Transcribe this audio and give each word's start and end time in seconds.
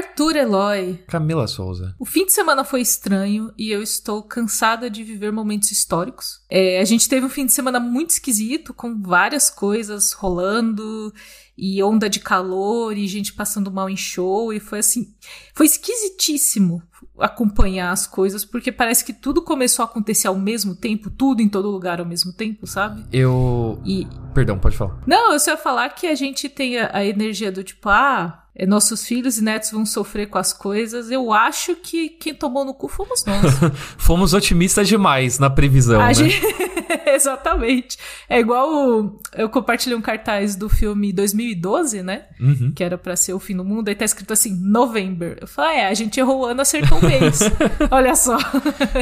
Arthur 0.00 0.36
Eloy. 0.36 1.04
Camila 1.06 1.46
Souza. 1.46 1.94
O 1.98 2.06
fim 2.06 2.24
de 2.24 2.32
semana 2.32 2.64
foi 2.64 2.80
estranho 2.80 3.52
e 3.58 3.70
eu 3.70 3.82
estou 3.82 4.22
cansada 4.22 4.88
de 4.88 5.04
viver 5.04 5.30
momentos 5.30 5.70
históricos. 5.70 6.40
É, 6.48 6.80
a 6.80 6.84
gente 6.86 7.06
teve 7.06 7.26
um 7.26 7.28
fim 7.28 7.44
de 7.44 7.52
semana 7.52 7.78
muito 7.78 8.10
esquisito, 8.10 8.72
com 8.72 9.00
várias 9.02 9.50
coisas 9.50 10.12
rolando 10.12 11.12
e 11.56 11.82
onda 11.82 12.08
de 12.08 12.18
calor 12.18 12.96
e 12.96 13.06
gente 13.06 13.34
passando 13.34 13.70
mal 13.70 13.90
em 13.90 13.96
show 13.96 14.50
e 14.50 14.58
foi 14.58 14.78
assim, 14.78 15.14
foi 15.54 15.66
esquisitíssimo 15.66 16.82
acompanhar 17.18 17.90
as 17.90 18.06
coisas 18.06 18.46
porque 18.46 18.72
parece 18.72 19.04
que 19.04 19.12
tudo 19.12 19.42
começou 19.42 19.82
a 19.82 19.86
acontecer 19.86 20.28
ao 20.28 20.38
mesmo 20.38 20.74
tempo, 20.74 21.10
tudo 21.10 21.42
em 21.42 21.48
todo 21.50 21.70
lugar 21.70 22.00
ao 22.00 22.06
mesmo 22.06 22.32
tempo, 22.32 22.66
sabe? 22.66 23.04
Eu, 23.12 23.78
e 23.84 24.06
perdão, 24.32 24.58
pode 24.58 24.78
falar. 24.78 25.02
Não, 25.06 25.34
eu 25.34 25.38
só 25.38 25.50
ia 25.50 25.56
falar 25.58 25.90
que 25.90 26.06
a 26.06 26.14
gente 26.14 26.48
tem 26.48 26.78
a, 26.78 26.90
a 26.94 27.04
energia 27.04 27.52
do 27.52 27.62
tipo, 27.62 27.90
ah, 27.90 28.46
nossos 28.66 29.06
filhos 29.06 29.38
e 29.38 29.42
netos 29.42 29.70
vão 29.70 29.86
sofrer 29.86 30.26
com 30.26 30.38
as 30.38 30.52
coisas. 30.52 31.10
Eu 31.10 31.32
acho 31.32 31.74
que 31.76 32.08
quem 32.08 32.34
tomou 32.34 32.64
no 32.64 32.74
cu 32.74 32.88
fomos 32.88 33.24
nós. 33.24 33.54
fomos 33.96 34.34
otimistas 34.34 34.88
demais 34.88 35.38
na 35.38 35.48
previsão, 35.48 36.00
a 36.00 36.08
né? 36.08 36.14
Gente... 36.14 36.40
Exatamente. 37.06 37.98
É 38.28 38.40
igual 38.40 38.68
o... 38.68 39.20
eu 39.34 39.48
compartilhei 39.48 39.96
um 39.96 40.00
cartaz 40.00 40.56
do 40.56 40.68
filme 40.68 41.12
2012, 41.12 42.02
né? 42.02 42.24
Uhum. 42.40 42.72
Que 42.74 42.82
era 42.82 42.98
para 42.98 43.16
ser 43.16 43.32
o 43.32 43.38
fim 43.38 43.56
do 43.56 43.64
mundo. 43.64 43.88
Aí 43.88 43.94
tá 43.94 44.04
escrito 44.04 44.32
assim, 44.32 44.54
November. 44.60 45.38
Eu 45.40 45.46
falei, 45.46 45.70
ah, 45.70 45.82
é, 45.82 45.88
a 45.88 45.94
gente 45.94 46.18
errou 46.18 46.40
o 46.40 46.46
ano, 46.46 46.60
acertou 46.60 46.98
o 46.98 47.04
mês. 47.04 47.40
Olha 47.90 48.14
só. 48.14 48.38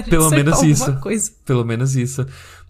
Pelo 0.09 0.30
menos 0.30 0.62
isso. 0.62 0.96
Coisa. 1.01 1.32
Pelo 1.45 1.65
menos 1.65 1.96
isso. 1.96 2.26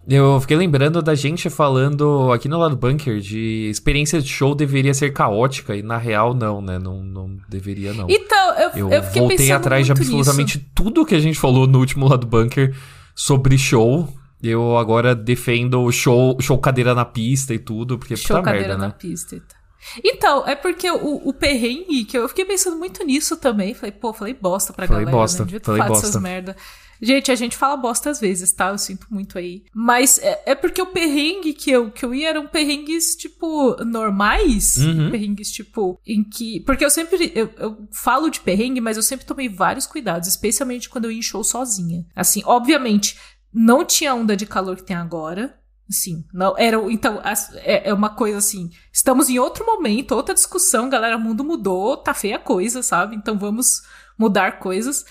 Eu 0.07 0.39
fiquei 0.41 0.57
lembrando 0.57 1.01
da 1.01 1.13
gente 1.13 1.49
falando 1.49 2.31
aqui 2.31 2.47
no 2.47 2.57
lado 2.57 2.75
bunker 2.75 3.19
de 3.19 3.69
experiência 3.69 4.21
de 4.21 4.27
show 4.27 4.55
deveria 4.55 4.93
ser 4.93 5.11
caótica 5.11 5.75
e 5.75 5.83
na 5.83 5.97
real 5.97 6.33
não, 6.33 6.61
né? 6.61 6.79
Não, 6.79 7.03
não 7.03 7.37
deveria 7.47 7.93
não. 7.93 8.07
Então, 8.09 8.53
eu, 8.55 8.69
eu, 8.71 8.89
eu 8.89 9.03
fiquei 9.03 9.21
voltei 9.21 9.51
atrás 9.51 9.85
de 9.85 9.91
absolutamente 9.91 10.57
nisso. 10.57 10.69
tudo 10.73 11.05
que 11.05 11.13
a 11.13 11.19
gente 11.19 11.37
falou 11.37 11.67
no 11.67 11.79
último 11.79 12.07
lado 12.07 12.25
bunker 12.25 12.75
sobre 13.13 13.57
show. 13.57 14.07
Eu 14.41 14.77
agora 14.77 15.13
defendo 15.13 15.81
o 15.81 15.91
show, 15.91 16.37
show 16.39 16.57
cadeira 16.57 16.95
na 16.95 17.03
pista 17.03 17.53
e 17.53 17.59
tudo, 17.59 17.99
porque 17.99 18.15
show 18.15 18.37
puta 18.37 18.45
cadeira 18.45 18.69
merda, 18.69 18.81
na 18.81 18.87
né? 18.87 18.95
pista 18.97 19.35
e 19.35 19.41
tal. 19.41 19.59
Então, 20.03 20.47
é 20.47 20.55
porque 20.55 20.89
o, 20.89 21.29
o 21.29 21.33
perrengue, 21.33 22.05
que 22.05 22.17
eu 22.17 22.27
fiquei 22.27 22.45
pensando 22.45 22.77
muito 22.77 23.03
nisso 23.03 23.37
também. 23.37 23.73
Falei, 23.73 23.91
pô, 23.91 24.13
falei 24.13 24.33
bosta 24.33 24.73
pra 24.73 24.87
falei 24.87 25.05
galera, 25.05 25.17
bosta, 25.17 25.45
né? 25.45 25.59
falei 25.61 25.83
bosta. 25.83 26.07
essas 26.07 26.21
merda. 26.21 26.55
Gente, 27.01 27.31
a 27.31 27.35
gente 27.35 27.55
fala 27.55 27.77
bosta 27.77 28.09
às 28.09 28.19
vezes, 28.19 28.51
tá? 28.51 28.69
Eu 28.69 28.77
sinto 28.77 29.07
muito 29.09 29.37
aí. 29.37 29.63
Mas 29.73 30.17
é, 30.19 30.43
é, 30.47 30.55
porque 30.55 30.81
o 30.81 30.87
perrengue 30.87 31.53
que 31.53 31.71
eu, 31.71 31.89
que 31.89 32.03
eu 32.03 32.13
ia 32.13 32.29
eram 32.29 32.47
perrengues, 32.47 33.15
tipo, 33.15 33.75
normais. 33.85 34.75
Uhum. 34.77 35.09
Perrengues, 35.11 35.51
tipo, 35.51 35.99
em 36.05 36.23
que. 36.23 36.59
Porque 36.61 36.83
eu 36.83 36.89
sempre. 36.89 37.31
Eu, 37.33 37.49
eu, 37.57 37.87
falo 37.91 38.29
de 38.29 38.41
perrengue, 38.41 38.81
mas 38.81 38.97
eu 38.97 39.03
sempre 39.03 39.25
tomei 39.25 39.47
vários 39.47 39.87
cuidados, 39.87 40.27
especialmente 40.27 40.89
quando 40.89 41.05
eu 41.05 41.11
ia 41.11 41.19
em 41.19 41.23
show 41.23 41.43
sozinha. 41.43 42.05
Assim, 42.15 42.41
obviamente, 42.45 43.17
não 43.53 43.85
tinha 43.85 44.13
onda 44.13 44.35
de 44.35 44.45
calor 44.45 44.75
que 44.75 44.83
tem 44.83 44.95
agora. 44.95 45.57
Assim, 45.89 46.23
não, 46.31 46.55
era, 46.55 46.77
então, 46.91 47.19
é, 47.55 47.89
é 47.89 47.93
uma 47.93 48.11
coisa 48.11 48.37
assim, 48.37 48.69
estamos 48.93 49.27
em 49.27 49.39
outro 49.39 49.65
momento, 49.65 50.11
outra 50.11 50.35
discussão, 50.35 50.87
galera, 50.87 51.17
o 51.17 51.19
mundo 51.19 51.43
mudou, 51.43 51.97
tá 51.97 52.13
feia 52.13 52.35
a 52.35 52.39
coisa, 52.39 52.83
sabe? 52.83 53.15
Então 53.15 53.39
vamos 53.39 53.81
mudar 54.15 54.59
coisas. 54.59 55.03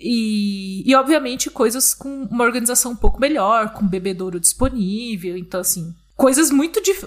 E, 0.00 0.88
e, 0.88 0.94
obviamente, 0.94 1.50
coisas 1.50 1.94
com 1.94 2.24
uma 2.30 2.44
organização 2.44 2.92
um 2.92 2.96
pouco 2.96 3.20
melhor, 3.20 3.72
com 3.72 3.86
bebedouro 3.86 4.38
disponível. 4.38 5.36
Então, 5.36 5.60
assim, 5.60 5.94
coisas 6.16 6.50
muito 6.50 6.82
dif... 6.82 7.04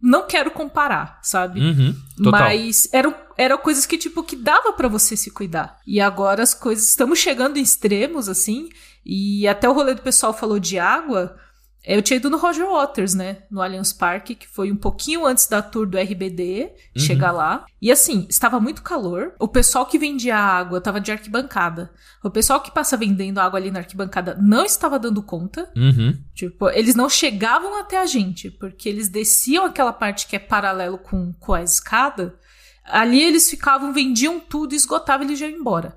Não 0.00 0.26
quero 0.26 0.50
comparar, 0.50 1.18
sabe? 1.22 1.60
Uhum, 1.60 1.96
Mas 2.18 2.88
eram, 2.92 3.14
eram 3.36 3.58
coisas 3.58 3.86
que, 3.86 3.98
tipo, 3.98 4.22
que 4.22 4.36
dava 4.36 4.72
para 4.72 4.88
você 4.88 5.16
se 5.16 5.30
cuidar. 5.30 5.78
E 5.86 6.00
agora 6.00 6.42
as 6.42 6.54
coisas. 6.54 6.88
Estamos 6.88 7.18
chegando 7.18 7.56
em 7.56 7.62
extremos, 7.62 8.28
assim. 8.28 8.68
E 9.04 9.46
até 9.46 9.68
o 9.68 9.72
rolê 9.72 9.94
do 9.94 10.02
pessoal 10.02 10.32
falou 10.32 10.58
de 10.58 10.78
água. 10.78 11.36
Eu 11.86 12.00
tinha 12.00 12.16
ido 12.16 12.30
no 12.30 12.38
Roger 12.38 12.66
Waters, 12.66 13.14
né? 13.14 13.38
No 13.50 13.60
Allianz 13.60 13.92
Parque, 13.92 14.34
que 14.34 14.48
foi 14.48 14.72
um 14.72 14.76
pouquinho 14.76 15.26
antes 15.26 15.46
da 15.46 15.60
tour 15.60 15.86
do 15.86 15.98
RBD, 15.98 16.70
uhum. 16.96 17.02
chegar 17.02 17.30
lá. 17.30 17.66
E 17.80 17.92
assim, 17.92 18.26
estava 18.30 18.58
muito 18.58 18.82
calor. 18.82 19.34
O 19.38 19.46
pessoal 19.46 19.84
que 19.84 19.98
vendia 19.98 20.36
água 20.36 20.78
estava 20.78 20.98
de 20.98 21.12
arquibancada. 21.12 21.92
O 22.22 22.30
pessoal 22.30 22.60
que 22.62 22.70
passa 22.70 22.96
vendendo 22.96 23.38
água 23.38 23.58
ali 23.58 23.70
na 23.70 23.80
arquibancada 23.80 24.38
não 24.40 24.64
estava 24.64 24.98
dando 24.98 25.22
conta. 25.22 25.70
Uhum. 25.76 26.18
Tipo, 26.34 26.70
eles 26.70 26.94
não 26.94 27.08
chegavam 27.10 27.78
até 27.78 28.00
a 28.00 28.06
gente, 28.06 28.50
porque 28.50 28.88
eles 28.88 29.10
desciam 29.10 29.66
aquela 29.66 29.92
parte 29.92 30.26
que 30.26 30.36
é 30.36 30.38
paralelo 30.38 30.96
com, 30.96 31.34
com 31.34 31.52
a 31.52 31.62
escada. 31.62 32.34
Ali 32.82 33.22
eles 33.22 33.48
ficavam, 33.50 33.92
vendiam 33.92 34.40
tudo, 34.40 34.74
esgotavam 34.74 35.26
e 35.26 35.28
eles 35.28 35.38
já 35.38 35.46
iam 35.46 35.58
embora. 35.58 35.94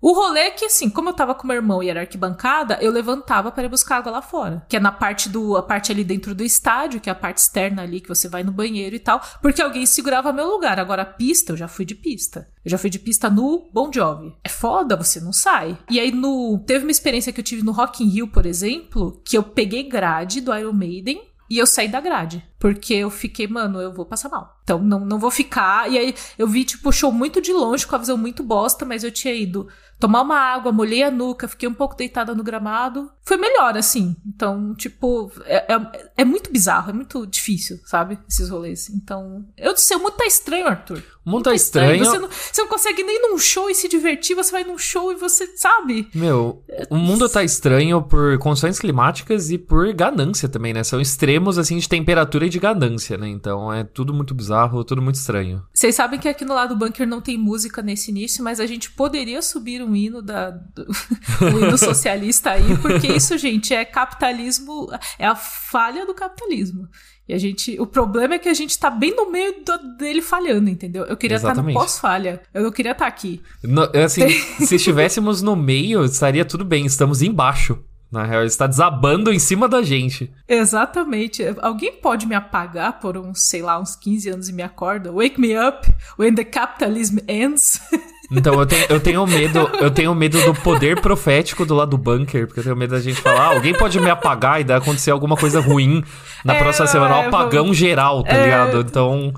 O 0.00 0.12
rolê 0.12 0.40
é 0.40 0.50
que, 0.50 0.64
assim, 0.64 0.88
como 0.88 1.08
eu 1.08 1.12
tava 1.12 1.34
com 1.34 1.46
meu 1.46 1.56
irmão 1.56 1.82
e 1.82 1.88
era 1.88 2.00
arquibancada, 2.00 2.78
eu 2.80 2.92
levantava 2.92 3.50
para 3.50 3.64
ir 3.64 3.68
buscar 3.68 3.96
água 3.96 4.12
lá 4.12 4.22
fora. 4.22 4.64
Que 4.68 4.76
é 4.76 4.80
na 4.80 4.92
parte 4.92 5.28
do. 5.28 5.56
a 5.56 5.62
parte 5.62 5.90
ali 5.90 6.04
dentro 6.04 6.34
do 6.34 6.44
estádio, 6.44 7.00
que 7.00 7.08
é 7.08 7.12
a 7.12 7.16
parte 7.16 7.38
externa 7.38 7.82
ali, 7.82 8.00
que 8.00 8.08
você 8.08 8.28
vai 8.28 8.44
no 8.44 8.52
banheiro 8.52 8.94
e 8.94 9.00
tal. 9.00 9.20
Porque 9.42 9.60
alguém 9.60 9.84
segurava 9.86 10.32
meu 10.32 10.48
lugar. 10.48 10.78
Agora, 10.78 11.02
a 11.02 11.06
pista, 11.06 11.52
eu 11.52 11.56
já 11.56 11.66
fui 11.66 11.84
de 11.84 11.96
pista. 11.96 12.48
Eu 12.64 12.70
já 12.70 12.78
fui 12.78 12.90
de 12.90 12.98
pista 12.98 13.28
no 13.28 13.68
Bon 13.72 13.90
Jovi. 13.92 14.34
É 14.44 14.48
foda, 14.48 14.96
você 14.96 15.20
não 15.20 15.32
sai. 15.32 15.76
E 15.90 15.98
aí, 15.98 16.12
no. 16.12 16.62
Teve 16.64 16.84
uma 16.84 16.92
experiência 16.92 17.32
que 17.32 17.40
eu 17.40 17.44
tive 17.44 17.64
no 17.64 17.72
Rock 17.72 18.04
in 18.04 18.08
Rio, 18.08 18.28
por 18.28 18.46
exemplo, 18.46 19.20
que 19.24 19.36
eu 19.36 19.42
peguei 19.42 19.82
grade 19.82 20.40
do 20.40 20.54
Iron 20.54 20.72
Maiden 20.72 21.20
e 21.50 21.56
eu 21.56 21.66
saí 21.66 21.88
da 21.88 22.00
grade. 22.00 22.44
Porque 22.58 22.92
eu 22.92 23.10
fiquei, 23.10 23.46
mano, 23.46 23.80
eu 23.80 23.92
vou 23.92 24.04
passar 24.04 24.28
mal. 24.28 24.58
Então 24.62 24.78
não, 24.78 25.00
não 25.00 25.18
vou 25.18 25.30
ficar. 25.30 25.90
E 25.90 25.96
aí 25.96 26.14
eu 26.36 26.46
vi, 26.46 26.64
tipo, 26.64 26.92
show 26.92 27.10
muito 27.10 27.40
de 27.40 27.52
longe, 27.52 27.86
com 27.86 27.94
a 27.94 27.98
visão 27.98 28.18
muito 28.18 28.42
bosta, 28.42 28.84
mas 28.84 29.02
eu 29.02 29.10
tinha 29.10 29.32
ido 29.32 29.68
tomar 29.98 30.22
uma 30.22 30.38
água, 30.38 30.72
molhei 30.72 31.02
a 31.02 31.10
nuca, 31.10 31.48
fiquei 31.48 31.68
um 31.68 31.74
pouco 31.74 31.96
deitada 31.96 32.34
no 32.34 32.42
gramado. 32.42 33.10
Foi 33.22 33.36
melhor, 33.36 33.76
assim. 33.76 34.16
Então, 34.26 34.74
tipo, 34.74 35.30
é, 35.44 35.74
é, 35.74 36.10
é 36.18 36.24
muito 36.24 36.50
bizarro, 36.52 36.90
é 36.90 36.92
muito 36.92 37.26
difícil, 37.26 37.78
sabe? 37.84 38.18
Esses 38.28 38.48
rolês. 38.48 38.88
Então, 38.90 39.44
eu 39.56 39.76
sei, 39.76 39.96
o 39.96 40.00
mundo 40.00 40.12
tá 40.12 40.26
estranho, 40.26 40.66
Arthur. 40.66 41.02
O 41.28 41.30
mundo 41.30 41.44
tá 41.44 41.54
estranho. 41.54 42.02
Você, 42.02 42.18
não, 42.18 42.28
você 42.30 42.62
não 42.62 42.68
consegue 42.68 43.02
nem 43.02 43.20
num 43.20 43.36
show 43.36 43.68
e 43.68 43.74
se 43.74 43.86
divertir, 43.86 44.34
você 44.34 44.50
vai 44.50 44.64
num 44.64 44.78
show 44.78 45.12
e 45.12 45.14
você, 45.14 45.46
sabe? 45.56 46.08
Meu, 46.14 46.64
o 46.88 46.96
mundo 46.96 47.28
tá 47.28 47.44
estranho 47.44 48.00
por 48.00 48.38
condições 48.38 48.78
climáticas 48.78 49.50
e 49.50 49.58
por 49.58 49.92
ganância 49.92 50.48
também, 50.48 50.72
né? 50.72 50.82
São 50.82 50.98
extremos, 50.98 51.58
assim, 51.58 51.76
de 51.76 51.86
temperatura 51.86 52.46
e 52.46 52.48
de 52.48 52.58
ganância, 52.58 53.18
né? 53.18 53.28
Então, 53.28 53.70
é 53.70 53.84
tudo 53.84 54.14
muito 54.14 54.34
bizarro, 54.34 54.82
tudo 54.82 55.02
muito 55.02 55.16
estranho. 55.16 55.62
Vocês 55.74 55.94
sabem 55.94 56.18
que 56.18 56.30
aqui 56.30 56.46
no 56.46 56.54
lado 56.54 56.74
do 56.74 56.78
bunker 56.78 57.06
não 57.06 57.20
tem 57.20 57.36
música 57.36 57.82
nesse 57.82 58.10
início, 58.10 58.42
mas 58.42 58.58
a 58.58 58.64
gente 58.64 58.90
poderia 58.92 59.42
subir 59.42 59.82
um 59.82 59.94
hino 59.94 60.22
da 60.22 60.48
do, 60.48 60.86
um 61.44 61.58
hino 61.58 61.76
socialista 61.76 62.52
aí, 62.52 62.74
porque 62.80 63.06
isso, 63.06 63.36
gente, 63.36 63.74
é 63.74 63.84
capitalismo, 63.84 64.88
é 65.18 65.26
a 65.26 65.36
falha 65.36 66.06
do 66.06 66.14
capitalismo. 66.14 66.88
E 67.28 67.34
a 67.34 67.38
gente, 67.38 67.78
o 67.78 67.86
problema 67.86 68.34
é 68.34 68.38
que 68.38 68.48
a 68.48 68.54
gente 68.54 68.78
tá 68.78 68.88
bem 68.88 69.14
no 69.14 69.30
meio 69.30 69.62
do, 69.62 69.96
dele 69.98 70.22
falhando, 70.22 70.70
entendeu? 70.70 71.04
Eu 71.04 71.16
queria 71.16 71.36
estar 71.36 71.54
no 71.54 71.72
pós-falha. 71.74 72.40
Eu 72.54 72.62
não 72.62 72.72
queria 72.72 72.92
estar 72.92 73.06
aqui. 73.06 73.42
No, 73.62 73.82
assim, 74.02 74.28
se 74.64 74.76
estivéssemos 74.76 75.42
no 75.42 75.54
meio, 75.54 76.04
estaria 76.04 76.44
tudo 76.44 76.64
bem. 76.64 76.86
Estamos 76.86 77.20
embaixo. 77.20 77.78
Na 78.10 78.24
real, 78.24 78.42
está 78.44 78.66
desabando 78.66 79.30
em 79.30 79.38
cima 79.38 79.68
da 79.68 79.82
gente. 79.82 80.32
Exatamente. 80.48 81.44
Alguém 81.60 81.92
pode 81.92 82.26
me 82.26 82.34
apagar 82.34 82.98
por 82.98 83.18
uns, 83.18 83.42
sei 83.42 83.60
lá, 83.60 83.78
uns 83.78 83.94
15 83.94 84.30
anos 84.30 84.48
e 84.48 84.52
me 84.54 84.62
acorda? 84.62 85.12
Wake 85.12 85.38
me 85.38 85.54
up 85.54 85.86
when 86.18 86.34
the 86.34 86.44
capitalism 86.44 87.18
ends. 87.28 87.78
Então 88.30 88.54
eu 88.60 88.66
tenho, 88.66 88.86
eu 88.90 89.00
tenho 89.00 89.26
medo, 89.26 89.70
eu 89.80 89.90
tenho 89.90 90.14
medo 90.14 90.40
do 90.42 90.54
poder 90.54 91.00
profético 91.00 91.64
do 91.64 91.74
lado 91.74 91.90
do 91.90 91.98
bunker, 91.98 92.46
porque 92.46 92.60
eu 92.60 92.64
tenho 92.64 92.76
medo 92.76 92.90
da 92.90 93.00
gente 93.00 93.20
falar, 93.20 93.40
ah, 93.40 93.54
alguém 93.54 93.72
pode 93.72 93.98
me 93.98 94.10
apagar 94.10 94.60
e 94.60 94.64
daí 94.64 94.76
acontecer 94.76 95.10
alguma 95.10 95.34
coisa 95.34 95.60
ruim 95.60 96.04
na 96.44 96.54
é, 96.54 96.58
próxima 96.58 96.86
semana, 96.86 97.16
um 97.16 97.22
é, 97.22 97.26
apagão 97.26 97.64
vamos, 97.64 97.78
geral, 97.78 98.22
tá 98.22 98.34
é, 98.34 98.42
ligado? 98.44 98.80
Então. 98.80 99.32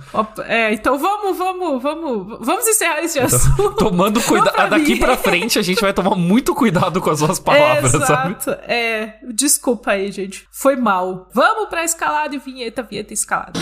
É, 0.44 0.72
então 0.72 0.98
vamos, 0.98 1.38
vamos, 1.38 1.80
vamos, 1.80 2.38
vamos 2.40 2.66
encerrar 2.66 3.00
esse 3.02 3.18
então, 3.18 3.36
assunto. 3.36 3.76
Tomando 3.76 4.20
cuidado. 4.20 4.70
Daqui 4.70 4.96
pra 4.96 5.16
frente 5.16 5.58
a 5.58 5.62
gente 5.62 5.80
vai 5.80 5.92
tomar 5.92 6.16
muito 6.16 6.52
cuidado 6.54 7.00
com 7.00 7.10
as 7.10 7.20
suas 7.20 7.38
palavras, 7.38 7.94
Exato. 7.94 8.44
sabe? 8.44 8.58
É, 8.66 9.14
desculpa 9.32 9.92
aí, 9.92 10.10
gente. 10.10 10.46
Foi 10.50 10.74
mal. 10.74 11.28
Vamos 11.32 11.68
pra 11.68 11.84
escalada 11.84 12.34
e 12.34 12.38
vinheta, 12.38 12.82
vinheta 12.82 13.14
escalada. 13.14 13.52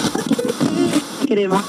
Queremos. 1.27 1.63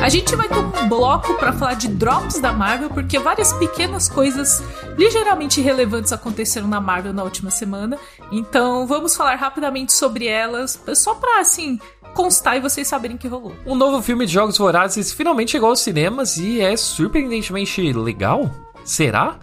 A 0.00 0.08
gente 0.08 0.34
vai 0.36 0.48
ter 0.48 0.58
um 0.58 0.88
bloco 0.88 1.34
para 1.34 1.52
falar 1.52 1.74
de 1.74 1.88
drops 1.88 2.40
da 2.40 2.52
Marvel, 2.52 2.88
porque 2.88 3.18
várias 3.18 3.52
pequenas 3.54 4.08
coisas 4.08 4.62
ligeiramente 4.96 5.60
relevantes 5.60 6.12
aconteceram 6.12 6.68
na 6.68 6.80
Marvel 6.80 7.12
na 7.12 7.24
última 7.24 7.50
semana. 7.50 7.98
Então 8.30 8.86
vamos 8.86 9.16
falar 9.16 9.34
rapidamente 9.34 9.92
sobre 9.92 10.26
elas, 10.26 10.80
só 10.94 11.14
pra 11.14 11.40
assim 11.40 11.80
constar 12.14 12.56
e 12.56 12.60
vocês 12.60 12.86
saberem 12.86 13.16
que 13.16 13.28
rolou. 13.28 13.54
Um 13.66 13.74
novo 13.74 14.00
filme 14.00 14.24
de 14.24 14.32
Jogos 14.32 14.56
Vorazes 14.56 15.12
finalmente 15.12 15.50
chegou 15.50 15.68
aos 15.68 15.80
cinemas 15.80 16.36
e 16.36 16.60
é 16.60 16.76
surpreendentemente 16.76 17.92
legal? 17.92 18.50
Será? 18.84 19.36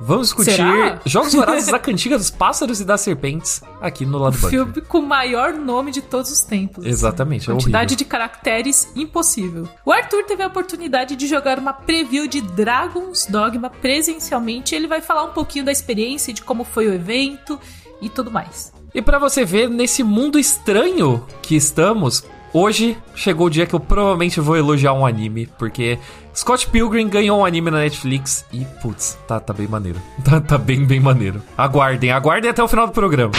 Vamos 0.00 0.28
discutir 0.28 0.52
Será? 0.52 1.00
Jogos 1.04 1.32
Vorazes 1.32 1.68
da 1.68 1.78
Cantiga 1.78 2.18
dos 2.18 2.30
Pássaros 2.30 2.80
e 2.80 2.84
das 2.84 3.00
Serpentes 3.00 3.62
aqui 3.80 4.04
no 4.04 4.18
lado 4.18 4.36
bunker. 4.36 4.50
Filme 4.50 4.80
com 4.82 4.98
o 4.98 5.06
maior 5.06 5.54
nome 5.54 5.90
de 5.90 6.02
todos 6.02 6.30
os 6.30 6.40
tempos. 6.40 6.84
Exatamente, 6.84 7.50
é 7.50 7.54
Quantidade 7.54 7.96
de 7.96 8.04
caracteres 8.04 8.90
impossível. 8.94 9.68
O 9.84 9.92
Arthur 9.92 10.24
teve 10.24 10.42
a 10.42 10.46
oportunidade 10.46 11.16
de 11.16 11.26
jogar 11.26 11.58
uma 11.58 11.72
preview 11.72 12.26
de 12.26 12.40
Dragon's 12.40 13.26
Dogma 13.26 13.70
presencialmente. 13.70 14.74
Ele 14.74 14.86
vai 14.86 15.00
falar 15.00 15.24
um 15.24 15.32
pouquinho 15.32 15.64
da 15.64 15.72
experiência, 15.72 16.32
de 16.32 16.42
como 16.42 16.64
foi 16.64 16.88
o 16.88 16.94
evento 16.94 17.58
e 18.00 18.08
tudo 18.08 18.30
mais. 18.30 18.72
E 18.94 19.02
pra 19.02 19.18
você 19.18 19.44
ver, 19.44 19.68
nesse 19.68 20.02
mundo 20.02 20.38
estranho 20.38 21.24
que 21.42 21.54
estamos, 21.56 22.24
hoje 22.52 22.96
chegou 23.14 23.46
o 23.46 23.50
dia 23.50 23.66
que 23.66 23.74
eu 23.74 23.80
provavelmente 23.80 24.40
vou 24.40 24.56
elogiar 24.56 24.92
um 24.92 25.04
anime, 25.04 25.46
porque 25.58 25.98
Scott 26.36 26.68
Pilgrim 26.68 27.08
ganhou 27.08 27.40
um 27.40 27.46
anime 27.46 27.70
na 27.70 27.78
Netflix 27.78 28.44
e, 28.52 28.62
putz, 28.82 29.16
tá, 29.26 29.40
tá 29.40 29.54
bem 29.54 29.66
maneiro. 29.66 29.98
Tá, 30.22 30.38
tá 30.38 30.58
bem, 30.58 30.84
bem 30.84 31.00
maneiro. 31.00 31.40
Aguardem, 31.56 32.10
aguardem 32.12 32.50
até 32.50 32.62
o 32.62 32.68
final 32.68 32.86
do 32.86 32.92
programa. 32.92 33.32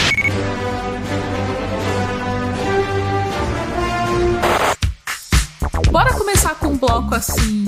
Bora 5.92 6.14
começar 6.14 6.56
com 6.56 6.68
um 6.68 6.78
bloco 6.78 7.14
assim, 7.14 7.66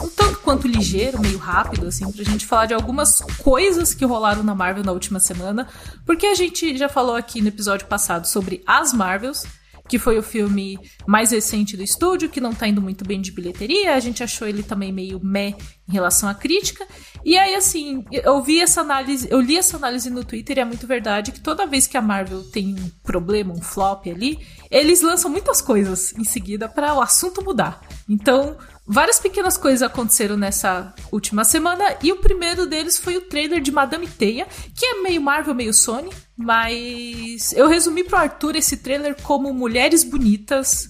um 0.00 0.08
tanto 0.10 0.38
quanto 0.40 0.68
ligeiro, 0.68 1.20
meio 1.20 1.38
rápido, 1.38 1.88
assim, 1.88 2.10
pra 2.12 2.22
gente 2.22 2.46
falar 2.46 2.66
de 2.66 2.74
algumas 2.74 3.20
coisas 3.42 3.92
que 3.92 4.04
rolaram 4.04 4.44
na 4.44 4.54
Marvel 4.54 4.84
na 4.84 4.92
última 4.92 5.18
semana. 5.18 5.66
Porque 6.06 6.26
a 6.26 6.34
gente 6.34 6.76
já 6.76 6.88
falou 6.88 7.16
aqui 7.16 7.40
no 7.40 7.48
episódio 7.48 7.86
passado 7.86 8.26
sobre 8.26 8.62
as 8.66 8.92
Marvels, 8.92 9.44
que 9.88 9.98
foi 9.98 10.18
o 10.18 10.22
filme 10.22 10.78
mais 11.06 11.30
recente 11.30 11.76
do 11.76 11.82
estúdio, 11.82 12.28
que 12.28 12.40
não 12.40 12.52
tá 12.52 12.68
indo 12.68 12.82
muito 12.82 13.04
bem 13.04 13.20
de 13.20 13.32
bilheteria. 13.32 13.94
A 13.94 14.00
gente 14.00 14.22
achou 14.22 14.46
ele 14.46 14.62
também 14.62 14.92
meio 14.92 15.18
meh 15.24 15.54
em 15.88 15.92
relação 15.92 16.28
à 16.28 16.34
crítica. 16.34 16.86
E 17.24 17.36
aí, 17.36 17.54
assim, 17.54 18.04
eu 18.12 18.42
vi 18.42 18.60
essa 18.60 18.82
análise, 18.82 19.26
eu 19.30 19.40
li 19.40 19.56
essa 19.56 19.76
análise 19.76 20.10
no 20.10 20.22
Twitter 20.22 20.58
e 20.58 20.60
é 20.60 20.64
muito 20.64 20.86
verdade 20.86 21.32
que 21.32 21.40
toda 21.40 21.66
vez 21.66 21.86
que 21.86 21.96
a 21.96 22.02
Marvel 22.02 22.44
tem 22.44 22.74
um 22.74 22.90
problema, 23.02 23.54
um 23.54 23.62
flop 23.62 24.06
ali, 24.06 24.38
eles 24.70 25.00
lançam 25.00 25.30
muitas 25.30 25.62
coisas 25.62 26.12
em 26.16 26.24
seguida 26.24 26.68
para 26.68 26.94
o 26.94 27.00
assunto 27.00 27.42
mudar. 27.42 27.80
Então, 28.08 28.56
várias 28.86 29.18
pequenas 29.18 29.56
coisas 29.56 29.82
aconteceram 29.82 30.36
nessa 30.36 30.94
última 31.10 31.44
semana 31.44 31.96
e 32.02 32.12
o 32.12 32.16
primeiro 32.16 32.66
deles 32.66 32.98
foi 32.98 33.16
o 33.16 33.22
trailer 33.22 33.60
de 33.60 33.72
Madame 33.72 34.06
Teia, 34.06 34.46
que 34.74 34.84
é 34.84 35.02
meio 35.02 35.22
Marvel, 35.22 35.54
meio 35.54 35.72
Sony, 35.72 36.10
mas 36.38 37.52
eu 37.52 37.66
resumi 37.66 38.04
pro 38.04 38.16
Arthur 38.16 38.54
esse 38.54 38.76
trailer 38.76 39.16
como 39.20 39.52
mulheres 39.52 40.04
bonitas 40.04 40.88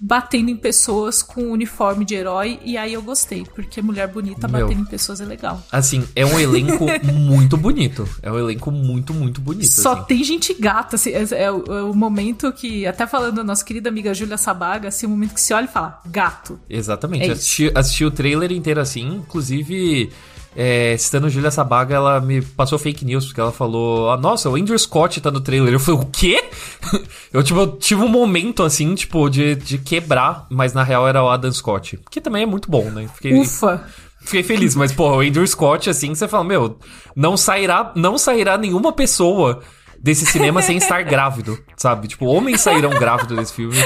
batendo 0.00 0.50
em 0.50 0.56
pessoas 0.56 1.22
com 1.22 1.42
uniforme 1.52 2.04
de 2.04 2.14
herói 2.14 2.58
e 2.64 2.78
aí 2.78 2.94
eu 2.94 3.02
gostei, 3.02 3.44
porque 3.54 3.82
mulher 3.82 4.08
bonita 4.08 4.48
Meu. 4.48 4.66
batendo 4.66 4.80
em 4.80 4.84
pessoas 4.86 5.20
é 5.20 5.26
legal. 5.26 5.62
Assim, 5.70 6.06
é 6.16 6.24
um 6.24 6.40
elenco 6.40 6.86
muito 7.12 7.56
bonito. 7.56 8.08
É 8.22 8.32
um 8.32 8.38
elenco 8.38 8.70
muito, 8.70 9.12
muito 9.12 9.40
bonito. 9.40 9.70
Só 9.70 9.92
assim. 9.92 10.04
tem 10.04 10.24
gente 10.24 10.54
gata, 10.54 10.96
assim, 10.96 11.10
é, 11.10 11.44
é 11.44 11.52
o, 11.52 11.64
é 11.66 11.82
o 11.82 11.94
momento 11.94 12.50
que, 12.52 12.86
até 12.86 13.06
falando 13.06 13.36
da 13.36 13.44
nossa 13.44 13.64
querida 13.64 13.90
amiga 13.90 14.14
Júlia 14.14 14.38
Sabaga, 14.38 14.88
assim, 14.88 15.04
o 15.04 15.10
momento 15.10 15.34
que 15.34 15.40
se 15.40 15.52
olha 15.52 15.66
e 15.66 15.68
fala, 15.68 16.00
gato. 16.06 16.58
Exatamente. 16.68 17.28
É 17.28 17.32
assisti, 17.32 17.70
assisti 17.74 18.04
o 18.04 18.10
trailer 18.10 18.52
inteiro 18.52 18.80
assim, 18.80 19.06
inclusive. 19.06 20.10
É, 20.54 20.96
citando 20.98 21.30
Julia 21.30 21.50
Sabaga, 21.50 21.94
ela 21.94 22.20
me 22.20 22.42
passou 22.42 22.78
fake 22.78 23.04
news, 23.04 23.26
porque 23.26 23.40
ela 23.40 23.52
falou: 23.52 24.10
ah, 24.10 24.16
Nossa, 24.16 24.50
o 24.50 24.56
Andrew 24.56 24.78
Scott 24.78 25.20
tá 25.20 25.30
no 25.30 25.40
trailer. 25.40 25.72
Eu 25.72 25.80
falei: 25.80 26.00
O 26.00 26.06
quê? 26.06 26.44
eu, 27.32 27.42
tipo, 27.42 27.60
eu 27.60 27.66
tive 27.76 28.02
um 28.02 28.08
momento 28.08 28.62
assim, 28.62 28.94
tipo, 28.94 29.28
de, 29.28 29.54
de 29.54 29.78
quebrar, 29.78 30.46
mas 30.50 30.72
na 30.72 30.82
real 30.82 31.06
era 31.06 31.22
o 31.22 31.28
Adam 31.28 31.52
Scott. 31.52 32.00
Que 32.10 32.20
também 32.20 32.42
é 32.42 32.46
muito 32.46 32.70
bom, 32.70 32.84
né? 32.90 33.08
Fiquei, 33.14 33.38
Ufa! 33.38 33.84
fiquei 34.20 34.42
feliz, 34.42 34.74
mas, 34.74 34.92
pô, 34.92 35.16
o 35.16 35.20
Andrew 35.20 35.46
Scott, 35.46 35.88
assim, 35.88 36.14
você 36.14 36.26
fala: 36.26 36.44
Meu, 36.44 36.78
não 37.14 37.36
sairá, 37.36 37.92
não 37.94 38.18
sairá 38.18 38.58
nenhuma 38.58 38.92
pessoa 38.92 39.62
desse 40.00 40.24
cinema 40.26 40.62
sem 40.62 40.76
estar 40.76 41.02
grávido, 41.02 41.58
sabe? 41.76 42.08
Tipo, 42.08 42.26
homens 42.26 42.60
sairão 42.60 42.90
grávidos 42.90 43.36
desse 43.36 43.52
filme, 43.52 43.76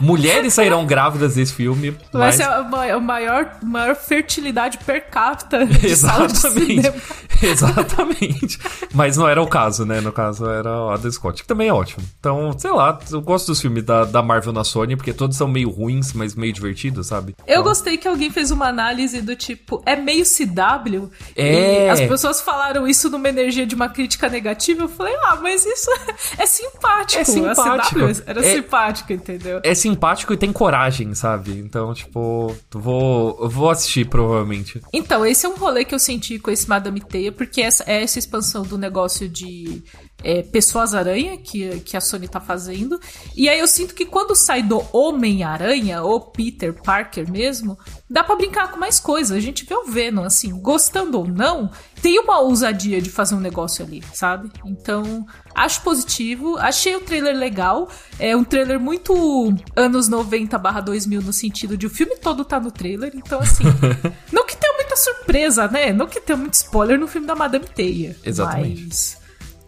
mulheres 0.00 0.52
sairão 0.54 0.84
grávidas 0.84 1.34
desse 1.34 1.54
filme. 1.54 1.92
Vai 2.12 2.28
mas... 2.28 2.34
ser 2.36 2.42
a, 2.44 2.62
ma- 2.62 2.86
a 2.86 3.00
maior, 3.00 3.56
maior 3.62 3.96
fertilidade 3.96 4.78
per 4.78 5.08
capita 5.10 5.64
de 5.66 5.96
sala 5.96 6.26
de 6.26 6.32
Exatamente. 6.34 6.66
cinema. 6.82 6.94
Exatamente. 7.42 8.58
Mas 8.94 9.16
não 9.16 9.28
era 9.28 9.42
o 9.42 9.46
caso, 9.46 9.84
né? 9.84 10.00
No 10.00 10.12
caso 10.12 10.46
era 10.48 10.70
o 10.70 10.90
Adam 10.90 11.10
Scott, 11.10 11.42
que 11.42 11.48
também 11.48 11.68
é 11.68 11.72
ótimo. 11.72 12.04
Então, 12.20 12.54
sei 12.58 12.70
lá, 12.70 12.98
eu 13.10 13.20
gosto 13.20 13.48
dos 13.48 13.60
filmes 13.60 13.82
da, 13.84 14.04
da 14.04 14.22
Marvel 14.22 14.52
na 14.52 14.64
Sony, 14.64 14.96
porque 14.96 15.12
todos 15.12 15.36
são 15.36 15.48
meio 15.48 15.70
ruins, 15.70 16.12
mas 16.12 16.34
meio 16.34 16.52
divertidos, 16.52 17.06
sabe? 17.06 17.34
Eu 17.46 17.52
Então, 17.54 17.64
gostei 17.64 17.96
que 17.96 18.06
alguém 18.06 18.30
fez 18.30 18.50
uma 18.50 18.66
análise 18.68 19.20
do 19.22 19.34
tipo, 19.34 19.82
é 19.86 19.96
meio 19.96 20.24
CW. 20.24 21.10
É. 21.36 21.86
E 21.86 21.90
as 21.90 22.00
pessoas 22.00 22.40
falaram 22.40 22.86
isso 22.86 23.08
numa 23.10 23.28
energia 23.28 23.66
de 23.66 23.74
uma 23.74 23.88
crítica 23.88 24.28
negativa. 24.28 24.82
Eu 24.82 24.88
falei, 24.88 25.14
ah, 25.24 25.38
mas 25.42 25.61
isso 25.64 25.90
é 26.38 26.46
simpático. 26.46 27.20
É 27.20 27.24
simpático. 27.24 28.00
A 28.04 28.14
CW 28.14 28.22
era 28.26 28.40
É- 28.46 28.54
simpático, 28.54 29.12
entendeu? 29.12 29.60
É 29.62 29.74
simpático 29.74 30.32
e 30.32 30.36
tem 30.36 30.52
coragem, 30.52 31.14
sabe? 31.14 31.52
Então, 31.58 31.92
tipo, 31.94 32.54
vou, 32.72 33.48
vou 33.48 33.70
assistir 33.70 34.06
provavelmente. 34.08 34.80
Então, 34.92 35.24
esse 35.24 35.46
é 35.46 35.48
um 35.48 35.56
rolê 35.56 35.84
que 35.84 35.94
eu 35.94 35.98
senti 35.98 36.38
com 36.38 36.50
esse 36.50 36.68
Madame 36.68 37.00
Teia, 37.00 37.32
porque 37.32 37.60
essa 37.60 37.84
é 37.86 38.02
essa 38.02 38.18
expansão 38.18 38.62
do 38.62 38.76
negócio 38.78 39.28
de 39.28 39.82
é, 40.22 40.42
Pessoas-Aranha 40.42 41.36
que, 41.36 41.80
que 41.80 41.96
a 41.96 42.00
Sony 42.00 42.28
tá 42.28 42.40
fazendo. 42.40 43.00
E 43.36 43.48
aí 43.48 43.58
eu 43.58 43.66
sinto 43.66 43.94
que 43.94 44.06
quando 44.06 44.34
sai 44.34 44.62
do 44.62 44.82
Homem-Aranha, 44.92 46.02
ou 46.02 46.20
Peter 46.20 46.72
Parker 46.72 47.30
mesmo, 47.30 47.78
dá 48.08 48.22
pra 48.22 48.36
brincar 48.36 48.70
com 48.70 48.78
mais 48.78 49.00
coisas. 49.00 49.36
A 49.36 49.40
gente 49.40 49.64
vê 49.64 49.74
o 49.74 49.86
Venom, 49.86 50.24
assim, 50.24 50.52
gostando 50.60 51.18
ou 51.18 51.26
não, 51.26 51.70
tem 52.00 52.18
uma 52.18 52.40
ousadia 52.40 53.00
de 53.00 53.10
fazer 53.10 53.34
um 53.34 53.40
negócio 53.40 53.84
ali, 53.84 54.02
sabe? 54.12 54.50
Então, 54.64 55.26
acho 55.54 55.82
positivo. 55.82 56.56
Achei 56.58 56.94
o 56.96 57.00
trailer 57.00 57.36
legal. 57.36 57.88
É 58.18 58.36
um 58.36 58.44
trailer 58.44 58.78
muito 58.78 59.54
anos 59.74 60.08
90 60.08 60.58
barra 60.58 60.80
2000 60.80 61.22
no 61.22 61.32
sentido 61.32 61.76
de 61.76 61.86
o 61.86 61.90
filme 61.90 62.16
todo 62.16 62.44
tá 62.44 62.60
no 62.60 62.70
trailer. 62.70 63.12
Então, 63.14 63.40
assim, 63.40 63.64
não 64.32 64.46
que 64.46 64.56
tenha 64.56 64.74
muita 64.74 64.96
surpresa, 64.96 65.68
né? 65.68 65.92
Não 65.92 66.06
que 66.06 66.20
tenha 66.20 66.36
muito 66.36 66.54
spoiler 66.54 66.98
no 66.98 67.06
filme 67.06 67.26
da 67.26 67.34
Madame 67.34 67.66
Teia. 67.66 68.16
Exatamente. 68.24 68.86
Mas 68.88 69.21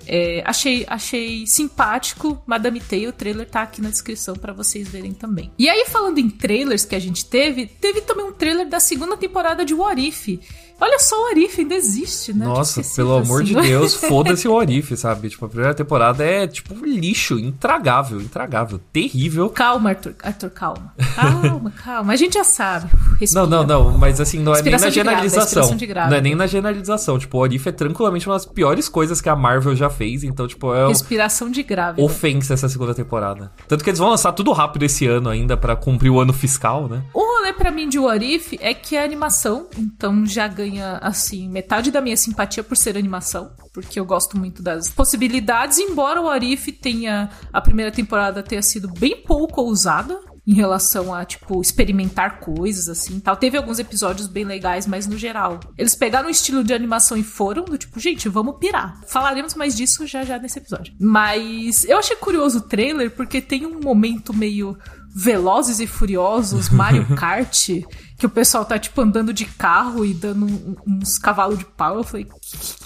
é, 0.07 0.43
achei, 0.45 0.85
achei 0.89 1.47
simpático. 1.47 2.43
Madame 2.47 2.81
Teia, 2.81 3.09
o 3.09 3.13
trailer 3.13 3.49
tá 3.49 3.63
aqui 3.63 3.81
na 3.81 3.91
descrição 3.91 4.35
pra 4.35 4.53
vocês 4.53 4.89
verem 4.89 5.13
também. 5.13 5.51
E 5.59 5.69
aí, 5.69 5.87
falando 5.89 6.19
em 6.19 6.29
trailers 6.31 6.85
que 6.85 6.95
a 6.95 6.99
gente 6.99 7.25
teve, 7.27 7.67
teve 7.67 8.01
também 8.01 8.27
um 8.27 8.33
trailer 8.33 8.69
da 8.69 8.81
segunda 8.81 9.17
temporada 9.17 9.65
de 9.65 9.75
What 9.75 10.01
If. 10.07 10.41
Olha 10.81 10.99
só, 10.99 11.17
o 11.17 11.23
What 11.29 11.41
If 11.45 11.59
ainda 11.59 11.75
existe, 11.75 12.33
né? 12.33 12.45
Nossa, 12.45 12.83
pelo 12.97 13.15
amor 13.17 13.43
assim. 13.43 13.55
de 13.55 13.61
Deus, 13.63 13.95
foda-se 13.97 14.47
o 14.49 14.53
Orif, 14.53 14.97
sabe? 14.97 15.29
Tipo, 15.31 15.47
a 15.47 15.49
primeira 15.49 15.75
temporada 15.75 16.25
é, 16.25 16.47
tipo, 16.47 16.75
um 16.75 16.85
lixo, 16.85 17.39
intragável, 17.39 18.21
intragável, 18.21 18.81
terrível. 18.93 19.49
Calma, 19.51 19.91
Arthur, 19.91 20.15
Arthur, 20.23 20.51
calma. 20.51 20.93
Calma, 21.15 21.71
calma. 21.83 22.13
A 22.13 22.17
gente 22.17 22.35
já 22.35 22.45
sabe. 22.45 22.91
Respira. 23.21 23.47
Não, 23.47 23.65
não, 23.65 23.67
não, 23.85 23.99
mas 23.99 24.21
assim, 24.21 24.41
não 24.41 24.55
é 24.55 24.63
nem 24.63 24.73
na 24.73 24.91
generalização. 24.91 25.77
grávida. 25.77 26.11
Não 26.11 26.17
é 26.17 26.21
nem 26.21 26.35
na 26.35 26.47
generalização. 26.47 27.19
Tipo, 27.19 27.39
o 27.39 27.41
Orif 27.41 27.69
é 27.69 27.73
tranquilamente 27.73 28.27
uma 28.29 28.35
das 28.35 28.45
piores 28.47 28.89
coisas 28.89 29.21
que 29.21 29.29
a 29.29 29.37
Marvel 29.37 29.75
já 29.77 29.89
fez, 29.89 30.25
então, 30.25 30.47
tipo, 30.47 30.75
é 30.75 30.87
Respiração 30.89 31.51
de 31.51 31.63
grávida. 31.63 32.03
ofensa 32.05 32.55
essa 32.55 32.69
segunda 32.69 32.95
temporada. 32.95 33.53
Tanto 33.69 33.83
que 33.85 33.91
eles 33.91 33.99
vão 33.99 34.11
lançar 34.11 34.33
tudo 34.33 34.53
rápido 34.53 34.83
esse 34.85 35.07
ano 35.07 35.29
ainda 35.29 35.57
pra 35.57 35.77
cumprir 35.77 36.11
o 36.11 36.21
ano 36.21 36.33
fiscal, 36.33 36.89
né? 36.89 37.03
O 37.15 37.21
rolê 37.21 37.53
pra 37.53 37.71
mim 37.71 37.89
de 37.89 37.99
What 37.99 38.25
If 38.25 38.55
é 38.61 38.75
que 38.75 38.97
é 38.97 39.05
animação, 39.05 39.67
então 39.79 40.27
já 40.27 40.49
ganha, 40.49 40.64
assim, 41.01 41.49
metade 41.49 41.91
da 41.91 42.01
minha 42.01 42.17
simpatia 42.17 42.63
por 42.63 42.77
ser 42.77 42.97
animação, 42.97 43.53
porque 43.73 43.99
eu 43.99 44.05
gosto 44.05 44.39
muito 44.39 44.63
das 44.63 44.91
possibilidades, 44.91 45.79
embora 45.79 46.21
o 46.21 46.25
What 46.25 46.53
If 46.53 46.67
tenha, 46.81 47.31
a 47.53 47.61
primeira 47.61 47.91
temporada 47.91 48.43
tenha 48.43 48.63
sido 48.63 48.89
bem 48.89 49.23
pouco 49.23 49.61
ousada 49.61 50.19
em 50.47 50.53
relação 50.53 51.15
a, 51.15 51.25
tipo, 51.25 51.61
experimentar 51.61 52.39
coisas, 52.41 52.89
assim, 52.89 53.19
tal. 53.19 53.37
Teve 53.37 53.57
alguns 53.57 53.79
episódios 53.79 54.27
bem 54.27 54.45
legais, 54.45 54.87
mas 54.87 55.07
no 55.07 55.17
geral. 55.17 55.59
Eles 55.77 55.95
pegaram 55.95 56.29
o 56.29 56.31
estilo 56.31 56.63
de 56.63 56.75
animação 56.75 57.17
e 57.17 57.23
foram 57.23 57.65
do 57.65 57.79
tipo, 57.79 57.99
gente, 57.99 58.29
vamos 58.29 58.59
pirar. 58.59 59.01
Falaremos 59.07 59.55
mais 59.55 59.75
disso 59.75 60.07
já 60.07 60.23
já 60.23 60.39
nesse 60.39 60.59
episódio. 60.59 60.95
Mas 61.01 61.85
eu 61.85 61.99
achei 61.99 62.17
curioso 62.17 62.59
o 62.59 62.63
trailer, 62.63 63.11
porque 63.11 63.41
tem 63.41 63.65
um 63.65 63.81
momento 63.81 64.35
meio 64.35 64.77
Velozes 65.15 65.79
e 65.81 65.87
Furiosos, 65.87 66.69
Mario 66.71 67.07
Kart, 67.15 67.69
que 68.19 68.27
o 68.27 68.29
pessoal 68.31 68.65
tá, 68.65 68.79
tipo, 68.79 69.01
andando 69.01 69.33
de 69.33 69.45
carro 69.45 70.05
e 70.05 70.13
dando 70.13 70.47
um- 70.47 70.75
uns 70.87 71.19
cavalos 71.19 71.59
de 71.59 71.65
pau. 71.65 71.97
Eu 71.99 72.05
falei, 72.05 72.27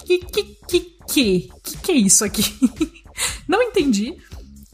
que 0.05 0.19
que, 0.19 0.43
que, 0.43 0.79
que, 1.07 1.49
que, 1.63 1.77
que, 1.81 1.91
é 1.91 1.95
isso 1.95 2.23
aqui? 2.23 2.43
Não 3.47 3.61
entendi. 3.61 4.15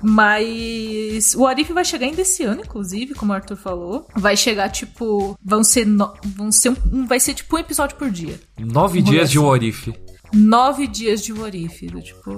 Mas 0.04 1.34
o 1.36 1.48
Arif 1.48 1.72
vai 1.74 1.84
chegar 1.86 2.06
ainda 2.06 2.22
esse 2.22 2.44
ano, 2.44 2.62
inclusive, 2.62 3.14
como 3.16 3.32
o 3.32 3.36
Arthur 3.36 3.56
falou. 3.56 4.08
Vai 4.16 4.36
chegar, 4.38 4.70
tipo. 4.70 5.38
Vão 5.44 5.64
ser. 5.64 5.86
no- 5.86 6.14
vão 6.36 6.52
ser 6.52 6.70
um, 6.92 7.08
vai 7.08 7.20
ser 7.20 7.34
tipo 7.34 7.56
um 7.56 7.60
episódio 7.60 7.96
por 7.98 8.10
dia. 8.12 8.40
Nove 8.60 9.00
Um 9.00 9.04
dias 9.04 9.32
de 9.32 9.38
assim. 9.40 9.48
Orif. 9.48 9.94
Nove 10.34 10.88
dias 10.88 11.24
de 11.24 11.32
Warif. 11.34 11.88
Tipo. 12.02 12.36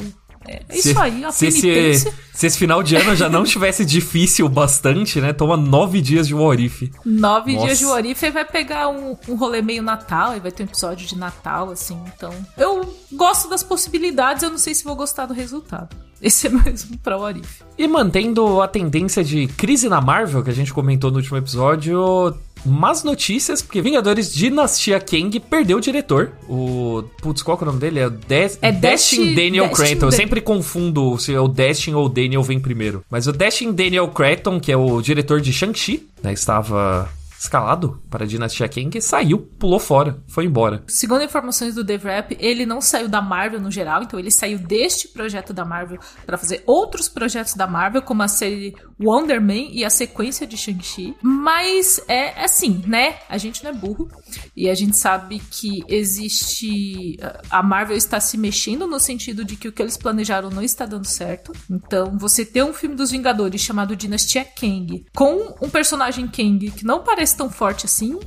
É 0.47 0.61
isso 0.71 0.93
se, 0.93 0.97
aí, 0.97 1.25
a 1.25 1.31
se 1.31 1.47
esse, 1.47 2.13
se 2.33 2.47
esse 2.47 2.57
final 2.57 2.81
de 2.81 2.95
ano 2.95 3.15
já 3.15 3.27
não 3.27 3.43
tivesse 3.43 3.83
difícil 3.85 4.47
bastante, 4.47 5.19
né? 5.19 5.33
Toma 5.33 5.57
nove 5.57 6.01
dias 6.01 6.27
de 6.27 6.33
Warif. 6.33 6.91
Nove 7.05 7.53
Nossa. 7.53 7.65
dias 7.65 7.79
de 7.79 7.85
Warif 7.85 8.25
e 8.25 8.31
vai 8.31 8.45
pegar 8.45 8.89
um, 8.89 9.17
um 9.27 9.35
rolê 9.35 9.61
meio 9.61 9.83
Natal, 9.83 10.35
e 10.35 10.39
vai 10.39 10.51
ter 10.51 10.63
um 10.63 10.65
episódio 10.65 11.07
de 11.07 11.17
Natal, 11.17 11.69
assim. 11.69 11.99
Então, 12.15 12.33
eu 12.57 12.93
gosto 13.13 13.49
das 13.49 13.63
possibilidades, 13.63 14.43
eu 14.43 14.49
não 14.49 14.57
sei 14.57 14.73
se 14.73 14.83
vou 14.83 14.95
gostar 14.95 15.25
do 15.25 15.33
resultado. 15.33 15.95
Esse 16.21 16.47
é 16.47 16.49
mesmo 16.63 16.97
pra 16.97 17.17
Warif. 17.17 17.61
E 17.77 17.87
mantendo 17.87 18.61
a 18.61 18.67
tendência 18.67 19.23
de 19.23 19.47
crise 19.47 19.89
na 19.89 20.01
Marvel, 20.01 20.43
que 20.43 20.49
a 20.49 20.53
gente 20.53 20.73
comentou 20.73 21.11
no 21.11 21.17
último 21.17 21.37
episódio, 21.37 22.35
más 22.65 23.03
notícias, 23.03 23.61
porque 23.61 23.81
Vingadores 23.81 24.33
Dinastia 24.33 24.99
Kang 24.99 25.39
perdeu 25.39 25.77
o 25.77 25.81
diretor. 25.81 26.31
O. 26.47 27.03
Putz, 27.21 27.41
qual 27.41 27.57
é 27.59 27.61
o 27.63 27.65
nome 27.65 27.79
dele? 27.79 27.99
É, 27.99 28.09
Des... 28.09 28.59
é 28.61 28.71
Destin 28.71 29.33
Daniel 29.33 29.67
Destin 29.67 29.83
Creighton. 29.83 30.05
Eu 30.07 30.11
sempre 30.11 30.41
confundo 30.41 31.17
se 31.17 31.33
é 31.33 31.39
o 31.39 31.47
Destin 31.47 31.93
ou 31.93 32.05
o 32.05 32.09
Daniel 32.09 32.43
vem 32.43 32.59
primeiro. 32.59 33.03
Mas 33.09 33.27
o 33.27 33.31
Destin 33.31 33.71
Daniel 33.71 34.07
Creighton, 34.09 34.59
que 34.59 34.71
é 34.71 34.77
o 34.77 35.01
diretor 35.01 35.41
de 35.41 35.51
Shang-Chi, 35.51 36.07
né, 36.23 36.33
estava 36.33 37.09
escalado 37.39 38.01
para 38.09 38.23
a 38.23 38.27
Dinastia 38.27 38.67
Kang, 38.67 38.99
saiu, 39.01 39.39
pulou 39.39 39.79
fora, 39.79 40.21
foi 40.27 40.45
embora. 40.45 40.83
Segundo 40.87 41.23
informações 41.23 41.75
do 41.75 41.83
Dave 41.83 42.05
Rap, 42.05 42.37
ele 42.39 42.65
não 42.65 42.81
saiu 42.81 43.07
da 43.07 43.21
Marvel 43.21 43.61
no 43.61 43.71
geral, 43.71 44.03
então 44.03 44.19
ele 44.19 44.31
saiu 44.31 44.57
deste 44.57 45.07
projeto 45.07 45.53
da 45.53 45.63
Marvel 45.63 45.99
para 46.25 46.37
fazer 46.37 46.63
outros 46.65 47.07
projetos 47.07 47.53
da 47.53 47.67
Marvel, 47.67 48.01
como 48.01 48.23
a 48.23 48.27
série 48.27 48.75
Wonder 48.99 49.41
Man 49.41 49.69
e 49.71 49.85
a 49.85 49.89
sequência 49.89 50.47
de 50.47 50.57
Shang-Chi. 50.57 51.15
Mas 51.21 52.01
é 52.07 52.43
assim, 52.43 52.83
né? 52.87 53.19
A 53.29 53.37
gente 53.37 53.63
não 53.63 53.71
é 53.71 53.73
burro 53.73 54.09
e 54.55 54.69
a 54.69 54.75
gente 54.75 54.97
sabe 54.97 55.39
que 55.39 55.83
existe. 55.87 57.17
A 57.49 57.61
Marvel 57.61 57.95
está 57.95 58.19
se 58.19 58.37
mexendo 58.37 58.87
no 58.87 58.99
sentido 58.99 59.45
de 59.45 59.55
que 59.55 59.67
o 59.67 59.71
que 59.71 59.81
eles 59.81 59.97
planejaram 59.97 60.49
não 60.49 60.63
está 60.63 60.85
dando 60.85 61.05
certo. 61.05 61.53
Então, 61.69 62.17
você 62.17 62.45
ter 62.45 62.63
um 62.63 62.73
filme 62.73 62.95
dos 62.95 63.11
Vingadores 63.11 63.61
chamado 63.61 63.95
Dinastia 63.95 64.43
Kang 64.43 65.05
com 65.15 65.55
um 65.61 65.69
personagem 65.69 66.27
Kang 66.27 66.71
que 66.71 66.85
não 66.85 67.03
parece 67.03 67.26
tão 67.33 67.49
forte 67.49 67.85
assim, 67.85 68.19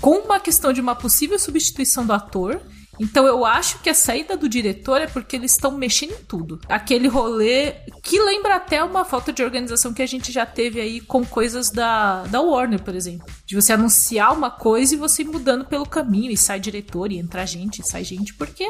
com 0.00 0.18
uma 0.18 0.40
questão 0.40 0.72
de 0.72 0.80
uma 0.80 0.94
possível 0.94 1.38
substituição 1.38 2.04
do 2.04 2.12
ator. 2.12 2.60
Então 3.00 3.26
eu 3.26 3.44
acho 3.44 3.78
que 3.78 3.88
a 3.88 3.94
saída 3.94 4.36
do 4.36 4.48
diretor 4.48 5.00
é 5.00 5.06
porque 5.06 5.34
eles 5.34 5.52
estão 5.52 5.72
mexendo 5.72 6.12
em 6.12 6.24
tudo. 6.24 6.60
Aquele 6.68 7.08
rolê 7.08 7.72
que 8.02 8.20
lembra 8.20 8.56
até 8.56 8.84
uma 8.84 9.04
falta 9.04 9.32
de 9.32 9.42
organização 9.42 9.94
que 9.94 10.02
a 10.02 10.06
gente 10.06 10.30
já 10.30 10.44
teve 10.44 10.80
aí 10.80 11.00
com 11.00 11.24
coisas 11.24 11.70
da, 11.70 12.24
da 12.24 12.40
Warner, 12.40 12.82
por 12.82 12.94
exemplo. 12.94 13.26
De 13.46 13.54
você 13.54 13.72
anunciar 13.72 14.36
uma 14.36 14.50
coisa 14.50 14.94
e 14.94 14.98
você 14.98 15.22
ir 15.22 15.26
mudando 15.26 15.64
pelo 15.64 15.86
caminho 15.86 16.30
e 16.30 16.36
sai 16.36 16.60
diretor 16.60 17.10
e 17.10 17.18
entra 17.18 17.46
gente, 17.46 17.80
e 17.80 17.86
sai 17.86 18.04
gente, 18.04 18.34
porque 18.34 18.68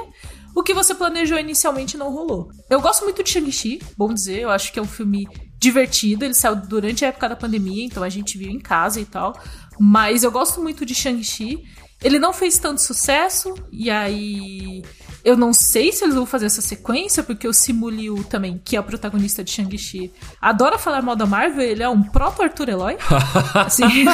o 0.55 0.62
que 0.62 0.73
você 0.73 0.95
planejou 0.95 1.39
inicialmente 1.39 1.97
não 1.97 2.12
rolou. 2.12 2.49
Eu 2.71 2.81
gosto 2.81 3.05
muito 3.05 3.23
de 3.23 3.31
Shang-Chi, 3.31 3.81
bom 3.97 4.15
dizer, 4.15 4.41
eu 4.41 4.51
acho 4.51 4.73
que 4.73 4.79
é 4.79 4.83
um 4.83 4.87
filme 4.87 5.27
divertido, 5.59 6.25
ele 6.25 6.35
saiu 6.35 6.57
durante 6.57 7.05
a 7.05 7.09
época 7.09 7.29
da 7.29 7.37
pandemia, 7.37 7.85
então 7.85 8.03
a 8.03 8.09
gente 8.09 8.37
viu 8.37 8.51
em 8.51 8.59
casa 8.59 9.01
e 9.01 9.05
tal. 9.05 9.33
Mas 9.79 10.23
eu 10.23 10.31
gosto 10.31 10.61
muito 10.61 10.85
de 10.85 10.95
Shang-Chi. 10.95 11.62
Ele 12.02 12.19
não 12.19 12.33
fez 12.33 12.59
tanto 12.59 12.81
sucesso, 12.81 13.55
e 13.71 13.88
aí 13.88 14.83
eu 15.25 15.37
não 15.37 15.52
sei 15.52 15.93
se 15.93 16.05
eles 16.05 16.17
vão 16.17 16.26
fazer 16.26 16.47
essa 16.47 16.61
sequência, 16.61 17.23
porque 17.23 17.47
o 17.47 17.52
Simu 17.52 17.88
Liu 17.88 18.25
também, 18.25 18.61
que 18.64 18.76
é 18.76 18.81
o 18.81 18.85
protagonista 18.85 19.45
de 19.45 19.52
Shang-Chi, 19.52 20.12
adora 20.41 20.79
falar 20.79 21.00
mal 21.00 21.14
da 21.14 21.26
Marvel, 21.26 21.64
ele 21.64 21.83
é 21.83 21.88
um 21.88 22.02
proto-Arthur 22.02 22.69
Eloy. 22.69 22.97
assim. 23.55 24.05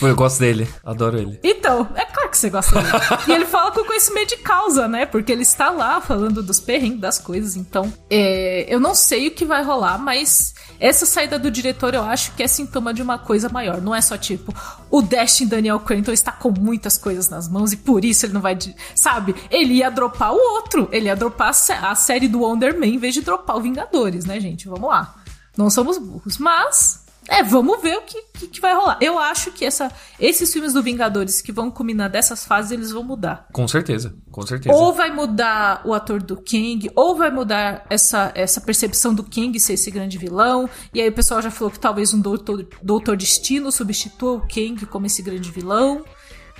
Eu 0.00 0.14
gosto 0.14 0.38
dele, 0.38 0.68
adoro 0.84 1.18
ele. 1.18 1.40
Então, 1.42 1.88
é 1.96 2.04
claro 2.04 2.30
que 2.30 2.38
você 2.38 2.48
gosta 2.48 2.80
dele. 2.80 2.92
e 3.26 3.32
ele 3.32 3.46
fala 3.46 3.72
com 3.72 3.84
conhecimento 3.84 4.36
de 4.36 4.36
causa, 4.36 4.86
né? 4.86 5.04
Porque 5.06 5.32
ele 5.32 5.42
está 5.42 5.70
lá 5.70 6.00
falando 6.00 6.42
dos 6.42 6.60
perrengues, 6.60 7.00
das 7.00 7.18
coisas. 7.18 7.56
Então, 7.56 7.92
é, 8.08 8.66
eu 8.68 8.78
não 8.78 8.94
sei 8.94 9.28
o 9.28 9.30
que 9.32 9.44
vai 9.44 9.64
rolar, 9.64 9.98
mas 9.98 10.54
essa 10.80 11.04
saída 11.04 11.38
do 11.38 11.50
diretor 11.50 11.94
eu 11.94 12.02
acho 12.02 12.32
que 12.32 12.42
é 12.42 12.48
sintoma 12.48 12.94
de 12.94 13.02
uma 13.02 13.18
coisa 13.18 13.50
maior. 13.50 13.82
Não 13.82 13.94
é 13.94 14.00
só 14.00 14.16
tipo, 14.16 14.54
o 14.90 15.02
Destin 15.02 15.46
Daniel 15.46 15.78
Cranston 15.80 16.12
está 16.12 16.32
com 16.32 16.50
muitas 16.50 16.96
coisas 16.96 17.28
nas 17.28 17.48
mãos 17.48 17.72
e 17.72 17.76
por 17.76 18.04
isso 18.04 18.24
ele 18.24 18.32
não 18.32 18.40
vai. 18.40 18.58
Sabe? 18.94 19.34
Ele 19.50 19.74
ia 19.74 19.90
dropar 19.90 20.32
o 20.32 20.38
outro. 20.54 20.88
Ele 20.90 21.06
ia 21.06 21.14
dropar 21.14 21.50
a 21.50 21.94
série 21.94 22.26
do 22.26 22.40
Wonder 22.40 22.78
Man 22.78 22.86
em 22.86 22.98
vez 22.98 23.12
de 23.12 23.20
dropar 23.20 23.56
o 23.56 23.60
Vingadores, 23.60 24.24
né, 24.24 24.40
gente? 24.40 24.66
Vamos 24.66 24.88
lá. 24.88 25.14
Não 25.56 25.68
somos 25.68 25.98
burros. 25.98 26.38
Mas 26.38 26.99
é, 27.30 27.44
vamos 27.44 27.80
ver 27.80 27.96
o 27.96 28.02
que, 28.02 28.22
que, 28.34 28.46
que, 28.48 28.60
vai 28.60 28.74
rolar. 28.74 28.98
Eu 29.00 29.16
acho 29.16 29.52
que 29.52 29.64
essa, 29.64 29.88
esses 30.18 30.52
filmes 30.52 30.72
do 30.72 30.82
Vingadores 30.82 31.40
que 31.40 31.52
vão 31.52 31.70
combinar 31.70 32.08
dessas 32.08 32.44
fases, 32.44 32.72
eles 32.72 32.90
vão 32.90 33.04
mudar. 33.04 33.46
Com 33.52 33.68
certeza, 33.68 34.16
com 34.32 34.42
certeza. 34.42 34.74
Ou 34.74 34.92
vai 34.92 35.12
mudar 35.12 35.80
o 35.84 35.94
ator 35.94 36.20
do 36.20 36.36
King, 36.36 36.90
ou 36.96 37.16
vai 37.16 37.30
mudar 37.30 37.86
essa, 37.88 38.32
essa 38.34 38.60
percepção 38.60 39.14
do 39.14 39.22
King 39.22 39.58
ser 39.60 39.74
esse 39.74 39.92
grande 39.92 40.18
vilão. 40.18 40.68
E 40.92 41.00
aí 41.00 41.08
o 41.08 41.12
pessoal 41.12 41.40
já 41.40 41.52
falou 41.52 41.70
que 41.70 41.78
talvez 41.78 42.12
um 42.12 42.20
Doutor, 42.20 42.66
Doutor 42.82 43.16
Destino 43.16 43.70
substitua 43.70 44.32
o 44.32 44.46
King 44.46 44.84
como 44.86 45.06
esse 45.06 45.22
grande 45.22 45.52
vilão. 45.52 46.04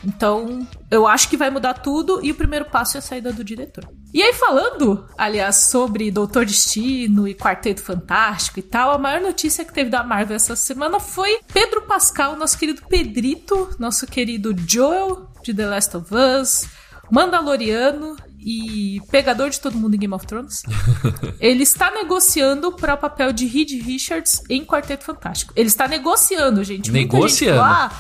Então, 0.05 0.67
eu 0.91 1.07
acho 1.07 1.29
que 1.29 1.37
vai 1.37 1.51
mudar 1.51 1.75
tudo 1.75 2.25
e 2.25 2.31
o 2.31 2.35
primeiro 2.35 2.65
passo 2.65 2.97
é 2.97 2.99
a 2.99 3.03
saída 3.03 3.33
do 3.33 3.45
diretor. 3.45 3.89
E 4.13 4.23
aí, 4.23 4.33
falando, 4.33 5.07
aliás, 5.17 5.57
sobre 5.57 6.11
Doutor 6.11 6.45
Destino 6.45 7.29
e 7.29 7.35
Quarteto 7.35 7.83
Fantástico 7.83 8.59
e 8.59 8.63
tal, 8.63 8.93
a 8.93 8.99
maior 8.99 9.21
notícia 9.21 9.65
que 9.65 9.73
teve 9.73 9.91
da 9.91 10.03
Marvel 10.03 10.37
essa 10.37 10.57
semana 10.57 10.99
foi 10.99 11.39
Pedro 11.53 11.83
Pascal, 11.83 12.37
nosso 12.37 12.59
querido 12.59 12.83
Pedrito, 12.89 13.71
nosso 13.79 14.07
querido 14.07 14.55
Joel 14.67 15.31
de 15.43 15.55
The 15.55 15.67
Last 15.67 15.97
of 15.97 16.09
Us, 16.15 16.67
Mandaloriano 17.11 18.17
e 18.39 19.01
pegador 19.11 19.51
de 19.51 19.61
todo 19.61 19.77
mundo 19.77 19.95
em 19.95 19.99
Game 19.99 20.15
of 20.15 20.27
Thrones. 20.27 20.63
ele 21.39 21.63
está 21.63 21.91
negociando 21.91 22.73
para 22.73 22.95
o 22.95 22.97
papel 22.99 23.33
de 23.33 23.47
Reed 23.47 23.83
Richards 23.83 24.43
em 24.49 24.65
Quarteto 24.65 25.05
Fantástico. 25.05 25.53
Ele 25.55 25.69
está 25.69 25.87
negociando, 25.87 26.65
gente. 26.65 26.91
Negociando. 26.91 27.29
Gente 27.29 27.49
falou, 27.51 27.65
ah, 27.65 27.93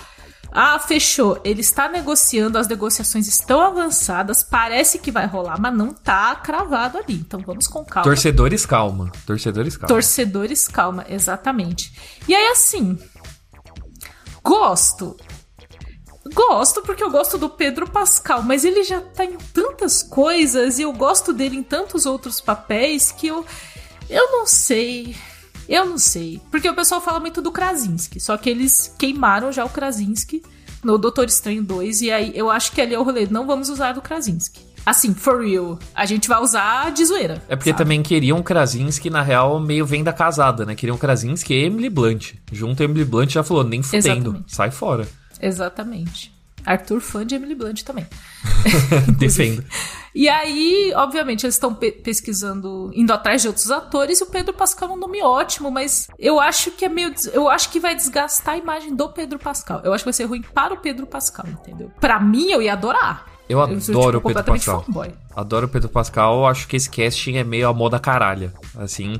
ah, 0.52 0.78
fechou. 0.78 1.40
Ele 1.44 1.60
está 1.60 1.88
negociando, 1.88 2.58
as 2.58 2.66
negociações 2.66 3.28
estão 3.28 3.60
avançadas, 3.60 4.42
parece 4.42 4.98
que 4.98 5.10
vai 5.10 5.26
rolar, 5.26 5.60
mas 5.60 5.74
não 5.74 5.92
tá 5.92 6.34
cravado 6.36 6.98
ali. 6.98 7.14
Então 7.14 7.40
vamos 7.40 7.68
com 7.68 7.84
calma. 7.84 8.04
Torcedores, 8.04 8.66
calma. 8.66 9.12
Torcedores, 9.26 9.76
calma. 9.76 9.88
Torcedores, 9.88 10.68
calma, 10.68 11.06
exatamente. 11.08 12.20
E 12.26 12.34
aí, 12.34 12.48
assim. 12.48 12.98
Gosto. 14.42 15.16
Gosto 16.34 16.82
porque 16.82 17.02
eu 17.02 17.10
gosto 17.10 17.38
do 17.38 17.48
Pedro 17.48 17.88
Pascal, 17.88 18.42
mas 18.42 18.64
ele 18.64 18.84
já 18.84 19.00
tá 19.00 19.24
em 19.24 19.38
tantas 19.38 20.02
coisas 20.02 20.78
e 20.78 20.82
eu 20.82 20.92
gosto 20.92 21.32
dele 21.32 21.56
em 21.56 21.62
tantos 21.62 22.06
outros 22.06 22.40
papéis 22.40 23.10
que 23.10 23.28
eu. 23.28 23.44
Eu 24.08 24.30
não 24.32 24.46
sei. 24.46 25.16
Eu 25.70 25.86
não 25.86 25.98
sei. 25.98 26.40
Porque 26.50 26.68
o 26.68 26.74
pessoal 26.74 27.00
fala 27.00 27.20
muito 27.20 27.40
do 27.40 27.52
Krasinski. 27.52 28.18
Só 28.18 28.36
que 28.36 28.50
eles 28.50 28.92
queimaram 28.98 29.52
já 29.52 29.64
o 29.64 29.68
Krasinski 29.68 30.42
no 30.82 30.98
Doutor 30.98 31.26
Estranho 31.28 31.62
2. 31.62 32.02
E 32.02 32.10
aí 32.10 32.32
eu 32.34 32.50
acho 32.50 32.72
que 32.72 32.80
ali 32.80 32.92
é 32.92 32.98
o 32.98 33.04
rolê. 33.04 33.28
Não 33.30 33.46
vamos 33.46 33.68
usar 33.68 33.92
do 33.92 34.02
Krasinski. 34.02 34.68
Assim, 34.84 35.14
for 35.14 35.44
real. 35.44 35.78
A 35.94 36.04
gente 36.06 36.28
vai 36.28 36.42
usar 36.42 36.90
de 36.90 37.04
zoeira. 37.04 37.40
É 37.48 37.54
porque 37.54 37.70
sabe? 37.70 37.84
também 37.84 38.02
queriam 38.02 38.42
Krasinski, 38.42 39.10
na 39.10 39.22
real, 39.22 39.60
meio 39.60 39.86
venda 39.86 40.12
casada, 40.12 40.66
né? 40.66 40.74
Queriam 40.74 40.98
Krasinski 40.98 41.54
e 41.54 41.64
Emily 41.66 41.88
Blunt. 41.88 42.32
Junto 42.50 42.82
a 42.82 42.84
Emily 42.84 43.04
Blunt 43.04 43.30
já 43.30 43.44
falou, 43.44 43.62
nem 43.62 43.82
fudendo. 43.82 44.30
Exatamente. 44.30 44.56
Sai 44.56 44.70
fora. 44.72 45.06
Exatamente. 45.40 46.39
Arthur 46.64 47.00
fã 47.00 47.26
de 47.26 47.34
Emily 47.34 47.54
Blunt 47.54 47.82
também. 47.82 48.06
Defendo. 49.18 49.64
E 50.14 50.28
aí, 50.28 50.92
obviamente, 50.96 51.44
eles 51.44 51.54
estão 51.54 51.74
pe 51.74 51.92
pesquisando, 51.92 52.90
indo 52.94 53.12
atrás 53.12 53.42
de 53.42 53.48
outros 53.48 53.70
atores, 53.70 54.20
e 54.20 54.24
o 54.24 54.26
Pedro 54.26 54.52
Pascal 54.52 54.90
é 54.90 54.92
um 54.92 54.96
nome 54.96 55.22
ótimo, 55.22 55.70
mas 55.70 56.08
eu 56.18 56.40
acho 56.40 56.72
que 56.72 56.84
é 56.84 56.88
meio. 56.88 57.14
Eu 57.32 57.48
acho 57.48 57.70
que 57.70 57.78
vai 57.78 57.94
desgastar 57.94 58.54
a 58.54 58.58
imagem 58.58 58.94
do 58.94 59.08
Pedro 59.10 59.38
Pascal. 59.38 59.80
Eu 59.84 59.92
acho 59.92 60.02
que 60.02 60.08
vai 60.08 60.14
ser 60.14 60.24
ruim 60.24 60.42
para 60.42 60.74
o 60.74 60.78
Pedro 60.78 61.06
Pascal, 61.06 61.46
entendeu? 61.48 61.90
Pra 62.00 62.18
mim, 62.18 62.50
eu 62.50 62.60
ia 62.60 62.72
adorar. 62.72 63.26
Eu, 63.48 63.58
eu 63.58 63.62
adoro 63.62 63.80
sou, 63.80 64.12
tipo, 64.12 64.18
o 64.18 64.22
Pedro 64.22 64.44
Pascal. 64.44 64.84
Fanboy. 64.84 65.12
Adoro 65.34 65.66
o 65.66 65.68
Pedro 65.68 65.88
Pascal. 65.88 66.46
Acho 66.46 66.68
que 66.68 66.76
esse 66.76 66.88
casting 66.88 67.36
é 67.36 67.44
meio 67.44 67.68
a 67.68 67.74
moda 67.74 67.98
caralha. 67.98 68.52
Assim, 68.76 69.18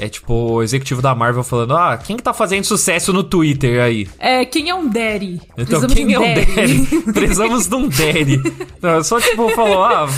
é 0.00 0.08
tipo 0.08 0.32
o 0.32 0.62
executivo 0.62 1.02
da 1.02 1.14
Marvel 1.14 1.44
falando: 1.44 1.76
Ah, 1.76 1.96
quem 1.98 2.16
que 2.16 2.22
tá 2.22 2.32
fazendo 2.32 2.64
sucesso 2.64 3.12
no 3.12 3.22
Twitter 3.22 3.80
aí? 3.82 4.08
É, 4.18 4.44
quem 4.44 4.70
é 4.70 4.74
um 4.74 4.88
Daddy? 4.88 5.40
Então, 5.56 5.80
Precisamos 5.80 5.94
quem 5.94 6.06
de 6.06 6.16
um 6.16 6.24
é 6.24 6.30
um 6.30 6.34
Daddy? 6.34 7.02
Precisamos 7.12 7.66
de 7.66 7.74
um 7.74 7.88
Daddy. 7.88 8.42
Não, 8.80 9.04
só 9.04 9.20
tipo, 9.20 9.50
falou: 9.50 9.84
Ah, 9.84 10.08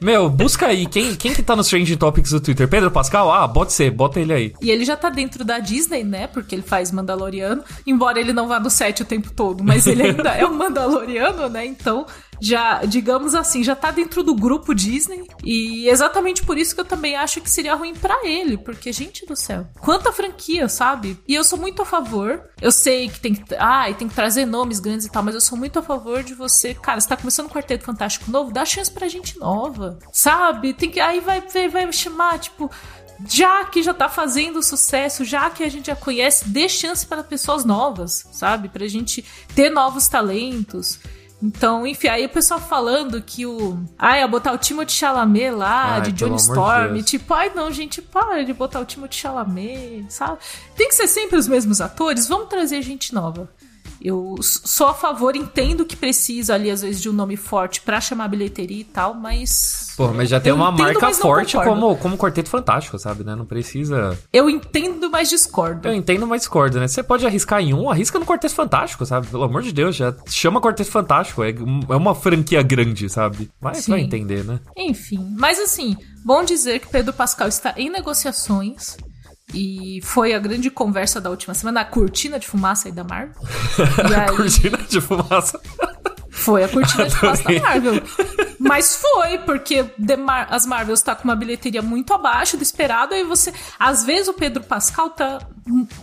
meu, 0.00 0.28
busca 0.28 0.66
aí. 0.66 0.86
Quem, 0.86 1.14
quem 1.14 1.32
que 1.32 1.42
tá 1.42 1.54
nos 1.54 1.68
trending 1.68 1.96
topics 1.96 2.30
do 2.30 2.40
Twitter? 2.40 2.66
Pedro 2.66 2.90
Pascal? 2.90 3.32
Ah, 3.32 3.46
pode 3.46 3.72
ser, 3.72 3.90
bota 3.90 4.18
ele 4.18 4.32
aí. 4.32 4.52
E 4.60 4.70
ele 4.70 4.84
já 4.84 4.96
tá 4.96 5.10
dentro 5.10 5.44
da 5.44 5.58
Disney, 5.58 6.04
né? 6.04 6.26
Porque 6.26 6.54
ele 6.54 6.62
faz 6.62 6.90
Mandaloriano. 6.90 7.62
Embora 7.86 8.18
ele 8.18 8.32
não 8.32 8.48
vá 8.48 8.58
no 8.58 8.70
set 8.70 9.02
o 9.02 9.06
tempo 9.06 9.30
todo, 9.30 9.62
mas 9.62 9.86
ele 9.86 10.02
ainda 10.02 10.30
é 10.30 10.46
um 10.46 10.54
Mandaloriano, 10.56 11.48
né? 11.48 11.66
Então 11.66 12.06
já, 12.40 12.84
digamos 12.84 13.34
assim, 13.34 13.62
já 13.62 13.74
tá 13.74 13.90
dentro 13.90 14.22
do 14.22 14.34
grupo 14.34 14.74
Disney. 14.74 15.26
E 15.42 15.88
exatamente 15.88 16.44
por 16.44 16.58
isso 16.58 16.74
que 16.74 16.80
eu 16.80 16.84
também 16.84 17.16
acho 17.16 17.40
que 17.40 17.50
seria 17.50 17.74
ruim 17.74 17.94
para 17.94 18.26
ele, 18.26 18.56
porque, 18.56 18.92
gente 18.92 19.26
do 19.26 19.36
céu, 19.36 19.66
quanta 19.80 20.12
franquia, 20.12 20.68
sabe? 20.68 21.18
E 21.26 21.34
eu 21.34 21.44
sou 21.44 21.58
muito 21.58 21.82
a 21.82 21.86
favor. 21.86 22.42
Eu 22.60 22.72
sei 22.72 23.08
que 23.08 23.20
tem 23.20 23.34
que. 23.34 23.54
Ah, 23.58 23.86
tem 23.96 24.08
que 24.08 24.14
trazer 24.14 24.44
nomes 24.44 24.80
grandes 24.80 25.06
e 25.06 25.10
tal, 25.10 25.22
mas 25.22 25.34
eu 25.34 25.40
sou 25.40 25.56
muito 25.56 25.78
a 25.78 25.82
favor 25.82 26.22
de 26.22 26.34
você. 26.34 26.74
Cara, 26.74 27.00
você 27.00 27.08
tá 27.08 27.16
começando 27.16 27.46
um 27.46 27.50
quarteto 27.50 27.84
fantástico 27.84 28.30
novo, 28.30 28.52
dá 28.52 28.64
chance 28.64 28.90
pra 28.90 29.08
gente 29.08 29.38
nova. 29.38 29.98
Sabe? 30.12 30.74
Tem 30.74 30.90
que. 30.90 31.00
Aí 31.00 31.20
vai, 31.20 31.40
vai, 31.40 31.68
vai 31.68 31.92
chamar, 31.92 32.38
tipo 32.38 32.70
já 33.26 33.64
que 33.64 33.82
já 33.82 33.92
tá 33.92 34.08
fazendo 34.08 34.62
sucesso, 34.62 35.24
já 35.24 35.50
que 35.50 35.64
a 35.64 35.68
gente 35.68 35.86
já 35.86 35.96
conhece, 35.96 36.48
dê 36.48 36.68
chance 36.68 37.04
para 37.04 37.24
pessoas 37.24 37.64
novas, 37.64 38.28
sabe? 38.32 38.68
Pra 38.68 38.86
gente 38.86 39.24
ter 39.54 39.70
novos 39.70 40.08
talentos. 40.08 41.00
Então, 41.40 41.86
enfim, 41.86 42.08
aí 42.08 42.26
o 42.26 42.28
pessoal 42.28 42.60
falando 42.60 43.22
que 43.22 43.46
o. 43.46 43.78
Ai, 43.96 44.20
ia 44.20 44.28
botar 44.28 44.52
o 44.52 44.58
Timothy 44.58 44.92
Chalamet 44.92 45.50
lá, 45.50 45.94
ai, 45.94 46.02
de 46.02 46.12
Johnny 46.12 46.36
Storm. 46.36 46.94
De 46.94 47.02
tipo, 47.04 47.32
ai 47.32 47.52
não, 47.54 47.70
gente, 47.70 48.02
para 48.02 48.44
de 48.44 48.52
botar 48.52 48.80
o 48.80 48.84
Timothy 48.84 49.18
Chalamet, 49.18 50.06
sabe? 50.08 50.38
Tem 50.76 50.88
que 50.88 50.94
ser 50.94 51.06
sempre 51.06 51.38
os 51.38 51.46
mesmos 51.46 51.80
atores, 51.80 52.26
vamos 52.26 52.48
trazer 52.48 52.82
gente 52.82 53.14
nova. 53.14 53.48
Eu 54.02 54.36
sou 54.40 54.86
a 54.86 54.94
favor, 54.94 55.34
entendo 55.34 55.84
que 55.84 55.96
precisa 55.96 56.54
ali, 56.54 56.70
às 56.70 56.82
vezes, 56.82 57.00
de 57.00 57.10
um 57.10 57.12
nome 57.12 57.36
forte 57.36 57.80
para 57.80 58.00
chamar 58.00 58.28
bilheteria 58.28 58.80
e 58.80 58.84
tal, 58.84 59.14
mas. 59.14 59.94
Pô, 59.96 60.08
mas 60.08 60.28
já 60.28 60.38
tem 60.38 60.52
uma 60.52 60.68
entendo, 60.68 60.78
marca 60.78 61.10
forte 61.12 61.56
como, 61.56 61.96
como 61.96 62.16
Quarteto 62.16 62.48
Fantástico, 62.48 62.98
sabe, 62.98 63.24
né? 63.24 63.34
Não 63.34 63.44
precisa. 63.44 64.16
Eu 64.32 64.48
entendo, 64.48 65.10
mas 65.10 65.28
discordo. 65.28 65.88
Eu 65.88 65.94
entendo, 65.94 66.26
mas 66.26 66.42
discordo, 66.42 66.78
né? 66.78 66.86
Você 66.86 67.02
pode 67.02 67.26
arriscar 67.26 67.60
em 67.60 67.74
um, 67.74 67.90
arrisca 67.90 68.18
no 68.18 68.26
Quarteto 68.26 68.54
Fantástico, 68.54 69.04
sabe? 69.04 69.26
Pelo 69.26 69.42
amor 69.42 69.62
de 69.62 69.72
Deus, 69.72 69.96
já 69.96 70.14
chama 70.28 70.60
Quarteto 70.60 70.90
Fantástico. 70.90 71.42
É, 71.42 71.50
é 71.50 71.96
uma 71.96 72.14
franquia 72.14 72.62
grande, 72.62 73.08
sabe? 73.08 73.50
Mas 73.60 73.86
vai 73.88 74.00
entender, 74.00 74.44
né? 74.44 74.60
Enfim. 74.76 75.34
Mas 75.36 75.58
assim, 75.58 75.96
bom 76.24 76.44
dizer 76.44 76.78
que 76.78 76.88
Pedro 76.88 77.12
Pascal 77.12 77.48
está 77.48 77.74
em 77.76 77.90
negociações 77.90 78.96
e 79.54 80.00
foi 80.02 80.34
a 80.34 80.38
grande 80.38 80.70
conversa 80.70 81.20
da 81.20 81.30
última 81.30 81.54
semana, 81.54 81.80
a 81.80 81.84
cortina 81.84 82.38
de 82.38 82.46
fumaça 82.46 82.88
aí 82.88 82.92
da 82.92 83.04
Marvel. 83.04 83.34
E 84.10 84.14
aí... 84.14 84.36
cortina 84.36 84.78
de 84.78 85.00
fumaça. 85.00 85.60
Foi 86.30 86.62
a 86.62 86.68
cortina 86.68 87.08
de 87.08 87.16
fumaça 87.16 87.42
da 87.42 87.60
Marvel. 87.60 88.02
Mas 88.58 88.96
foi, 88.96 89.38
porque 89.38 89.84
Mar 90.18 90.48
as 90.50 90.66
Marvels 90.66 91.00
tá 91.00 91.14
com 91.14 91.24
uma 91.24 91.34
bilheteria 91.34 91.82
muito 91.82 92.12
abaixo 92.12 92.56
do 92.56 92.62
esperado, 92.62 93.14
aí 93.14 93.24
você. 93.24 93.52
Às 93.78 94.04
vezes 94.04 94.28
o 94.28 94.34
Pedro 94.34 94.62
Pascal 94.62 95.10
tá. 95.10 95.38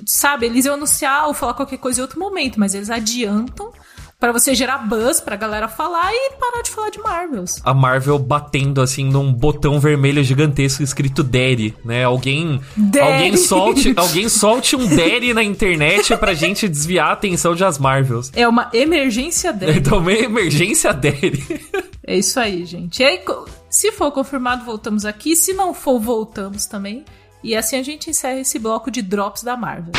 Sabe, 0.05 0.45
eles 0.45 0.65
iam 0.65 0.75
anunciar 0.75 1.27
ou 1.27 1.33
falar 1.33 1.53
qualquer 1.53 1.77
coisa 1.77 1.99
em 1.99 2.01
outro 2.01 2.19
momento, 2.19 2.59
mas 2.59 2.73
eles 2.73 2.89
adiantam 2.89 3.71
para 4.19 4.31
você 4.31 4.55
gerar 4.55 4.79
buzz 4.79 5.19
pra 5.19 5.35
galera 5.35 5.67
falar 5.67 6.11
e 6.13 6.31
parar 6.39 6.61
de 6.63 6.71
falar 6.71 6.89
de 6.89 6.99
Marvels. 6.99 7.61
A 7.63 7.73
Marvel 7.73 8.17
batendo 8.17 8.81
assim 8.81 9.05
num 9.05 9.31
botão 9.31 9.79
vermelho 9.79 10.23
gigantesco 10.23 10.81
escrito 10.81 11.21
Daddy, 11.23 11.75
né? 11.83 12.03
Alguém 12.03 12.61
Daddy. 12.75 12.99
alguém 13.13 13.37
solte, 13.37 13.93
alguém 13.95 14.29
solte 14.29 14.75
um 14.75 14.87
Daddy 14.87 15.33
na 15.33 15.43
internet 15.43 16.15
pra 16.17 16.33
gente 16.33 16.67
desviar 16.67 17.09
a 17.09 17.13
atenção 17.13 17.53
de 17.53 17.63
as 17.63 17.77
Marvels. 17.77 18.31
É 18.35 18.47
uma 18.47 18.69
emergência 18.73 19.51
Daddy. 19.53 19.79
Então, 19.79 19.99
uma 19.99 20.13
emergência 20.13 20.93
Daddy. 20.93 21.43
É 22.05 22.17
isso 22.17 22.39
aí, 22.39 22.65
gente. 22.65 23.01
E 23.01 23.05
aí, 23.05 23.21
se 23.69 23.91
for 23.91 24.11
confirmado, 24.11 24.63
voltamos 24.63 25.05
aqui. 25.05 25.35
Se 25.35 25.53
não 25.53 25.73
for, 25.73 25.99
voltamos 25.99 26.65
também. 26.65 27.03
E 27.43 27.55
assim 27.55 27.77
a 27.77 27.83
gente 27.83 28.09
encerra 28.09 28.39
esse 28.39 28.57
bloco 28.57 28.89
de 28.89 29.01
drops 29.01 29.43
da 29.43 29.55
Marvel. 29.55 29.91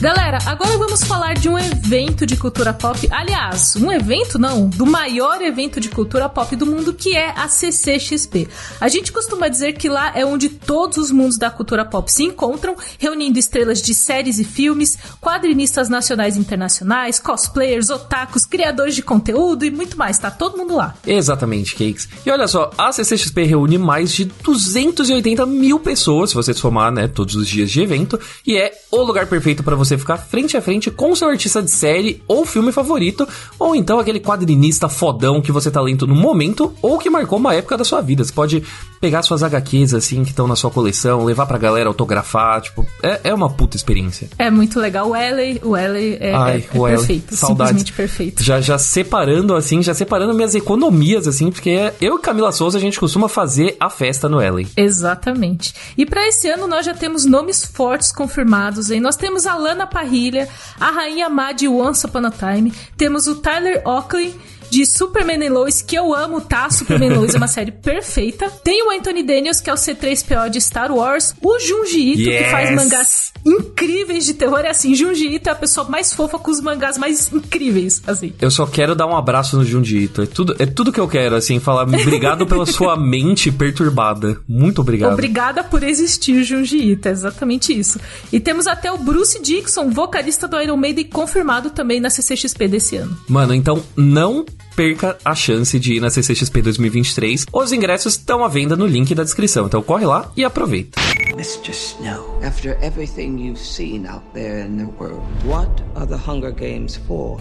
Galera, 0.00 0.38
agora 0.44 0.76
vamos 0.76 1.04
falar 1.04 1.34
de 1.34 1.48
um 1.48 1.56
evento 1.56 2.26
de 2.26 2.36
cultura 2.36 2.74
pop. 2.74 3.08
Aliás, 3.10 3.76
um 3.76 3.92
evento 3.92 4.38
não, 4.38 4.68
do 4.68 4.84
maior 4.84 5.40
evento 5.40 5.80
de 5.80 5.88
cultura 5.88 6.28
pop 6.28 6.54
do 6.56 6.66
mundo, 6.66 6.92
que 6.92 7.16
é 7.16 7.30
a 7.30 7.48
CCXP. 7.48 8.48
A 8.80 8.88
gente 8.88 9.12
costuma 9.12 9.48
dizer 9.48 9.74
que 9.74 9.88
lá 9.88 10.12
é 10.14 10.26
onde 10.26 10.48
todos 10.48 10.98
os 10.98 11.10
mundos 11.12 11.38
da 11.38 11.48
cultura 11.48 11.84
pop 11.84 12.10
se 12.10 12.24
encontram, 12.24 12.76
reunindo 12.98 13.38
estrelas 13.38 13.80
de 13.80 13.94
séries 13.94 14.38
e 14.40 14.44
filmes, 14.44 14.98
quadrinistas 15.20 15.88
nacionais 15.88 16.36
e 16.36 16.40
internacionais, 16.40 17.20
cosplayers, 17.20 17.88
otakus, 17.88 18.44
criadores 18.44 18.96
de 18.96 19.02
conteúdo 19.02 19.64
e 19.64 19.70
muito 19.70 19.96
mais. 19.96 20.18
Tá 20.18 20.30
todo 20.30 20.58
mundo 20.58 20.74
lá. 20.74 20.94
Exatamente, 21.06 21.72
Cakes. 21.76 22.08
E 22.26 22.30
olha 22.30 22.48
só, 22.48 22.70
a 22.76 22.92
CCXP 22.92 23.44
reúne 23.44 23.78
mais 23.78 24.12
de 24.12 24.24
280 24.24 25.46
mil 25.46 25.78
pessoas, 25.78 26.30
se 26.30 26.36
você 26.36 26.52
somar, 26.52 26.90
né, 26.90 27.06
todos 27.06 27.36
os 27.36 27.48
dias 27.48 27.70
de 27.70 27.80
evento, 27.80 28.18
e 28.44 28.56
é 28.56 28.72
o 28.90 29.02
lugar 29.02 29.26
perfeito 29.26 29.62
para 29.62 29.76
você 29.76 29.93
você 29.94 29.98
ficar 29.98 30.16
frente 30.16 30.56
a 30.56 30.62
frente 30.62 30.90
com 30.90 31.14
seu 31.14 31.28
artista 31.28 31.62
de 31.62 31.70
série 31.70 32.22
ou 32.26 32.44
filme 32.44 32.72
favorito, 32.72 33.26
ou 33.58 33.74
então 33.74 33.98
aquele 33.98 34.20
quadrinista 34.20 34.88
fodão 34.88 35.40
que 35.40 35.52
você 35.52 35.70
tá 35.70 35.80
lendo 35.80 36.06
no 36.06 36.14
momento 36.14 36.74
ou 36.82 36.98
que 36.98 37.08
marcou 37.08 37.38
uma 37.38 37.54
época 37.54 37.76
da 37.76 37.84
sua 37.84 38.00
vida. 38.00 38.24
Você 38.24 38.32
pode 38.32 38.62
pegar 39.04 39.20
suas 39.20 39.42
HQs 39.42 39.92
assim 39.92 40.24
que 40.24 40.30
estão 40.30 40.48
na 40.48 40.56
sua 40.56 40.70
coleção, 40.70 41.26
levar 41.26 41.44
pra 41.44 41.58
galera 41.58 41.90
autografar, 41.90 42.62
tipo, 42.62 42.86
é, 43.02 43.20
é 43.24 43.34
uma 43.34 43.50
puta 43.50 43.76
experiência. 43.76 44.30
É 44.38 44.50
muito 44.50 44.80
legal. 44.80 45.10
O 45.10 45.14
Ellie, 45.14 45.60
o 45.62 45.76
Ellie 45.76 46.16
é, 46.18 46.34
Ai, 46.34 46.64
é, 46.72 46.76
é 46.76 46.78
o 46.78 46.84
perfeito, 46.86 47.36
Saudades. 47.36 47.68
simplesmente 47.68 47.92
perfeito. 47.92 48.42
Já, 48.42 48.62
já 48.62 48.78
separando 48.78 49.54
assim, 49.54 49.82
já 49.82 49.92
separando 49.92 50.32
minhas 50.32 50.54
economias 50.54 51.28
assim, 51.28 51.50
porque 51.50 51.92
eu 52.00 52.16
e 52.16 52.18
Camila 52.18 52.50
Souza 52.50 52.78
a 52.78 52.80
gente 52.80 52.98
costuma 52.98 53.28
fazer 53.28 53.76
a 53.78 53.90
festa 53.90 54.26
no 54.26 54.40
Ellie. 54.40 54.68
Exatamente. 54.74 55.74
E 55.98 56.06
para 56.06 56.26
esse 56.26 56.48
ano 56.48 56.66
nós 56.66 56.86
já 56.86 56.94
temos 56.94 57.26
nomes 57.26 57.62
fortes 57.62 58.10
confirmados, 58.10 58.90
hein? 58.90 59.00
Nós 59.00 59.16
temos 59.16 59.46
a 59.46 59.54
Lana 59.54 59.86
Parrilha, 59.86 60.48
a 60.80 60.90
Rainha 60.90 61.28
Má 61.28 61.52
de 61.52 61.68
Once 61.68 62.06
Upon 62.06 62.24
a 62.24 62.30
Time, 62.30 62.72
temos 62.96 63.26
o 63.26 63.34
Tyler 63.34 63.82
Oakley 63.84 64.34
de 64.74 64.84
Superman 64.84 65.44
e 65.44 65.48
Lois, 65.48 65.80
que 65.80 65.94
eu 65.94 66.12
amo, 66.12 66.40
tá? 66.40 66.68
Superman 66.68 67.12
e 67.12 67.14
Lois 67.14 67.34
é 67.34 67.36
uma 67.36 67.46
série 67.48 67.70
perfeita. 67.70 68.50
Tem 68.50 68.86
o 68.86 68.90
Anthony 68.90 69.22
Daniels, 69.22 69.60
que 69.60 69.70
é 69.70 69.72
o 69.72 69.76
C3PO 69.76 70.50
de 70.50 70.60
Star 70.60 70.92
Wars. 70.92 71.32
O 71.40 71.58
Junji 71.60 72.12
Ito, 72.12 72.20
yes. 72.20 72.44
que 72.44 72.50
faz 72.50 72.74
mangás 72.74 73.32
incríveis 73.46 74.26
de 74.26 74.34
terror. 74.34 74.60
É 74.60 74.70
assim, 74.70 74.94
Junji 74.94 75.28
Ito 75.34 75.48
é 75.48 75.52
a 75.52 75.54
pessoa 75.54 75.88
mais 75.88 76.12
fofa 76.12 76.38
com 76.38 76.50
os 76.50 76.60
mangás 76.60 76.98
mais 76.98 77.32
incríveis, 77.32 78.02
assim. 78.06 78.32
Eu 78.40 78.50
só 78.50 78.66
quero 78.66 78.96
dar 78.96 79.06
um 79.06 79.16
abraço 79.16 79.56
no 79.56 79.64
Junji 79.64 80.04
Ito. 80.04 80.22
É 80.22 80.26
tudo, 80.26 80.56
é 80.58 80.66
tudo 80.66 80.92
que 80.92 81.00
eu 81.00 81.06
quero, 81.06 81.36
assim, 81.36 81.60
falar 81.60 81.82
obrigado 81.82 82.46
pela 82.46 82.66
sua 82.66 82.96
mente 82.98 83.52
perturbada. 83.52 84.40
Muito 84.48 84.80
obrigado. 84.80 85.12
Obrigada 85.12 85.62
por 85.62 85.84
existir, 85.84 86.42
Junji 86.42 86.92
Ito. 86.92 87.08
É 87.08 87.12
exatamente 87.12 87.78
isso. 87.78 88.00
E 88.32 88.40
temos 88.40 88.66
até 88.66 88.90
o 88.90 88.98
Bruce 88.98 89.40
Dixon, 89.40 89.90
vocalista 89.90 90.48
do 90.48 90.60
Iron 90.60 90.76
Maiden, 90.76 91.04
confirmado 91.04 91.70
também 91.70 92.00
na 92.00 92.10
CCXP 92.10 92.66
desse 92.66 92.96
ano. 92.96 93.16
Mano, 93.28 93.54
então 93.54 93.82
não 93.96 94.44
perca 94.74 95.16
a 95.24 95.34
chance 95.34 95.78
de 95.78 95.94
ir 95.94 96.00
na 96.00 96.10
CCXP 96.10 96.62
2023. 96.62 97.46
Os 97.52 97.72
ingressos 97.72 98.14
estão 98.14 98.44
à 98.44 98.48
venda 98.48 98.76
no 98.76 98.86
link 98.86 99.14
da 99.14 99.22
descrição, 99.22 99.66
então 99.66 99.82
corre 99.82 100.04
lá 100.04 100.30
e 100.36 100.44
aproveita. 100.44 101.00
Mr. 101.32 101.72
Snow, 101.72 102.40
after 102.44 102.76
everything 102.82 103.38
you've 103.38 103.58
seen 103.58 104.06
out 104.06 104.22
there 104.34 104.64
in 104.66 104.76
the 104.76 104.88
world, 104.98 105.22
what 105.44 105.70
are 105.96 106.06
the 106.06 106.16
Hunger 106.16 106.52
Games 106.52 106.96
for? 107.06 107.38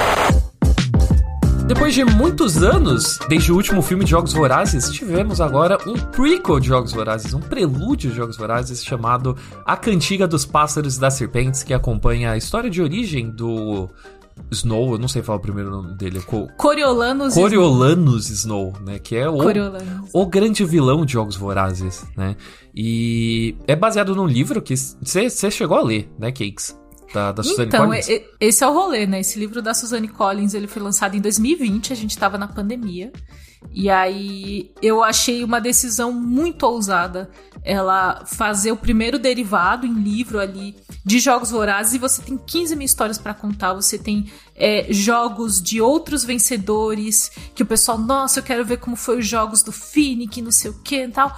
Depois 1.66 1.94
de 1.94 2.04
muitos 2.04 2.62
anos, 2.62 3.18
desde 3.30 3.52
o 3.52 3.56
último 3.56 3.82
filme 3.82 4.04
de 4.04 4.12
Jogos 4.12 4.34
Vorazes, 4.34 4.92
tivemos 4.92 5.40
agora 5.40 5.78
um 5.88 5.94
prequel 5.94 6.60
de 6.60 6.68
Jogos 6.68 6.92
Vorazes, 6.92 7.34
um 7.34 7.40
prelúdio 7.40 8.12
de 8.12 8.18
Jogos 8.18 8.36
Vorazes 8.36 8.84
chamado 8.84 9.38
A 9.66 9.78
Cantiga 9.78 10.28
dos 10.28 10.46
Pássaros 10.46 10.98
e 10.98 11.00
das 11.00 11.14
Serpentes, 11.14 11.64
que 11.64 11.74
acompanha 11.74 12.32
a 12.32 12.38
história 12.38 12.70
de 12.70 12.82
origem 12.82 13.30
do 13.30 13.90
Snow, 14.52 14.94
eu 14.94 15.00
não 15.00 15.08
sei 15.08 15.22
falar 15.22 15.40
o 15.40 15.42
primeiro 15.42 15.72
nome 15.72 15.98
dele. 15.98 16.22
Co 16.22 16.48
Coriolanus, 16.58 17.34
Coriolanus 17.34 18.30
Snow. 18.30 18.44
Snow, 18.44 18.74
né? 18.86 19.00
Que 19.00 19.16
é 19.16 19.30
o, 19.30 19.38
o 20.14 20.26
grande 20.26 20.64
vilão 20.64 21.06
de 21.06 21.14
Jogos 21.14 21.36
Vorazes, 21.36 22.06
né? 22.16 22.36
E 22.76 23.56
é 23.68 23.76
baseado 23.76 24.16
num 24.16 24.28
livro 24.28 24.62
que 24.62 24.76
você 24.76 25.52
chegou 25.52 25.78
a 25.78 25.82
ler, 25.82 26.10
né, 26.18 26.32
Cakes? 26.32 26.78
Da, 27.14 27.32
da 27.32 27.44
Suzanne 27.44 27.68
então, 27.68 27.86
Collins. 27.86 28.10
Então, 28.10 28.28
esse 28.40 28.64
é 28.64 28.68
o 28.68 28.74
rolê, 28.74 29.06
né? 29.06 29.20
Esse 29.20 29.38
livro 29.38 29.62
da 29.62 29.74
Suzanne 29.74 30.08
Collins, 30.08 30.56
ele 30.56 30.68
foi 30.68 30.82
lançado 30.82 31.16
em 31.16 31.22
2020, 31.22 31.94
a 31.94 31.96
gente 31.96 32.18
tava 32.18 32.40
na 32.40 32.48
pandemia. 32.48 33.12
E 33.72 33.90
aí 33.90 34.72
eu 34.82 35.04
achei 35.04 35.44
uma 35.44 35.60
decisão 35.60 36.12
muito 36.12 36.64
ousada 36.64 37.30
ela 37.64 38.26
fazer 38.26 38.72
o 38.72 38.78
primeiro 38.78 39.18
derivado 39.18 39.86
em 39.86 39.94
livro 39.94 40.40
ali 40.40 40.76
de 41.06 41.20
Jogos 41.20 41.52
Vorazes 41.52 41.94
e 41.94 41.98
você 41.98 42.22
tem 42.22 42.38
15 42.38 42.76
mil 42.76 42.86
histórias 42.86 43.18
para 43.18 43.34
contar, 43.34 43.74
você 43.74 43.98
tem 43.98 44.32
é, 44.56 44.88
jogos 44.90 45.62
de 45.62 45.82
outros 45.82 46.24
vencedores 46.24 47.32
que 47.56 47.64
o 47.64 47.66
pessoal, 47.66 47.98
nossa, 47.98 48.40
eu 48.40 48.44
quero 48.44 48.66
ver 48.66 48.78
como 48.78 48.96
foi 48.96 49.20
os 49.20 49.28
jogos 49.28 49.64
do 49.64 49.72
Finnick, 49.72 50.42
não 50.42 50.52
sei 50.52 50.72
o 50.72 50.80
que 50.82 51.04
e 51.04 51.10
tal. 51.10 51.38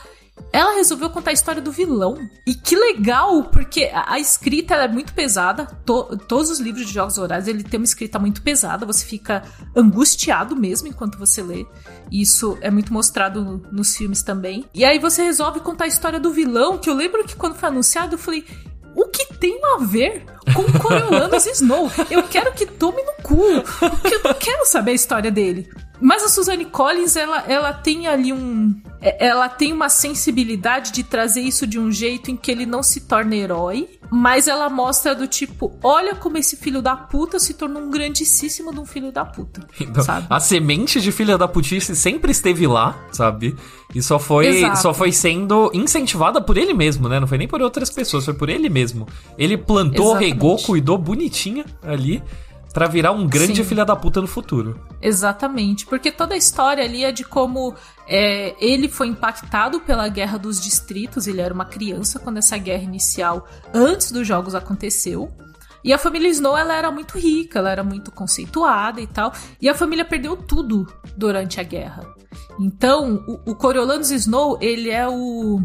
Ela 0.52 0.76
resolveu 0.76 1.10
contar 1.10 1.32
a 1.32 1.34
história 1.34 1.62
do 1.62 1.72
vilão. 1.72 2.18
E 2.46 2.54
que 2.54 2.76
legal, 2.76 3.44
porque 3.46 3.92
a, 3.94 4.20
escrita 4.20 4.76
é 4.76 4.88
muito 4.88 5.14
pesada. 5.14 5.66
To, 5.86 6.18
todos 6.18 6.50
os 6.50 6.60
livros 6.60 6.86
de 6.86 6.94
Jogos 6.94 7.18
Vorazes, 7.18 7.48
ele 7.48 7.64
tem 7.64 7.80
uma 7.80 7.86
escrita 7.86 8.20
muito 8.20 8.42
pesada. 8.42 8.86
Você 8.86 9.06
fica 9.06 9.44
angustiado 9.76 10.56
mesmo 10.56 10.88
enquanto 10.88 11.18
você 11.18 11.42
lê. 11.42 11.66
Isso 12.12 12.58
é 12.62 12.72
muito 12.72 12.94
mostrado 12.94 13.44
no, 13.44 13.58
nos 13.72 13.96
filmes 13.96 14.24
também. 14.24 14.66
E 14.74 14.86
aí 14.86 15.00
você 15.00 15.24
resolve 15.24 15.60
contar 15.60 15.86
a 15.86 15.88
história 15.90 16.20
do 16.20 16.32
vilão, 16.32 16.78
que 16.78 16.90
eu 16.90 16.94
lembro 16.94 17.26
que 17.26 17.36
quando 17.36 17.56
foi 17.56 17.70
anunciado, 17.70 18.16
eu 18.16 18.20
falei 18.20 18.46
o 18.96 19.10
que 19.10 19.34
tem 19.34 19.60
a 19.76 19.84
ver 19.84 20.24
com 20.54 20.80
Coriolanus 20.80 21.46
Snow? 21.48 21.92
Eu 22.10 22.24
quero 22.24 22.54
que 22.54 22.66
tome 22.66 23.04
no 23.04 23.14
cu, 23.22 23.62
porque 23.62 24.16
eu 24.16 24.24
não 24.24 24.34
quero 24.34 24.66
saber 24.66 24.92
a 24.92 24.96
história 24.96 25.30
dele. 25.30 25.70
Mas 26.06 26.22
a 26.22 26.28
Suzanne 26.28 26.66
Collins, 26.66 27.16
ela, 27.16 27.44
ela 27.48 27.74
tem 27.74 28.06
ali 28.06 28.32
um. 28.32 28.80
É, 29.02 29.26
ela 29.26 29.50
tem 29.50 29.74
uma 29.74 29.90
sensibilidade 29.90 30.92
de 30.92 31.04
trazer 31.04 31.42
isso 31.42 31.66
de 31.66 31.80
um 31.80 31.92
jeito 31.92 32.30
em 32.30 32.38
que 32.38 32.52
ele 32.52 32.64
não 32.64 32.84
se 32.84 33.02
torna 33.02 33.36
herói, 33.36 33.90
mas 34.12 34.48
ela 34.48 34.70
mostra 34.70 35.16
do 35.16 35.26
tipo: 35.28 35.76
olha 35.82 36.14
como 36.14 36.38
esse 36.38 36.58
filho 36.58 36.80
da 36.80 36.96
puta 36.96 37.40
se 37.40 37.56
tornou 37.56 37.82
um 37.82 37.90
grandíssimo 37.90 38.72
de 38.72 38.80
um 38.80 38.86
filho 38.86 39.12
da 39.12 39.26
puta. 39.26 39.68
Então, 39.82 40.04
sabe? 40.04 40.28
A 40.30 40.40
semente 40.40 41.02
de 41.02 41.12
filha 41.12 41.40
da 41.40 41.48
putice 41.48 41.96
sempre 41.96 42.32
esteve 42.32 42.68
lá, 42.68 42.96
sabe? 43.12 43.56
E 43.96 44.00
só 44.00 44.20
foi, 44.20 44.76
só 44.76 44.94
foi 44.94 45.12
sendo 45.12 45.72
incentivada 45.74 46.40
por 46.40 46.56
ele 46.56 46.76
mesmo, 46.76 47.10
né? 47.10 47.20
Não 47.20 47.26
foi 47.26 47.40
nem 47.40 47.48
por 47.48 47.64
outras 47.64 47.90
pessoas, 47.90 48.26
foi 48.26 48.36
por 48.36 48.48
ele 48.48 48.70
mesmo. 48.70 49.08
Ele 49.40 49.58
plantou, 49.58 50.12
Exatamente. 50.12 50.34
regou, 50.34 50.58
cuidou 50.58 51.00
bonitinha 51.00 51.66
ali 51.82 52.22
para 52.76 52.88
virar 52.88 53.14
um 53.14 53.26
grande 53.26 53.64
Sim. 53.64 53.70
filha 53.70 53.86
da 53.86 53.96
puta 53.96 54.20
no 54.20 54.28
futuro. 54.28 54.78
Exatamente, 55.02 55.86
porque 55.86 56.12
toda 56.12 56.34
a 56.34 56.38
história 56.38 56.84
ali 56.84 57.06
é 57.06 57.12
de 57.14 57.24
como 57.24 57.74
é, 58.06 58.54
ele 58.60 58.90
foi 58.90 59.08
impactado 59.08 59.80
pela 59.80 60.10
Guerra 60.10 60.38
dos 60.38 60.62
Distritos, 60.62 61.26
ele 61.26 61.40
era 61.40 61.54
uma 61.54 61.64
criança 61.64 62.20
quando 62.20 62.36
essa 62.36 62.58
guerra 62.58 62.84
inicial, 62.84 63.48
antes 63.74 64.12
dos 64.12 64.28
jogos, 64.28 64.54
aconteceu. 64.54 65.32
E 65.86 65.94
a 65.94 65.98
família 65.98 66.28
Snow, 66.28 66.58
ela 66.58 66.76
era 66.76 66.92
muito 66.92 67.18
rica, 67.18 67.60
ela 67.60 67.72
era 67.72 67.84
muito 67.84 68.12
conceituada 68.12 69.00
e 69.00 69.08
tal. 69.08 69.32
E 69.62 69.70
a 69.70 69.74
família 69.74 70.04
perdeu 70.04 70.36
tudo 70.36 70.86
durante 71.16 71.62
a 71.62 71.64
guerra. 71.64 72.04
Então, 72.60 73.24
o, 73.26 73.52
o 73.52 73.56
Coriolanus 73.56 74.12
Snow, 74.12 74.58
ele 74.60 74.90
é 74.90 75.08
o 75.08 75.62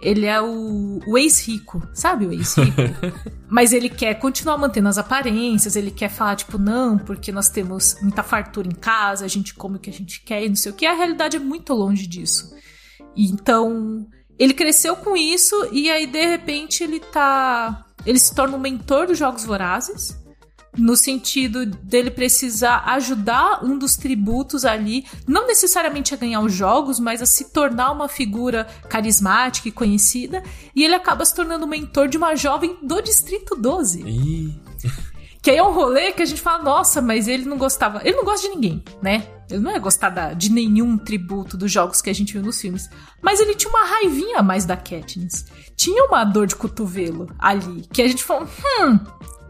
ele 0.00 0.26
é 0.26 0.40
o, 0.40 1.00
o 1.06 1.16
ex-rico, 1.16 1.82
sabe 1.94 2.26
o 2.26 2.32
ex-rico? 2.32 2.82
Mas 3.48 3.72
ele 3.72 3.88
quer 3.88 4.14
continuar 4.14 4.58
mantendo 4.58 4.88
as 4.88 4.98
aparências, 4.98 5.76
ele 5.76 5.90
quer 5.90 6.10
falar, 6.10 6.36
tipo, 6.36 6.58
não, 6.58 6.98
porque 6.98 7.32
nós 7.32 7.48
temos 7.48 7.96
muita 8.02 8.22
fartura 8.22 8.68
em 8.68 8.74
casa, 8.74 9.24
a 9.24 9.28
gente 9.28 9.54
come 9.54 9.76
o 9.76 9.80
que 9.80 9.90
a 9.90 9.92
gente 9.92 10.20
quer 10.22 10.44
e 10.44 10.48
não 10.48 10.56
sei 10.56 10.72
o 10.72 10.74
que. 10.74 10.84
A 10.84 10.94
realidade 10.94 11.36
é 11.36 11.40
muito 11.40 11.72
longe 11.72 12.06
disso. 12.06 12.54
Então, 13.16 14.06
ele 14.38 14.52
cresceu 14.52 14.96
com 14.96 15.16
isso 15.16 15.68
e 15.72 15.90
aí, 15.90 16.06
de 16.06 16.26
repente, 16.26 16.82
ele 16.82 17.00
tá. 17.00 17.84
Ele 18.04 18.18
se 18.18 18.34
torna 18.34 18.56
um 18.56 18.60
mentor 18.60 19.06
dos 19.06 19.18
Jogos 19.18 19.44
Vorazes 19.44 20.16
no 20.76 20.96
sentido 20.96 21.66
dele 21.66 22.10
precisar 22.10 22.82
ajudar 22.86 23.64
um 23.64 23.78
dos 23.78 23.96
tributos 23.96 24.64
ali, 24.64 25.04
não 25.26 25.46
necessariamente 25.46 26.14
a 26.14 26.16
ganhar 26.16 26.40
os 26.40 26.52
jogos, 26.52 26.98
mas 26.98 27.22
a 27.22 27.26
se 27.26 27.52
tornar 27.52 27.92
uma 27.92 28.08
figura 28.08 28.66
carismática 28.88 29.68
e 29.68 29.72
conhecida, 29.72 30.42
e 30.74 30.84
ele 30.84 30.94
acaba 30.94 31.24
se 31.24 31.34
tornando 31.34 31.66
mentor 31.66 32.08
de 32.08 32.16
uma 32.16 32.34
jovem 32.36 32.76
do 32.82 33.00
Distrito 33.00 33.56
12. 33.56 34.04
Que 35.46 35.50
aí 35.52 35.58
é 35.58 35.62
um 35.62 35.72
rolê 35.72 36.10
que 36.10 36.22
a 36.22 36.26
gente 36.26 36.40
fala, 36.40 36.60
nossa, 36.60 37.00
mas 37.00 37.28
ele 37.28 37.44
não 37.44 37.56
gostava. 37.56 38.00
Ele 38.02 38.16
não 38.16 38.24
gosta 38.24 38.48
de 38.48 38.54
ninguém, 38.56 38.82
né? 39.00 39.28
Ele 39.48 39.60
não 39.60 39.70
é 39.70 39.78
gostar 39.78 40.10
da, 40.10 40.32
de 40.32 40.50
nenhum 40.50 40.98
tributo 40.98 41.56
dos 41.56 41.70
jogos 41.70 42.02
que 42.02 42.10
a 42.10 42.12
gente 42.12 42.32
viu 42.32 42.42
nos 42.42 42.60
filmes. 42.60 42.90
Mas 43.22 43.38
ele 43.38 43.54
tinha 43.54 43.70
uma 43.70 43.84
raivinha 43.84 44.38
a 44.38 44.42
mais 44.42 44.64
da 44.64 44.76
Katniss. 44.76 45.46
Tinha 45.76 46.04
uma 46.06 46.24
dor 46.24 46.48
de 46.48 46.56
cotovelo 46.56 47.28
ali. 47.38 47.82
Que 47.92 48.02
a 48.02 48.08
gente 48.08 48.24
falou, 48.24 48.48
hum, 48.80 48.98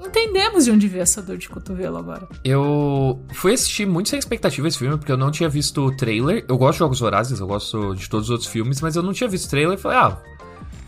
entendemos 0.06 0.64
de 0.64 0.70
onde 0.70 0.88
veio 0.88 1.02
essa 1.02 1.20
dor 1.20 1.36
de 1.36 1.48
cotovelo 1.48 1.96
agora. 1.96 2.28
Eu 2.44 3.20
fui 3.34 3.52
assistir 3.52 3.86
muito 3.86 4.08
sem 4.08 4.18
expectativa 4.18 4.66
esse 4.66 4.78
filme, 4.78 4.96
porque 4.96 5.12
eu 5.12 5.16
não 5.16 5.30
tinha 5.30 5.48
visto 5.48 5.84
o 5.84 5.96
trailer. 5.96 6.44
Eu 6.48 6.56
gosto 6.56 6.74
de 6.74 6.78
Jogos 6.80 7.00
Vorazes, 7.00 7.40
eu 7.40 7.46
gosto 7.46 7.94
de 7.94 8.08
todos 8.08 8.26
os 8.26 8.30
outros 8.30 8.48
filmes, 8.48 8.80
mas 8.80 8.96
eu 8.96 9.02
não 9.02 9.12
tinha 9.12 9.28
visto 9.28 9.46
o 9.46 9.50
trailer 9.50 9.78
e 9.78 9.80
falei, 9.80 9.98
ah, 9.98 10.18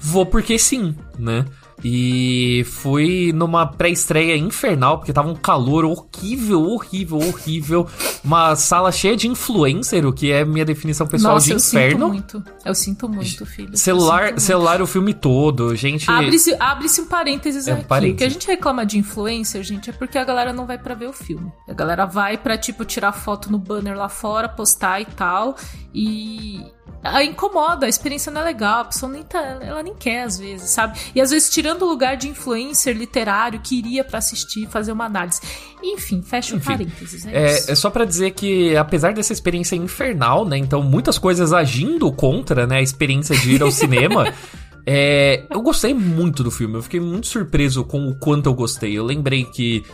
vou 0.01 0.25
porque 0.25 0.59
sim, 0.59 0.95
né? 1.19 1.45
E 1.85 2.65
fui 2.65 3.33
numa 3.33 3.67
pré-estreia 3.67 4.37
infernal, 4.37 4.99
porque 4.99 5.13
tava 5.13 5.29
um 5.29 5.35
calor 5.35 5.85
horrível, 5.85 6.63
horrível, 6.63 7.19
horrível. 7.19 7.87
Uma 8.25 8.57
sala 8.57 8.91
cheia 8.91 9.17
de 9.17 9.29
influencer, 9.29 10.05
o 10.05 10.13
que 10.13 10.33
é 10.33 10.45
minha 10.45 10.65
definição 10.65 11.07
pessoal 11.07 11.35
Nossa, 11.35 11.47
de 11.47 11.53
eu 11.53 11.59
inferno. 11.59 11.91
Sinto 11.91 12.09
muito. 12.09 12.45
Eu 12.65 12.75
sinto 12.75 13.09
muito, 13.09 13.47
filho. 13.47 13.77
Celular, 13.77 14.25
muito. 14.25 14.41
celular 14.41 14.83
o 14.83 14.87
filme 14.87 15.15
todo, 15.15 15.75
gente. 15.77 16.11
Abre-se 16.11 16.55
abre 16.59 16.89
um 16.99 17.07
parênteses 17.07 17.69
é, 17.69 17.73
aqui. 17.73 17.85
Parênteses. 17.85 18.15
O 18.15 18.19
que 18.19 18.25
a 18.25 18.29
gente 18.29 18.47
reclama 18.47 18.85
de 18.85 18.99
influencer, 18.99 19.63
gente, 19.63 19.91
é 19.91 19.93
porque 19.93 20.19
a 20.19 20.25
galera 20.25 20.53
não 20.53 20.67
vai 20.67 20.79
para 20.79 20.95
ver 20.95 21.09
o 21.09 21.13
filme. 21.13 21.53
A 21.69 21.73
galera 21.73 22.07
vai 22.07 22.37
pra, 22.37 22.59
tipo, 22.59 22.85
tirar 22.85 23.13
foto 23.13 23.51
no 23.51 23.59
banner 23.59 23.97
lá 23.97 24.09
fora, 24.09 24.49
postar 24.49 25.01
e 25.01 25.05
tal. 25.05 25.57
E, 25.95 26.65
a 27.03 27.23
incomoda, 27.23 27.87
a 27.87 27.89
experiência 27.89 28.31
não 28.31 28.41
é 28.41 28.45
legal, 28.45 28.81
a 28.81 28.85
pessoa 28.87 29.11
nem 29.11 29.23
tá, 29.23 29.59
ela 29.61 29.83
nem 29.83 29.95
quer 29.95 30.23
às 30.23 30.39
vezes, 30.39 30.71
sabe? 30.71 30.99
E 31.15 31.21
às 31.21 31.31
vezes 31.31 31.49
tirando 31.49 31.83
o 31.83 31.89
lugar 31.89 32.17
de 32.17 32.29
influencer 32.29 32.97
literário 32.97 33.61
que 33.61 33.79
iria 33.79 34.03
para 34.03 34.19
assistir, 34.19 34.67
fazer 34.69 34.93
uma 34.93 35.05
análise. 35.05 35.41
Enfim, 35.83 36.23
fecha 36.23 36.57
o 36.57 36.61
parênteses. 36.61 37.25
É, 37.27 37.31
é, 37.31 37.53
é 37.53 37.75
só 37.75 37.89
para 37.89 38.05
dizer 38.05 38.33
que 38.33 38.77
apesar 38.77 39.15
dessa 39.15 39.33
experiência 39.33 39.77
infernal, 39.77 40.45
né? 40.45 40.59
Então 40.59 40.83
muitas 40.83 41.19
coisas 41.19 41.53
agindo 41.53 42.11
contra, 42.13 42.67
né, 42.67 42.79
a 42.79 42.83
experiência 42.83 43.37
de 43.37 43.53
ir 43.55 43.63
ao 43.63 43.71
cinema. 43.71 44.33
É, 44.91 45.45
eu 45.51 45.61
gostei 45.61 45.93
muito 45.93 46.43
do 46.43 46.51
filme, 46.51 46.77
eu 46.77 46.83
fiquei 46.83 46.99
muito 46.99 47.27
surpreso 47.27 47.85
com 47.85 48.09
o 48.09 48.19
quanto 48.19 48.47
eu 48.47 48.55
gostei. 48.55 48.97
Eu 48.97 49.05
lembrei 49.05 49.45
que 49.45 49.85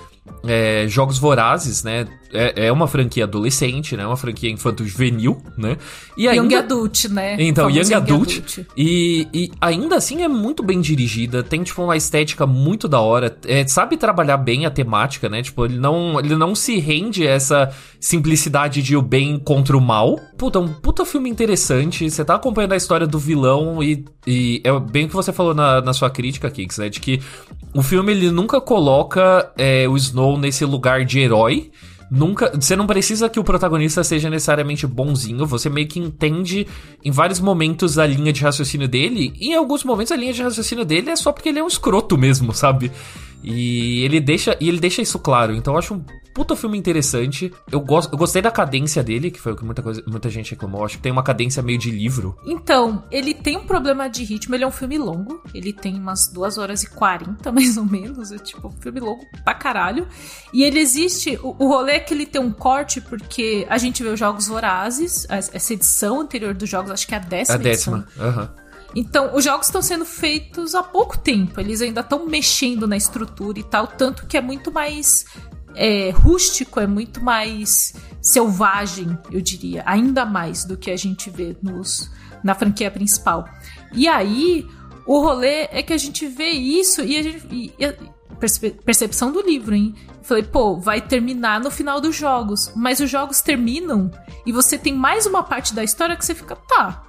é, 0.47 0.87
Jogos 0.87 1.19
Vorazes, 1.19 1.83
né? 1.83 2.07
É, 2.35 2.67
é, 2.67 2.73
uma 2.73 2.87
franquia 2.87 3.25
adolescente, 3.25 3.97
né? 3.97 4.07
Uma 4.07 4.17
franquia 4.17 4.51
infanto-juvenil, 4.51 5.41
né? 5.57 5.77
E 6.17 6.29
ainda... 6.29 6.43
Young 6.43 6.55
Adult, 6.57 7.05
né? 7.07 7.37
Então, 7.39 7.71
Young, 7.71 7.85
Young 7.85 7.95
Adult. 7.95 8.39
Adult. 8.39 8.67
E, 8.77 9.29
e, 9.33 9.53
ainda 9.61 9.97
assim 9.97 10.23
é 10.23 10.29
muito 10.29 10.63
bem 10.63 10.81
dirigida, 10.81 11.43
tem, 11.43 11.63
tipo, 11.63 11.83
uma 11.83 11.97
estética 11.97 12.47
muito 12.47 12.89
da 12.89 13.01
hora. 13.01 13.37
É, 13.47 13.67
sabe 13.67 13.97
trabalhar 13.97 14.37
bem 14.37 14.67
a 14.67 14.71
temática, 14.71 15.29
né? 15.29 15.43
Tipo, 15.43 15.65
ele 15.65 15.79
não, 15.79 16.19
ele 16.19 16.37
não 16.37 16.55
se 16.55 16.79
rende 16.79 17.27
a 17.27 17.31
essa 17.31 17.73
simplicidade 18.01 18.83
de 18.83 18.97
o 18.97 19.03
bem 19.03 19.39
contra 19.39 19.77
o 19.77 19.81
mal. 19.81 20.19
Puta, 20.37 20.59
um 20.61 20.69
puta 20.69 21.05
filme 21.07 21.31
interessante. 21.31 22.11
Você 22.11 22.25
tá 22.25 22.35
acompanhando 22.35 22.73
a 22.73 22.77
história 22.77 23.07
do 23.07 23.19
vilão 23.19 23.83
e, 23.83 24.05
e 24.27 24.61
é 24.65 24.79
bem 24.79 25.07
o 25.07 25.09
que 25.09 25.15
você 25.15 25.33
falou 25.33 25.55
na, 25.55 25.81
na 25.81 25.93
sua 25.93 26.11
crítica, 26.11 26.51
Kix, 26.51 26.79
né? 26.79 26.89
De 26.89 27.01
que 27.01 27.21
o 27.75 27.83
filme 27.83 28.13
ele 28.13 28.31
nunca 28.31 28.61
coloca 28.61 29.51
é, 29.57 29.89
o 29.89 29.97
Snow 29.97 30.39
nesse 30.39 30.65
lugar 30.65 31.05
de 31.05 31.19
herói. 31.19 31.71
Nunca, 32.15 32.53
você 32.55 32.77
não 32.77 32.87
precisa 32.87 33.29
que 33.29 33.41
o 33.41 33.45
protagonista 33.45 34.05
seja 34.05 34.31
necessariamente 34.31 34.87
bonzinho, 34.87 35.45
você 35.45 35.69
meio 35.69 35.89
que 35.89 35.99
entende 35.99 36.65
em 37.05 37.11
vários 37.11 37.41
momentos 37.41 37.99
a 37.99 38.07
linha 38.07 38.33
de 38.33 38.41
raciocínio 38.41 38.87
dele, 38.87 39.33
e 39.35 39.49
em 39.49 39.55
alguns 39.57 39.83
momentos 39.83 40.13
a 40.13 40.17
linha 40.17 40.33
de 40.33 40.41
raciocínio 40.41 40.85
dele 40.85 41.11
é 41.11 41.17
só 41.17 41.33
porque 41.33 41.49
ele 41.49 41.59
é 41.59 41.65
um 41.65 41.67
escroto 41.67 42.17
mesmo, 42.17 42.55
sabe? 42.55 42.93
E 43.45 44.03
ele 44.03 44.21
deixa, 44.21 44.57
e 44.59 44.69
ele 44.69 44.81
deixa 44.81 45.03
isso 45.03 45.19
claro. 45.19 45.55
Então 45.55 45.75
eu 45.75 45.79
acho 45.79 45.95
um 45.95 46.05
puta 46.35 46.57
filme 46.57 46.77
interessante. 46.77 47.53
Eu, 47.71 47.81
gosto, 47.81 48.13
eu 48.13 48.19
gostei 48.19 48.43
da 48.43 48.51
cadência 48.51 49.03
dele, 49.03 49.31
que 49.31 49.41
foi 49.41 49.53
o 49.53 49.57
que 49.57 49.65
muita, 49.65 49.83
coisa, 49.83 50.03
muita 50.07 50.29
gente 50.29 50.51
reclamou. 50.51 50.81
Eu 50.81 50.87
acho 50.87 50.97
que 50.97 51.03
tem 51.03 51.13
uma 51.13 51.23
cadência 51.23 51.63
meio 51.63 51.79
de 51.79 51.91
livro. 51.91 52.37
Então, 52.45 53.05
ele 53.11 53.33
tem 53.33 53.57
um 53.57 53.67
problema 53.67 54.09
de 54.09 54.25
ritmo. 54.25 54.55
Ele 54.55 54.65
é 54.65 54.67
um 54.67 54.73
filme 54.73 54.99
longo. 54.99 55.43
Ele 55.55 55.73
tem 55.73 55.95
umas 55.97 56.27
2 56.29 56.59
horas 56.59 56.83
e 56.83 56.91
40, 56.91 57.51
mais 57.53 57.77
ou 57.77 57.85
menos. 57.85 58.33
É 58.33 58.39
tipo 58.39 58.69
um 58.69 58.73
filme 58.73 58.99
longo 58.99 59.25
pra 59.45 59.55
caralho. 59.55 60.09
E 60.53 60.65
ele 60.65 60.81
existe. 60.81 61.39
O, 61.43 61.55
o 61.59 61.69
rolê 61.69 61.93
é 61.93 62.01
que 62.01 62.13
ele 62.13 62.27
tem 62.27 62.41
um 62.41 62.51
corte, 62.51 63.01
porque 63.01 63.67
a 63.71 63.79
gente 63.79 64.03
vê 64.03 64.09
os 64.09 64.19
Jogos 64.19 64.49
Vorazes, 64.49 65.27
essa 65.29 65.73
edição 65.73 66.21
anterior 66.21 66.55
dos 66.55 66.69
jogos, 66.69 66.91
acho 66.91 67.07
que 67.07 67.15
é 67.15 67.19
a 67.19 67.21
décima. 67.21 67.55
A 67.55 67.59
décima, 67.59 68.07
aham. 68.19 68.43
Uhum. 68.43 68.64
Então, 68.95 69.35
os 69.35 69.45
jogos 69.45 69.67
estão 69.67 69.83
sendo 69.83 70.05
feitos 70.05 70.75
há 70.75 70.83
pouco 70.83 71.19
tempo. 71.19 71.61
Eles 71.61 71.83
ainda 71.83 72.01
estão 72.01 72.27
mexendo 72.27 72.87
na 72.87 72.97
estrutura 72.97 73.59
e 73.59 73.65
tal, 73.65 73.87
tanto 73.87 74.27
que 74.27 74.37
é 74.37 74.41
muito 74.41 74.71
mais 74.71 75.25
é, 75.75 76.11
rústico, 76.11 76.79
é 76.79 76.87
muito 76.87 77.23
mais 77.23 77.95
selvagem, 78.21 79.19
eu 79.31 79.41
diria, 79.41 79.83
ainda 79.85 80.25
mais 80.25 80.65
do 80.65 80.77
que 80.77 80.91
a 80.91 80.97
gente 80.97 81.29
vê 81.29 81.57
nos, 81.63 82.11
na 82.43 82.55
franquia 82.55 82.91
principal. 82.91 83.47
E 83.93 84.09
aí, 84.09 84.67
o 85.07 85.21
rolê 85.21 85.69
é 85.71 85.83
que 85.83 85.93
a 85.93 85.99
gente 85.99 86.27
vê 86.27 86.51
isso 86.51 87.03
e 87.03 87.19
a 87.19 87.23
gente. 87.23 87.47
E, 87.51 87.73
e, 87.79 88.15
percepção 88.85 89.33
do 89.33 89.41
livro, 89.41 89.75
hein? 89.75 89.95
Falei, 90.23 90.43
pô, 90.43 90.77
vai 90.77 91.01
terminar 91.01 91.61
no 91.61 91.71
final 91.71 92.01
dos 92.01 92.17
jogos. 92.17 92.73
Mas 92.75 93.01
os 93.01 93.09
jogos 93.09 93.41
terminam 93.41 94.11
e 94.45 94.53
você 94.53 94.77
tem 94.77 94.93
mais 94.93 95.25
uma 95.25 95.43
parte 95.43 95.75
da 95.75 95.85
história 95.85 96.17
que 96.17 96.25
você 96.25 96.35
fica, 96.35 96.57
tá. 96.57 97.05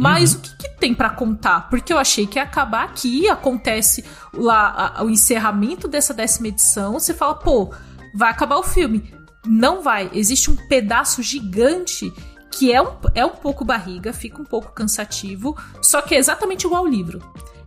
Mas 0.00 0.32
uhum. 0.32 0.38
o 0.38 0.42
que, 0.42 0.56
que 0.56 0.78
tem 0.78 0.94
para 0.94 1.10
contar? 1.10 1.68
Porque 1.68 1.92
eu 1.92 1.98
achei 1.98 2.24
que 2.24 2.38
ia 2.38 2.44
acabar 2.44 2.84
aqui, 2.84 3.28
acontece 3.28 4.04
lá 4.32 4.92
a, 4.94 5.02
o 5.02 5.10
encerramento 5.10 5.88
dessa 5.88 6.14
décima 6.14 6.46
edição, 6.46 6.92
você 6.92 7.12
fala, 7.12 7.34
pô, 7.34 7.74
vai 8.14 8.30
acabar 8.30 8.58
o 8.58 8.62
filme. 8.62 9.12
Não 9.44 9.82
vai. 9.82 10.08
Existe 10.12 10.52
um 10.52 10.56
pedaço 10.68 11.20
gigante 11.20 12.12
que 12.48 12.72
é 12.72 12.80
um, 12.80 12.92
é 13.12 13.26
um 13.26 13.30
pouco 13.30 13.64
barriga, 13.64 14.12
fica 14.12 14.40
um 14.40 14.44
pouco 14.44 14.70
cansativo, 14.70 15.58
só 15.82 16.00
que 16.00 16.14
é 16.14 16.18
exatamente 16.18 16.64
igual 16.64 16.84
ao 16.84 16.88
livro. 16.88 17.20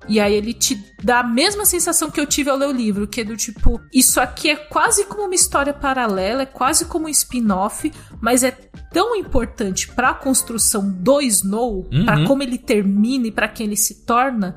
E 0.07 0.19
aí 0.19 0.33
ele 0.33 0.53
te 0.53 0.83
dá 1.03 1.19
a 1.19 1.23
mesma 1.23 1.65
sensação 1.65 2.09
que 2.09 2.19
eu 2.19 2.25
tive 2.25 2.49
ao 2.49 2.57
ler 2.57 2.67
o 2.67 2.71
livro, 2.71 3.07
que 3.07 3.21
é 3.21 3.23
do 3.23 3.37
tipo, 3.37 3.79
isso 3.93 4.19
aqui 4.19 4.49
é 4.49 4.55
quase 4.55 5.05
como 5.05 5.23
uma 5.23 5.35
história 5.35 5.73
paralela, 5.73 6.43
é 6.43 6.45
quase 6.45 6.85
como 6.85 7.05
um 7.05 7.09
spin-off, 7.09 7.91
mas 8.19 8.43
é 8.43 8.51
tão 8.91 9.15
importante 9.15 9.87
para 9.87 10.09
a 10.09 10.13
construção 10.13 10.89
do 10.89 11.21
Snow, 11.21 11.87
uhum. 11.91 12.05
para 12.05 12.25
como 12.25 12.43
ele 12.43 12.57
termina 12.57 13.27
e 13.27 13.31
para 13.31 13.47
quem 13.47 13.67
ele 13.67 13.77
se 13.77 14.05
torna, 14.05 14.55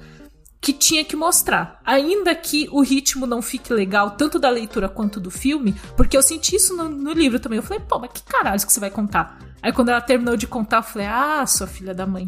que 0.65 0.73
tinha 0.73 1.05
que 1.05 1.15
mostrar. 1.15 1.79
Ainda 1.85 2.35
que 2.35 2.67
o 2.73 2.81
ritmo 2.81 3.27
não 3.27 3.43
fique 3.43 3.71
legal, 3.71 4.13
tanto 4.13 4.39
da 4.39 4.49
leitura 4.49 4.89
quanto 4.89 5.21
do 5.21 5.31
filme, 5.31 5.75
porque 5.95 6.17
eu 6.17 6.23
senti 6.23 6.57
isso 6.57 6.75
no, 6.75 6.89
no 6.89 7.13
livro 7.13 7.39
também. 7.39 7.59
Eu 7.59 7.63
falei, 7.63 7.83
pô, 7.87 7.99
mas 7.99 8.11
que 8.15 8.23
caralho 8.23 8.65
que 8.65 8.73
você 8.73 8.81
vai 8.81 8.91
contar? 8.91 9.39
Aí 9.63 9.71
quando 9.73 9.91
ela 9.91 10.01
terminou 10.01 10.39
de 10.39 10.47
contar, 10.47 10.79
eu 10.79 10.83
falei, 10.83 11.07
ah, 11.07 11.45
sua 11.47 11.67
filha 11.67 11.93
da 11.93 12.07
mãe. 12.07 12.27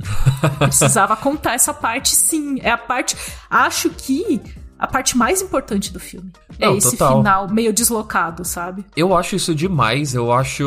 Precisava 0.58 1.16
contar 1.16 1.54
essa 1.54 1.72
parte 1.72 2.14
sim. 2.14 2.60
É 2.60 2.70
a 2.70 2.76
parte. 2.76 3.16
Acho 3.48 3.88
que 3.88 4.42
a 4.78 4.86
parte 4.86 5.16
mais 5.16 5.40
importante 5.40 5.92
do 5.92 5.98
filme. 5.98 6.30
É 6.58 6.66
Não, 6.66 6.74
é 6.74 6.76
esse 6.76 6.96
total. 6.96 7.18
final 7.18 7.48
meio 7.50 7.72
deslocado, 7.72 8.44
sabe? 8.44 8.84
Eu 8.96 9.16
acho 9.16 9.36
isso 9.36 9.54
demais. 9.54 10.14
Eu 10.14 10.32
acho. 10.32 10.62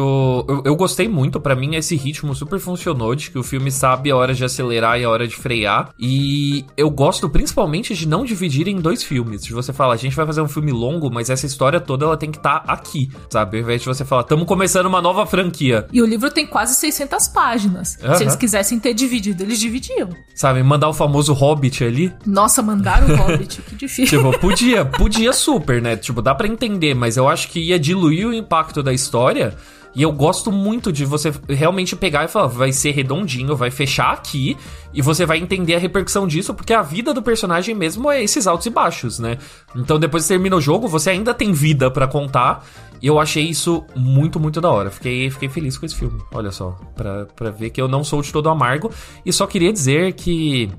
Eu, 0.48 0.64
eu 0.66 0.76
gostei 0.76 1.08
muito. 1.08 1.40
para 1.40 1.56
mim, 1.56 1.76
esse 1.76 1.96
ritmo 1.96 2.34
super 2.34 2.60
funcionou. 2.60 3.16
De 3.16 3.30
que 3.30 3.38
o 3.38 3.44
filme 3.44 3.72
sabe 3.72 4.12
a 4.12 4.16
hora 4.16 4.34
de 4.34 4.44
acelerar 4.44 5.00
e 5.00 5.04
a 5.04 5.10
hora 5.10 5.28
de 5.28 5.36
frear. 5.36 5.90
E 6.00 6.66
eu 6.76 6.90
gosto 6.90 7.30
principalmente 7.30 7.94
de 7.96 8.08
não 8.08 8.26
dividir 8.26 8.68
em 8.68 8.78
dois 8.78 9.04
filmes. 9.04 9.44
De 9.44 9.54
você 9.54 9.72
falar, 9.72 9.94
a 9.94 9.98
gente 9.98 10.16
vai 10.16 10.26
fazer 10.26 10.42
um 10.42 10.48
filme 10.48 10.72
longo, 10.72 11.12
mas 11.12 11.30
essa 11.30 11.46
história 11.46 11.80
toda 11.80 12.06
ela 12.06 12.18
tem 12.18 12.32
que 12.32 12.38
estar 12.38 12.62
tá 12.62 12.74
aqui, 12.74 13.12
sabe? 13.30 13.58
Ao 13.58 13.64
invés 13.64 13.82
de 13.82 13.88
você 13.88 14.04
falar, 14.04 14.22
estamos 14.22 14.46
começando 14.48 14.86
uma 14.86 15.02
nova 15.02 15.26
franquia. 15.26 15.88
E 15.92 16.02
o 16.02 16.06
livro 16.06 16.32
tem 16.32 16.48
quase 16.48 16.76
600 16.76 17.28
páginas. 17.30 17.98
Uhum. 18.04 18.16
Se 18.16 18.24
eles 18.24 18.36
quisessem 18.36 18.80
ter 18.80 18.94
dividido, 18.94 19.44
eles 19.44 19.60
dividiam. 19.60 20.10
Sabe? 20.34 20.62
Mandar 20.64 20.90
o 20.90 20.94
famoso 20.94 21.34
Hobbit 21.34 21.84
ali. 21.84 22.14
Nossa, 22.26 22.62
mandaram 22.62 23.08
o 23.08 23.18
Hobbit. 23.18 23.62
que 23.62 23.76
difícil. 23.76 23.99
Tipo, 24.06 24.38
podia, 24.40 24.86
podia 24.86 25.34
super, 25.34 25.82
né? 25.82 25.96
Tipo, 25.96 26.22
dá 26.22 26.34
para 26.34 26.48
entender, 26.48 26.94
mas 26.94 27.18
eu 27.18 27.28
acho 27.28 27.50
que 27.50 27.60
ia 27.60 27.80
diluir 27.80 28.28
o 28.28 28.34
impacto 28.34 28.82
da 28.82 28.94
história. 28.94 29.56
E 29.96 30.04
eu 30.04 30.12
gosto 30.12 30.52
muito 30.52 30.92
de 30.92 31.04
você 31.04 31.34
realmente 31.48 31.96
pegar 31.96 32.24
e 32.24 32.28
falar, 32.28 32.48
vai 32.48 32.72
ser 32.72 32.92
redondinho, 32.92 33.56
vai 33.56 33.72
fechar 33.72 34.14
aqui, 34.14 34.56
e 34.94 35.02
você 35.02 35.26
vai 35.26 35.40
entender 35.40 35.76
a 35.76 35.80
repercussão 35.80 36.28
disso, 36.28 36.54
porque 36.54 36.74
a 36.74 36.82
vida 36.82 37.14
do 37.14 37.24
personagem 37.24 37.74
mesmo 37.74 38.10
é 38.12 38.24
esses 38.24 38.46
altos 38.46 38.68
e 38.68 38.70
baixos, 38.70 39.18
né? 39.18 39.38
Então 39.76 40.00
depois 40.00 40.24
que 40.24 40.30
termina 40.30 40.56
o 40.56 40.62
jogo, 40.62 40.88
você 40.88 41.10
ainda 41.10 41.34
tem 41.34 41.52
vida 41.52 41.90
para 41.90 42.08
contar. 42.08 42.64
E 43.02 43.08
eu 43.08 43.18
achei 43.18 43.46
isso 43.46 43.86
muito, 43.96 44.40
muito 44.40 44.60
da 44.60 44.70
hora. 44.70 44.92
Fiquei, 44.92 45.30
fiquei 45.30 45.48
feliz 45.48 45.78
com 45.78 45.86
esse 45.86 45.96
filme. 45.96 46.22
Olha 46.34 46.52
só, 46.52 46.78
pra, 46.96 47.26
pra 47.28 47.50
ver 47.50 47.70
que 47.70 47.82
eu 47.82 47.88
não 47.88 48.04
sou 48.04 48.22
de 48.22 48.32
todo 48.32 48.50
amargo. 48.50 48.92
E 49.26 49.32
só 49.32 49.48
queria 49.48 49.72
dizer 49.72 50.14
que 50.14 50.70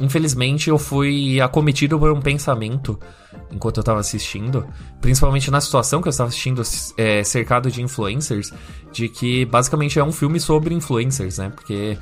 Infelizmente, 0.00 0.70
eu 0.70 0.78
fui 0.78 1.40
acometido 1.40 1.98
por 1.98 2.10
um 2.10 2.20
pensamento 2.20 2.98
enquanto 3.52 3.78
eu 3.78 3.82
tava 3.82 4.00
assistindo, 4.00 4.66
principalmente 5.00 5.50
na 5.50 5.60
situação 5.60 6.00
que 6.00 6.08
eu 6.08 6.10
estava 6.10 6.28
assistindo, 6.28 6.62
é, 6.96 7.22
cercado 7.22 7.70
de 7.70 7.82
influencers, 7.82 8.52
de 8.92 9.08
que 9.08 9.44
basicamente 9.44 9.98
é 9.98 10.04
um 10.04 10.12
filme 10.12 10.40
sobre 10.40 10.74
influencers, 10.74 11.38
né? 11.38 11.50
Porque 11.50 11.96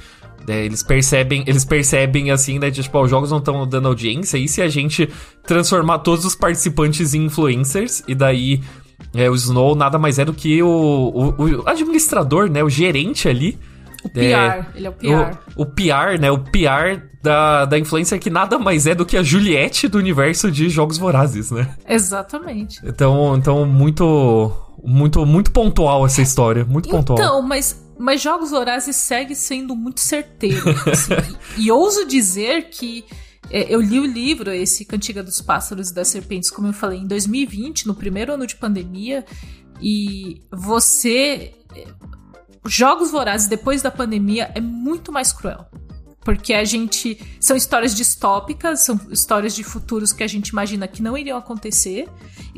é, 0.47 0.65
eles 0.65 0.83
percebem, 0.83 1.43
eles 1.47 1.65
percebem 1.65 2.31
assim, 2.31 2.59
né? 2.59 2.71
De, 2.71 2.83
tipo, 2.83 3.01
os 3.01 3.11
jogos 3.11 3.31
não 3.31 3.39
estão 3.39 3.67
dando 3.67 3.89
audiência, 3.89 4.39
e 4.39 4.49
se 4.49 4.63
a 4.63 4.69
gente 4.69 5.09
transformar 5.45 5.99
todos 5.99 6.25
os 6.25 6.35
participantes 6.35 7.13
em 7.13 7.25
influencers, 7.25 8.03
e 8.07 8.15
daí 8.15 8.61
é, 9.13 9.29
o 9.29 9.35
Snow 9.35 9.75
nada 9.75 9.99
mais 9.99 10.19
é 10.19 10.25
do 10.25 10.33
que 10.33 10.63
o, 10.63 10.69
o, 10.69 11.63
o 11.63 11.69
administrador, 11.69 12.49
né? 12.49 12.63
O 12.63 12.71
gerente 12.71 13.29
ali 13.29 13.59
o 14.05 14.09
PR, 14.11 14.19
é, 14.21 14.67
ele 14.75 14.87
é 14.87 14.91
o 14.91 14.93
PR. 14.93 15.39
O, 15.57 15.63
o 15.63 15.67
PR, 15.67 16.21
né? 16.21 16.31
O 16.31 16.39
PR 16.39 17.03
da, 17.23 17.65
da 17.65 17.79
influência 17.79 18.19
que 18.19 18.29
nada 18.29 18.59
mais 18.59 18.87
é 18.87 18.95
do 18.95 19.07
que 19.07 19.17
a 19.17 19.23
Juliette 19.23 19.89
do 19.89 19.99
universo 19.99 20.51
de 20.51 20.69
Jogos 20.69 20.99
Vorazes, 20.99 21.51
né? 21.51 21.75
Exatamente. 21.89 22.81
Então, 22.85 23.37
então 23.37 23.67
muito, 23.67 24.53
muito, 24.85 25.25
muito 25.25 25.51
pontual 25.51 26.05
essa 26.05 26.21
história, 26.21 26.65
muito 26.65 26.89
pontual. 26.89 27.19
Então, 27.19 27.43
mas 27.43 27.83
mas 27.97 28.21
Jogos 28.21 28.51
Vorazes 28.51 28.97
segue 28.97 29.35
sendo 29.37 29.75
muito 29.77 30.01
certeiro. 30.01 30.65
Assim, 30.91 31.15
e, 31.57 31.67
e 31.67 31.71
ouso 31.71 32.07
dizer 32.07 32.69
que 32.71 33.05
é, 33.51 33.73
eu 33.73 33.81
li 33.81 34.01
o 34.01 34.07
livro, 34.07 34.51
esse 34.51 34.85
Cantiga 34.85 35.23
dos 35.23 35.41
Pássaros 35.41 35.91
e 35.91 35.95
das 35.95 36.09
Serpentes, 36.09 36.51
como 36.51 36.69
eu 36.69 36.73
falei, 36.73 36.99
em 36.99 37.07
2020, 37.07 37.87
no 37.87 37.95
primeiro 37.95 38.33
ano 38.33 38.47
de 38.47 38.57
pandemia, 38.57 39.25
e 39.81 40.43
você 40.51 41.53
Jogos 42.67 43.11
Vorazes 43.11 43.47
depois 43.47 43.83
da 43.83 43.91
pandemia 43.91 44.51
é 44.55 44.61
muito 44.61 45.13
mais 45.13 45.33
cruel. 45.33 45.67
Porque 46.25 46.55
a 46.55 46.65
gente. 46.65 47.21
São 47.39 47.55
histórias 47.55 47.95
distópicas, 47.95 48.81
são 48.81 48.99
histórias 49.11 49.55
de 49.55 49.63
futuros 49.63 50.11
que 50.11 50.23
a 50.23 50.27
gente 50.27 50.49
imagina 50.49 50.89
que 50.89 51.03
não 51.03 51.19
iriam 51.19 51.37
acontecer. 51.37 52.09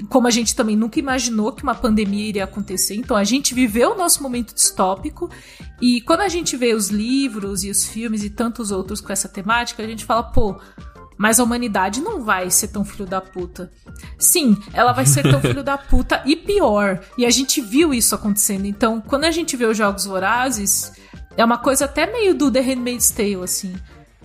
Como 0.08 0.28
a 0.28 0.30
gente 0.30 0.54
também 0.54 0.76
nunca 0.76 1.00
imaginou 1.00 1.52
que 1.52 1.64
uma 1.64 1.74
pandemia 1.74 2.28
iria 2.28 2.44
acontecer. 2.44 2.94
Então 2.94 3.16
a 3.16 3.24
gente 3.24 3.54
viveu 3.54 3.90
o 3.90 3.98
nosso 3.98 4.22
momento 4.22 4.54
distópico. 4.54 5.28
E 5.82 6.00
quando 6.02 6.20
a 6.20 6.28
gente 6.28 6.56
vê 6.56 6.74
os 6.74 6.90
livros 6.90 7.64
e 7.64 7.70
os 7.70 7.84
filmes 7.84 8.22
e 8.22 8.30
tantos 8.30 8.70
outros 8.70 9.00
com 9.00 9.12
essa 9.12 9.28
temática, 9.28 9.82
a 9.82 9.86
gente 9.86 10.04
fala, 10.04 10.22
pô, 10.22 10.60
mas 11.16 11.40
a 11.40 11.44
humanidade 11.44 12.00
não 12.00 12.22
vai 12.22 12.50
ser 12.50 12.68
tão 12.68 12.84
filho 12.84 13.06
da 13.06 13.20
puta. 13.20 13.70
Sim, 14.18 14.56
ela 14.72 14.92
vai 14.92 15.06
ser 15.06 15.22
tão 15.22 15.40
filho 15.42 15.62
da 15.62 15.78
puta 15.78 16.22
e 16.24 16.36
pior. 16.36 17.00
E 17.16 17.24
a 17.24 17.30
gente 17.30 17.60
viu 17.60 17.94
isso 17.94 18.14
acontecendo. 18.14 18.66
Então, 18.66 19.00
quando 19.00 19.24
a 19.24 19.30
gente 19.30 19.56
vê 19.56 19.64
os 19.64 19.76
Jogos 19.76 20.04
Vorazes, 20.04 20.92
é 21.36 21.44
uma 21.44 21.58
coisa 21.58 21.84
até 21.84 22.10
meio 22.10 22.34
do 22.34 22.50
The 22.50 22.60
Handmaid's 22.60 23.10
Tale, 23.10 23.42
assim. 23.42 23.74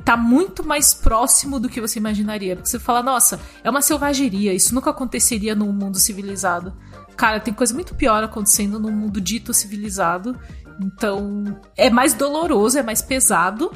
Tá 0.03 0.17
muito 0.17 0.63
mais 0.63 0.93
próximo 0.93 1.59
do 1.59 1.69
que 1.69 1.79
você 1.79 1.99
imaginaria. 1.99 2.55
Porque 2.55 2.69
você 2.69 2.79
fala, 2.79 3.03
nossa, 3.03 3.39
é 3.63 3.69
uma 3.69 3.81
selvageria, 3.81 4.53
isso 4.53 4.73
nunca 4.73 4.89
aconteceria 4.89 5.55
num 5.55 5.71
mundo 5.71 5.99
civilizado. 5.99 6.73
Cara, 7.15 7.39
tem 7.39 7.53
coisa 7.53 7.73
muito 7.73 7.93
pior 7.93 8.23
acontecendo 8.23 8.79
num 8.79 8.91
mundo 8.91 9.21
dito 9.21 9.53
civilizado. 9.53 10.39
Então, 10.81 11.59
é 11.77 11.89
mais 11.89 12.13
doloroso, 12.13 12.79
é 12.79 12.83
mais 12.83 13.01
pesado, 13.01 13.71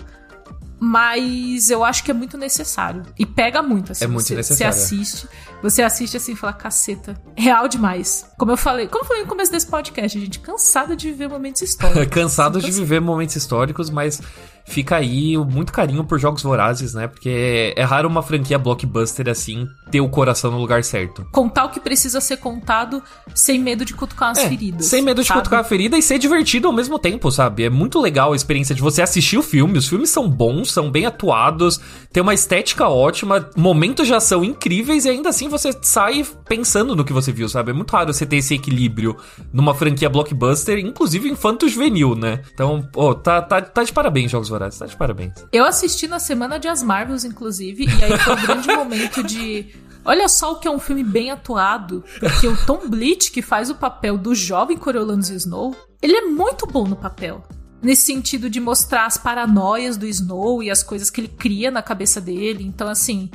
mas 0.87 1.71
eu 1.71 1.83
acho 1.83 2.03
que 2.03 2.11
é 2.11 2.13
muito 2.13 2.37
necessário. 2.37 3.01
E 3.17 3.25
pega 3.25 3.63
muito, 3.63 3.91
assim. 3.91 4.05
É 4.05 4.07
muito 4.07 4.27
você, 4.27 4.35
necessário. 4.35 4.71
Você 4.71 4.95
assiste, 4.95 5.27
você 5.59 5.81
assiste 5.81 6.15
assim 6.15 6.33
e 6.33 6.35
fala, 6.35 6.53
caceta, 6.53 7.19
real 7.35 7.67
demais. 7.67 8.27
Como 8.37 8.51
eu 8.51 8.57
falei, 8.57 8.87
como 8.87 9.03
eu 9.03 9.07
falei 9.07 9.23
no 9.23 9.27
começo 9.27 9.51
desse 9.51 9.65
podcast, 9.65 10.19
gente, 10.19 10.37
cansada 10.37 10.95
de 10.95 11.07
viver 11.07 11.27
momentos 11.27 11.63
históricos. 11.63 12.07
cansado 12.13 12.61
de 12.61 12.69
viver 12.69 13.01
momentos 13.01 13.35
históricos, 13.35 13.89
mas 13.89 14.21
fica 14.65 14.97
aí 14.97 15.37
muito 15.37 15.71
carinho 15.71 16.03
por 16.03 16.19
jogos 16.19 16.43
vorazes, 16.43 16.93
né? 16.93 17.07
Porque 17.07 17.73
é 17.75 17.83
raro 17.83 18.09
uma 18.09 18.21
franquia 18.21 18.57
blockbuster 18.57 19.29
assim 19.29 19.67
ter 19.91 20.01
o 20.01 20.09
coração 20.09 20.51
no 20.51 20.57
lugar 20.57 20.83
certo. 20.83 21.25
Contar 21.31 21.65
o 21.65 21.69
que 21.69 21.79
precisa 21.79 22.19
ser 22.19 22.37
contado 22.37 23.01
sem 23.33 23.59
medo 23.59 23.85
de 23.85 23.93
cutucar 23.93 24.31
as 24.31 24.39
é, 24.39 24.49
feridas. 24.49 24.87
Sem 24.87 25.01
medo 25.01 25.21
de 25.21 25.27
sabe? 25.27 25.41
cutucar 25.41 25.59
a 25.59 25.63
ferida 25.63 25.97
e 25.97 26.01
ser 26.01 26.17
divertido 26.17 26.67
ao 26.67 26.73
mesmo 26.73 26.97
tempo, 26.97 27.31
sabe? 27.31 27.63
É 27.63 27.69
muito 27.69 28.01
legal 28.01 28.33
a 28.33 28.35
experiência 28.35 28.73
de 28.73 28.81
você 28.81 29.01
assistir 29.01 29.37
o 29.37 29.43
filme. 29.43 29.77
Os 29.77 29.87
filmes 29.87 30.09
são 30.09 30.27
bons, 30.27 30.71
são 30.71 30.89
bem 30.89 31.05
atuados, 31.05 31.79
tem 32.11 32.23
uma 32.23 32.33
estética 32.33 32.87
ótima, 32.87 33.49
momentos 33.55 34.07
de 34.07 34.13
ação 34.13 34.43
incríveis 34.43 35.05
e 35.05 35.09
ainda 35.09 35.29
assim 35.29 35.47
você 35.47 35.71
sai 35.81 36.25
pensando 36.47 36.95
no 36.95 37.05
que 37.05 37.13
você 37.13 37.31
viu, 37.31 37.47
sabe? 37.47 37.71
É 37.71 37.73
muito 37.73 37.91
raro 37.91 38.13
você 38.13 38.25
ter 38.25 38.37
esse 38.37 38.55
equilíbrio 38.55 39.15
numa 39.53 39.75
franquia 39.75 40.09
blockbuster, 40.09 40.79
inclusive 40.79 41.29
infanto 41.29 41.67
juvenil, 41.67 42.15
né? 42.15 42.41
Então, 42.53 42.87
oh, 42.95 43.13
tá, 43.13 43.41
tá, 43.41 43.61
tá 43.61 43.83
de 43.83 43.93
parabéns, 43.93 44.31
Jogos 44.31 44.49
Vorazes, 44.49 44.54
tá 44.59 44.85
de 44.85 44.95
parabéns. 44.95 45.33
Eu 45.51 45.65
assisti 45.65 46.07
na 46.07 46.19
semana 46.19 46.59
de 46.59 46.67
As 46.67 46.81
Marvels, 46.81 47.23
inclusive, 47.23 47.85
e 47.85 48.03
aí 48.03 48.17
foi 48.17 48.33
um 48.33 48.41
grande 48.41 48.67
momento 48.67 49.23
de. 49.23 49.75
Olha 50.03 50.29
só 50.29 50.53
o 50.53 50.59
que 50.59 50.67
é 50.67 50.71
um 50.71 50.79
filme 50.79 51.03
bem 51.03 51.31
atuado, 51.31 52.03
porque 52.19 52.47
o 52.47 52.55
Tom 52.65 52.87
Blit, 52.87 53.31
que 53.31 53.41
faz 53.41 53.69
o 53.69 53.75
papel 53.75 54.17
do 54.17 54.35
jovem 54.35 54.77
Coriolanus 54.77 55.29
Snow, 55.29 55.75
ele 56.01 56.15
é 56.15 56.21
muito 56.21 56.67
bom 56.67 56.87
no 56.87 56.95
papel. 56.95 57.43
Nesse 57.81 58.03
sentido 58.03 58.49
de 58.49 58.59
mostrar 58.59 59.05
as 59.05 59.17
paranoias 59.17 59.97
do 59.97 60.05
Snow 60.05 60.61
e 60.61 60.69
as 60.69 60.83
coisas 60.83 61.09
que 61.09 61.21
ele 61.21 61.27
cria 61.27 61.71
na 61.71 61.81
cabeça 61.81 62.21
dele. 62.21 62.63
Então, 62.63 62.87
assim, 62.87 63.29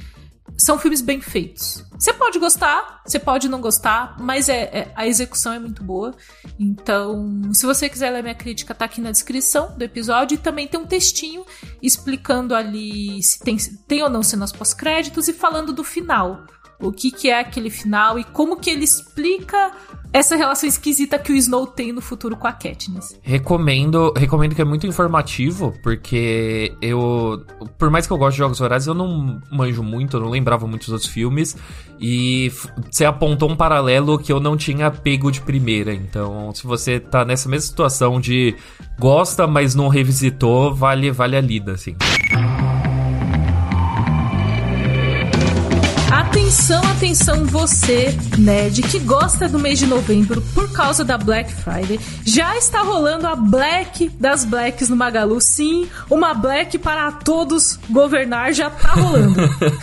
são 0.61 0.79
filmes 0.79 1.01
bem 1.01 1.20
feitos. 1.20 1.85
Você 1.99 2.12
pode 2.12 2.38
gostar, 2.38 3.03
você 3.05 3.18
pode 3.18 3.49
não 3.49 3.61
gostar, 3.61 4.16
mas 4.18 4.49
é, 4.49 4.62
é, 4.73 4.92
a 4.94 5.07
execução 5.07 5.53
é 5.53 5.59
muito 5.59 5.83
boa. 5.83 6.14
Então, 6.59 7.53
se 7.53 7.66
você 7.66 7.88
quiser 7.88 8.11
ler 8.11 8.23
minha 8.23 8.35
crítica, 8.35 8.75
tá 8.75 8.85
aqui 8.85 9.01
na 9.01 9.11
descrição 9.11 9.77
do 9.77 9.83
episódio. 9.83 10.35
E 10.35 10.38
também 10.38 10.66
tem 10.66 10.81
um 10.81 10.87
textinho 10.87 11.44
explicando 11.83 12.55
ali 12.55 13.23
se 13.23 13.38
tem, 13.40 13.57
tem 13.87 14.03
ou 14.03 14.11
não 14.11 14.23
cenas 14.23 14.53
pós-créditos 14.53 15.29
e 15.29 15.33
falando 15.33 15.73
do 15.73 15.85
final 15.85 16.44
o 16.81 16.93
que, 16.93 17.11
que 17.11 17.29
é 17.29 17.40
aquele 17.40 17.71
final 17.71 18.19
e 18.19 18.25
como 18.25 18.57
que 18.57 18.71
ele 18.71 18.85
explica 18.85 19.73
essa 20.12 20.35
relação 20.35 20.69
esquisita 20.69 21.19
que 21.19 21.33
o 21.33 21.37
Snow 21.37 21.66
tem 21.66 21.93
no 21.93 22.01
futuro 22.01 22.37
com 22.37 22.47
a 22.47 22.53
Katniss. 22.53 23.16
Recomendo, 23.23 24.12
recomendo 24.16 24.55
que 24.55 24.61
é 24.61 24.64
muito 24.64 24.87
informativo, 24.87 25.73
porque 25.83 26.75
eu, 26.83 27.45
por 27.79 27.90
mais 27.90 28.07
que 28.07 28.12
eu 28.12 28.19
goste 28.19 28.33
de 28.33 28.38
Jogos 28.38 28.59
Vorazes, 28.59 28.88
eu 28.88 28.95
não 28.95 29.40
manjo 29.53 29.83
muito, 29.83 30.16
eu 30.16 30.21
não 30.21 30.29
lembrava 30.29 30.66
muitos 30.66 30.88
outros 30.88 31.09
filmes, 31.09 31.57
e 32.01 32.51
você 32.90 33.05
apontou 33.05 33.49
um 33.49 33.57
paralelo 33.57 34.19
que 34.19 34.33
eu 34.33 34.40
não 34.40 34.57
tinha 34.57 34.90
pego 34.90 35.31
de 35.31 35.40
primeira, 35.40 35.95
então 35.95 36.53
se 36.55 36.66
você 36.66 36.99
tá 36.99 37.25
nessa 37.25 37.49
mesma 37.49 37.69
situação 37.69 38.21
de 38.21 38.57
gosta, 38.99 39.47
mas 39.47 39.77
não 39.77 39.87
revisitou, 39.87 40.75
vale, 40.75 41.12
vale 41.12 41.37
a 41.37 41.40
lida, 41.40 41.73
assim. 41.73 41.95
Atenção, 46.51 46.83
atenção, 46.83 47.45
você, 47.45 48.13
nerd, 48.37 48.83
que 48.83 48.99
gosta 48.99 49.49
do 49.49 49.57
mês 49.57 49.79
de 49.79 49.87
novembro 49.87 50.43
por 50.53 50.69
causa 50.73 51.05
da 51.05 51.17
Black 51.17 51.55
Friday. 51.55 52.01
Já 52.25 52.57
está 52.57 52.83
rolando 52.83 53.29
a 53.29 53.37
Black 53.37 54.09
das 54.19 54.45
Blacks 54.45 54.89
no 54.89 54.97
Magalu. 54.97 55.41
Sim, 55.41 55.87
uma 56.11 56.35
Black 56.35 56.77
para 56.77 57.13
todos 57.13 57.79
governar 57.89 58.53
já 58.53 58.69
tá 58.69 58.95
rolando. 58.95 59.37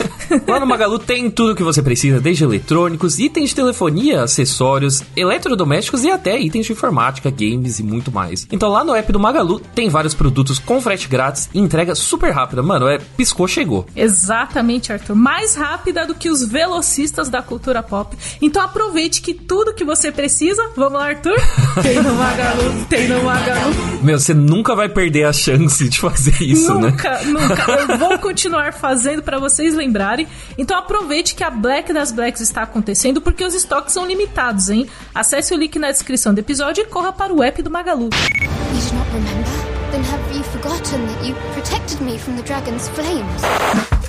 Lá 0.46 0.60
no 0.60 0.66
Magalu 0.66 1.00
tem 1.00 1.32
tudo 1.32 1.56
que 1.56 1.64
você 1.64 1.82
precisa, 1.82 2.20
desde 2.20 2.44
eletrônicos, 2.44 3.18
itens 3.18 3.52
de 3.52 3.56
telefonia, 3.56 4.24
acessórios, 4.24 5.02
eletrodomésticos 5.16 6.04
e 6.04 6.12
até 6.12 6.38
itens 6.38 6.66
de 6.66 6.74
informática, 6.74 7.32
games 7.32 7.80
e 7.80 7.84
muito 7.84 8.12
mais. 8.12 8.46
Então 8.52 8.68
lá 8.68 8.84
no 8.84 8.94
app 8.94 9.10
do 9.10 9.20
Magalu 9.20 9.62
tem 9.74 9.88
vários 9.88 10.14
produtos 10.14 10.60
com 10.60 10.82
frete 10.82 11.08
grátis 11.08 11.50
e 11.54 11.60
entrega 11.60 11.96
super 11.96 12.32
rápida. 12.32 12.62
Mano, 12.62 12.90
é 12.90 12.98
piscou, 12.98 13.48
chegou. 13.48 13.86
Exatamente, 13.96 14.92
Arthur. 14.92 15.16
Mais 15.16 15.56
rápida 15.56 16.06
do 16.06 16.14
que 16.14 16.30
os 16.30 16.44
velocistas 16.58 17.30
da 17.30 17.39
cultura 17.39 17.84
pop. 17.84 18.17
Então 18.41 18.63
aproveite 18.63 19.22
que 19.22 19.32
tudo 19.32 19.76
que 19.76 19.86
você 19.86 20.12
precisa, 20.12 20.72
vamos 20.76 20.93
lá, 20.93 21.10
Arthur? 21.10 21.38
Tem 21.84 22.02
no 22.02 22.15
Magalu, 22.15 22.86
tem 22.89 23.08
no 23.08 23.24
Magalu. 23.24 23.76
Meu, 24.02 24.20
você 24.20 24.34
nunca 24.34 24.76
vai 24.76 24.89
perder 24.89 25.26
a 25.26 25.34
chance 25.34 25.88
de 25.88 26.00
fazer 26.00 26.41
isso, 26.41 26.74
nunca, 26.74 27.12
né? 27.12 27.26
Nunca, 27.26 27.48
nunca. 27.48 27.72
Eu 27.93 27.98
vou 28.00 28.17
continuar 28.17 28.74
fazendo 28.74 29.22
para 29.22 29.38
vocês 29.38 29.76
lembrarem. 29.76 30.28
Então 30.58 30.76
aproveite 30.76 31.36
que 31.36 31.43
a 31.43 31.52
Black 31.52 31.93
das 31.93 32.12
Blacks 32.12 32.41
está 32.41 32.63
acontecendo 32.63 33.22
porque 33.22 33.43
os 33.43 33.54
estoques 33.54 33.93
são 33.93 34.08
limitados, 34.08 34.70
hein? 34.70 34.88
Acesse 35.13 35.54
o 35.54 35.58
link 35.58 35.78
na 35.78 35.91
descrição 35.91 36.34
do 36.34 36.39
episódio 36.39 36.82
e 36.82 36.88
corra 36.88 37.13
para 37.13 37.32
o 37.32 37.43
app 37.43 37.62
do 37.62 37.70
Magalu. 37.70 38.10
You? 38.10 39.43
Then 39.91 40.04
have 40.04 40.36
you 40.36 40.43
forgotten 40.43 41.06
that 41.06 41.26
you 41.26 41.36
protected 41.54 42.02
me 42.02 42.17
from 42.17 42.36
the 42.36 42.43
dragon's 42.43 42.89
flames? 42.89 44.07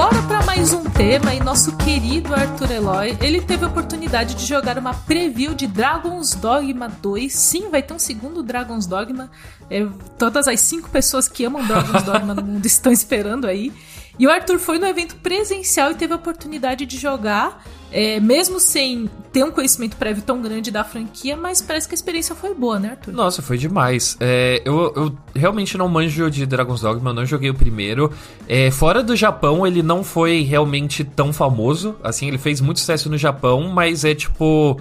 Bora 0.00 0.22
para 0.22 0.42
mais 0.46 0.72
um 0.72 0.82
tema 0.82 1.34
e 1.34 1.40
nosso 1.40 1.76
querido 1.76 2.34
Arthur 2.34 2.70
Eloy, 2.70 3.18
ele 3.20 3.38
teve 3.38 3.66
a 3.66 3.68
oportunidade 3.68 4.34
de 4.34 4.46
jogar 4.46 4.78
uma 4.78 4.94
preview 4.94 5.52
de 5.52 5.66
Dragon's 5.66 6.34
Dogma 6.34 6.88
2. 6.88 7.30
Sim, 7.30 7.68
vai 7.68 7.82
ter 7.82 7.92
um 7.92 7.98
segundo 7.98 8.42
Dragon's 8.42 8.86
Dogma. 8.86 9.30
É, 9.68 9.86
todas 10.18 10.48
as 10.48 10.58
cinco 10.60 10.88
pessoas 10.88 11.28
que 11.28 11.44
amam 11.44 11.66
Dragon's 11.66 12.02
Dogma 12.02 12.34
no 12.34 12.42
mundo 12.42 12.64
estão 12.64 12.90
esperando 12.90 13.46
aí. 13.46 13.74
E 14.20 14.26
o 14.26 14.30
Arthur 14.30 14.58
foi 14.58 14.78
no 14.78 14.86
evento 14.86 15.16
presencial 15.16 15.92
e 15.92 15.94
teve 15.94 16.12
a 16.12 16.16
oportunidade 16.16 16.84
de 16.84 16.98
jogar, 16.98 17.64
é, 17.90 18.20
mesmo 18.20 18.60
sem 18.60 19.08
ter 19.32 19.42
um 19.42 19.50
conhecimento 19.50 19.96
prévio 19.96 20.22
tão 20.22 20.42
grande 20.42 20.70
da 20.70 20.84
franquia, 20.84 21.38
mas 21.38 21.62
parece 21.62 21.88
que 21.88 21.94
a 21.94 21.96
experiência 21.96 22.34
foi 22.34 22.52
boa, 22.52 22.78
né, 22.78 22.90
Arthur? 22.90 23.14
Nossa, 23.14 23.40
foi 23.40 23.56
demais. 23.56 24.18
É, 24.20 24.60
eu, 24.62 24.92
eu, 24.94 25.18
realmente 25.34 25.78
não 25.78 25.88
manjo 25.88 26.30
de 26.30 26.44
Dragon's 26.44 26.82
Dogma, 26.82 27.08
eu 27.08 27.14
não 27.14 27.24
joguei 27.24 27.48
o 27.48 27.54
primeiro. 27.54 28.12
É, 28.46 28.70
fora 28.70 29.02
do 29.02 29.16
Japão, 29.16 29.66
ele 29.66 29.82
não 29.82 30.04
foi 30.04 30.42
realmente 30.42 31.02
tão 31.02 31.32
famoso. 31.32 31.96
Assim, 32.04 32.28
ele 32.28 32.36
fez 32.36 32.60
muito 32.60 32.78
sucesso 32.78 33.08
no 33.08 33.16
Japão, 33.16 33.70
mas 33.70 34.04
é 34.04 34.14
tipo. 34.14 34.78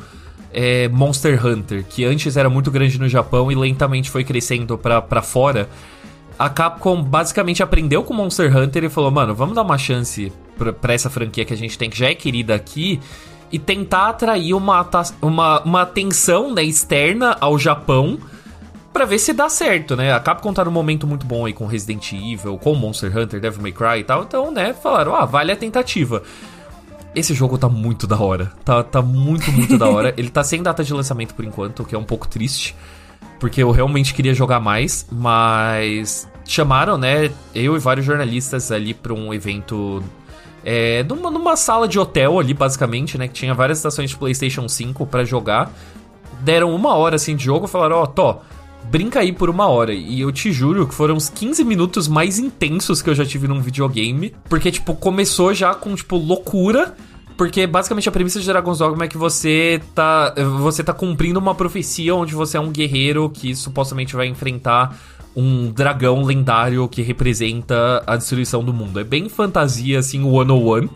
É, 0.52 0.88
Monster 0.89 1.45
Hunter, 1.45 1.86
que 1.88 2.04
antes 2.04 2.36
era 2.36 2.49
muito 2.49 2.71
grande 2.71 2.99
no 2.99 3.08
Japão 3.08 3.52
e 3.52 3.56
lentamente 3.56 4.10
foi 4.10 4.23
crescendo 4.23 4.80
pra, 4.80 4.99
pra 4.99 5.21
fora 5.21 5.69
a 6.39 6.49
Capcom 6.49 7.04
basicamente 7.04 7.62
aprendeu 7.62 8.02
com 8.02 8.13
Monster 8.13 8.56
Hunter 8.56 8.86
e 8.86 8.89
falou: 8.89 9.12
mano, 9.12 9.36
vamos 9.36 9.54
dar 9.54 9.62
uma 9.62 9.78
chance 9.78 10.32
pra, 10.58 10.71
pra 10.71 10.93
essa 10.93 11.10
franquia 11.10 11.43
que 11.43 11.54
a 11.54 11.58
gente 11.58 11.78
tem, 11.78 11.89
que 11.89 11.99
já 11.99 12.08
é 12.08 12.15
querida 12.15 12.56
aqui, 12.56 12.97
e 13.52 13.60
tentar 13.60 14.08
atrair 14.08 14.54
uma, 14.54 14.89
uma, 15.21 15.62
uma 15.63 15.82
atenção 15.82 16.54
né, 16.54 16.63
externa 16.63 17.36
ao 17.41 17.60
Japão 17.60 18.17
para 18.93 19.04
ver 19.04 19.19
se 19.19 19.34
dá 19.34 19.49
certo, 19.49 19.97
né? 19.97 20.13
A 20.13 20.19
Capcom 20.21 20.54
tá 20.54 20.63
num 20.63 20.71
momento 20.71 21.06
muito 21.06 21.25
bom 21.25 21.45
aí 21.45 21.52
com 21.52 21.65
Resident 21.65 22.13
Evil, 22.13 22.58
com 22.58 22.73
Monster 22.73 23.15
Hunter, 23.15 23.41
Devil 23.41 23.62
May 23.62 23.73
Cry 23.73 23.99
e 23.99 24.04
tal, 24.06 24.23
então, 24.23 24.49
né, 24.49 24.73
falaram: 24.73 25.13
ah, 25.13 25.25
vale 25.25 25.52
a 25.52 25.58
tentativa. 25.58 26.23
Esse 27.13 27.34
jogo 27.34 27.58
tá 27.58 27.67
muito 27.67 28.08
da 28.08 28.17
hora. 28.17 28.54
Tá, 28.63 28.82
tá 28.82 29.02
muito, 29.02 29.52
muito 29.52 29.78
da 29.78 29.89
hora. 29.89 30.13
Ele 30.15 30.30
tá 30.30 30.43
sem 30.43 30.63
data 30.63 30.86
de 30.86 30.93
lançamento 30.93 31.34
por 31.34 31.43
enquanto, 31.43 31.82
o 31.82 31.86
que 31.86 31.95
é 31.95 31.97
um 31.97 32.04
pouco 32.04 32.30
triste 32.30 32.75
porque 33.39 33.63
eu 33.63 33.71
realmente 33.71 34.13
queria 34.13 34.34
jogar 34.34 34.60
mais, 34.60 35.08
mas 35.12 36.28
chamaram, 36.51 36.97
né, 36.97 37.31
eu 37.53 37.75
e 37.75 37.79
vários 37.79 38.05
jornalistas 38.05 38.71
ali 38.71 38.93
para 38.93 39.13
um 39.13 39.33
evento 39.33 40.03
é, 40.63 41.03
numa, 41.03 41.31
numa, 41.31 41.55
sala 41.55 41.88
de 41.88 41.97
hotel 41.99 42.39
ali, 42.39 42.53
basicamente, 42.53 43.17
né, 43.17 43.27
que 43.27 43.33
tinha 43.33 43.53
várias 43.53 43.77
estações 43.77 44.09
de 44.09 44.17
PlayStation 44.17 44.67
5 44.67 45.05
para 45.05 45.23
jogar. 45.23 45.71
Deram 46.41 46.73
uma 46.73 46.95
hora 46.95 47.15
assim 47.15 47.35
de 47.35 47.43
jogo, 47.43 47.67
falaram: 47.67 47.97
"Ó, 47.97 48.03
oh, 48.03 48.35
brinca 48.89 49.19
aí 49.19 49.31
por 49.31 49.49
uma 49.49 49.67
hora. 49.67 49.93
E 49.93 50.21
eu 50.21 50.31
te 50.31 50.51
juro 50.51 50.88
que 50.88 50.93
foram 50.93 51.15
os 51.15 51.29
15 51.29 51.63
minutos 51.63 52.07
mais 52.07 52.39
intensos 52.39 53.01
que 53.01 53.09
eu 53.09 53.15
já 53.15 53.25
tive 53.25 53.47
num 53.47 53.62
videogame. 53.62 54.33
Porque, 54.49 54.71
tipo, 54.71 54.95
começou 54.95 55.53
já 55.53 55.73
com, 55.73 55.93
tipo, 55.95 56.17
loucura. 56.17 56.95
Porque 57.38 57.65
basicamente 57.65 58.09
a 58.09 58.12
premissa 58.12 58.39
de 58.39 58.45
Dragon's 58.45 58.79
Dogma 58.79 59.05
é 59.05 59.07
que 59.07 59.17
você 59.17 59.81
tá, 59.95 60.33
você 60.59 60.83
tá 60.83 60.93
cumprindo 60.93 61.39
uma 61.39 61.55
profecia 61.55 62.13
onde 62.13 62.35
você 62.35 62.57
é 62.57 62.59
um 62.59 62.69
guerreiro 62.69 63.29
que 63.29 63.55
supostamente 63.55 64.13
vai 64.13 64.27
enfrentar 64.27 64.93
um 65.35 65.71
dragão 65.71 66.23
lendário 66.23 66.87
que 66.87 67.01
representa 67.01 68.03
a 68.05 68.15
destruição 68.15 68.63
do 68.63 68.73
mundo. 68.73 68.99
É 68.99 69.03
bem 69.03 69.29
fantasia, 69.29 69.99
assim, 69.99 70.23
one-on-one. 70.23 70.89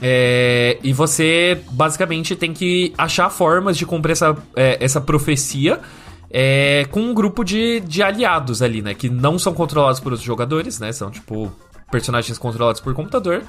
É, 0.00 0.78
e 0.82 0.92
você 0.92 1.60
basicamente 1.70 2.34
tem 2.34 2.52
que 2.52 2.92
achar 2.98 3.30
formas 3.30 3.76
de 3.76 3.86
cumprir 3.86 4.12
essa, 4.12 4.36
é, 4.56 4.76
essa 4.80 5.00
profecia 5.00 5.80
é, 6.28 6.86
com 6.90 7.00
um 7.00 7.14
grupo 7.14 7.44
de, 7.44 7.78
de 7.80 8.02
aliados 8.02 8.62
ali, 8.62 8.82
né? 8.82 8.94
Que 8.94 9.08
não 9.08 9.38
são 9.38 9.52
controlados 9.52 10.00
por 10.00 10.12
outros 10.12 10.26
jogadores, 10.26 10.80
né? 10.80 10.90
São, 10.90 11.10
tipo, 11.10 11.52
personagens 11.90 12.38
controlados 12.38 12.80
por 12.80 12.94
computador. 12.94 13.42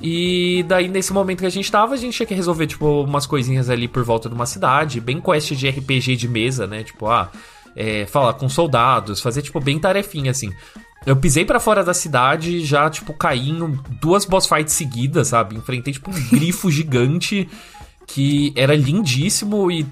E 0.00 0.64
daí, 0.66 0.88
nesse 0.88 1.12
momento 1.12 1.40
que 1.40 1.46
a 1.46 1.50
gente 1.50 1.70
tava, 1.70 1.94
a 1.94 1.96
gente 1.96 2.16
tinha 2.16 2.26
que 2.26 2.34
resolver, 2.34 2.66
tipo, 2.66 3.04
umas 3.04 3.26
coisinhas 3.26 3.70
ali 3.70 3.86
por 3.86 4.02
volta 4.02 4.28
de 4.28 4.34
uma 4.34 4.46
cidade, 4.46 5.00
bem 5.00 5.20
quest 5.20 5.52
de 5.52 5.68
RPG 5.68 6.16
de 6.16 6.26
mesa, 6.26 6.66
né? 6.66 6.82
Tipo, 6.82 7.06
ah, 7.08 7.30
é, 7.76 8.06
falar 8.06 8.34
com 8.34 8.48
soldados, 8.48 9.20
fazer, 9.20 9.42
tipo, 9.42 9.60
bem 9.60 9.78
tarefinha, 9.78 10.30
assim. 10.30 10.52
Eu 11.04 11.16
pisei 11.16 11.44
para 11.44 11.58
fora 11.58 11.82
da 11.82 11.92
cidade 11.92 12.58
e 12.58 12.64
já, 12.64 12.88
tipo, 12.88 13.12
caí 13.12 13.50
em 13.50 13.78
duas 14.00 14.24
boss 14.24 14.46
fights 14.46 14.74
seguidas, 14.74 15.28
sabe? 15.28 15.56
Enfrentei, 15.56 15.92
tipo, 15.92 16.10
um 16.10 16.14
grifo 16.30 16.70
gigante 16.70 17.48
que 18.06 18.52
era 18.56 18.74
lindíssimo 18.74 19.70
e 19.70 19.86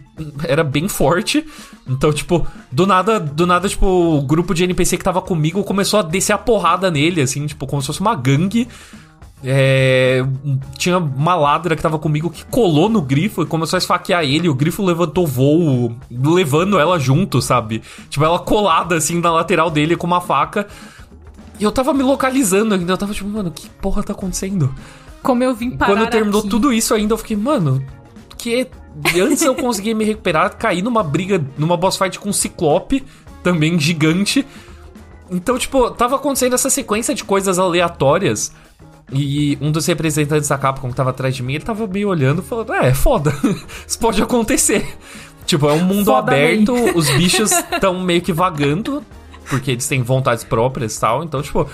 era 0.46 0.62
bem 0.62 0.88
forte. 0.88 1.44
Então, 1.88 2.12
tipo, 2.12 2.46
do 2.70 2.86
nada, 2.86 3.18
do 3.18 3.46
nada, 3.46 3.68
tipo, 3.68 3.86
o 3.86 4.22
grupo 4.22 4.54
de 4.54 4.64
NPC 4.64 4.98
que 4.98 5.04
tava 5.04 5.22
comigo 5.22 5.64
começou 5.64 6.00
a 6.00 6.02
descer 6.02 6.32
a 6.32 6.38
porrada 6.38 6.90
nele, 6.90 7.22
assim, 7.22 7.46
tipo, 7.46 7.66
como 7.66 7.80
se 7.80 7.86
fosse 7.86 8.00
uma 8.00 8.14
gangue. 8.14 8.68
É, 9.42 10.22
tinha 10.76 10.98
uma 10.98 11.34
ladra 11.34 11.74
que 11.74 11.82
tava 11.82 11.98
comigo 11.98 12.28
que 12.28 12.44
colou 12.44 12.90
no 12.90 13.00
grifo 13.00 13.42
e 13.42 13.46
começou 13.46 13.76
a 13.76 13.78
esfaquear 13.78 14.22
ele. 14.22 14.48
O 14.48 14.54
grifo 14.54 14.84
levantou 14.84 15.26
voo, 15.26 15.96
levando 16.10 16.78
ela 16.78 16.98
junto, 16.98 17.40
sabe? 17.40 17.82
Tipo, 18.10 18.24
ela 18.24 18.38
colada 18.38 18.96
assim 18.96 19.18
na 19.18 19.32
lateral 19.32 19.70
dele 19.70 19.96
com 19.96 20.06
uma 20.06 20.20
faca. 20.20 20.66
E 21.58 21.64
eu 21.64 21.72
tava 21.72 21.94
me 21.94 22.02
localizando 22.02 22.74
ainda. 22.74 22.92
Eu 22.92 22.98
tava 22.98 23.14
tipo, 23.14 23.28
mano, 23.28 23.50
que 23.50 23.68
porra 23.68 24.02
tá 24.02 24.12
acontecendo? 24.12 24.74
Como 25.22 25.42
eu 25.42 25.54
vim 25.54 25.70
parar 25.70 25.94
Quando 25.94 26.10
terminou 26.10 26.40
aqui. 26.40 26.48
tudo 26.48 26.72
isso 26.72 26.94
ainda, 26.94 27.14
eu 27.14 27.18
fiquei, 27.18 27.36
mano, 27.36 27.82
que. 28.36 28.68
Antes 29.22 29.42
eu 29.42 29.54
consegui 29.54 29.94
me 29.94 30.04
recuperar, 30.04 30.56
caí 30.56 30.82
numa 30.82 31.02
briga, 31.02 31.42
numa 31.56 31.76
boss 31.76 31.96
fight 31.96 32.18
com 32.18 32.30
um 32.30 32.32
ciclope, 32.32 33.04
também 33.42 33.78
gigante. 33.78 34.44
Então, 35.30 35.56
tipo, 35.56 35.90
tava 35.92 36.16
acontecendo 36.16 36.54
essa 36.54 36.68
sequência 36.68 37.14
de 37.14 37.22
coisas 37.22 37.58
aleatórias 37.58 38.52
e 39.12 39.58
um 39.60 39.72
dos 39.72 39.86
representantes 39.86 40.48
da 40.48 40.56
Capcom 40.56 40.88
que 40.88 40.94
tava 40.94 41.10
atrás 41.10 41.34
de 41.34 41.42
mim, 41.42 41.54
ele 41.54 41.64
tava 41.64 41.86
meio 41.86 42.08
olhando, 42.08 42.42
falando: 42.42 42.72
É, 42.74 42.88
é 42.88 42.94
foda, 42.94 43.32
isso 43.86 43.98
pode 43.98 44.22
acontecer. 44.22 44.86
Tipo, 45.44 45.68
é 45.68 45.72
um 45.72 45.84
mundo 45.84 46.06
foda 46.06 46.32
aberto, 46.32 46.72
bem. 46.74 46.92
os 46.94 47.10
bichos 47.10 47.50
estão 47.50 47.98
meio 48.00 48.22
que 48.22 48.32
vagando, 48.32 49.04
porque 49.48 49.72
eles 49.72 49.86
têm 49.88 50.02
vontades 50.02 50.44
próprias 50.44 50.96
e 50.96 51.00
tal. 51.00 51.24
Então, 51.24 51.42
tipo, 51.42 51.68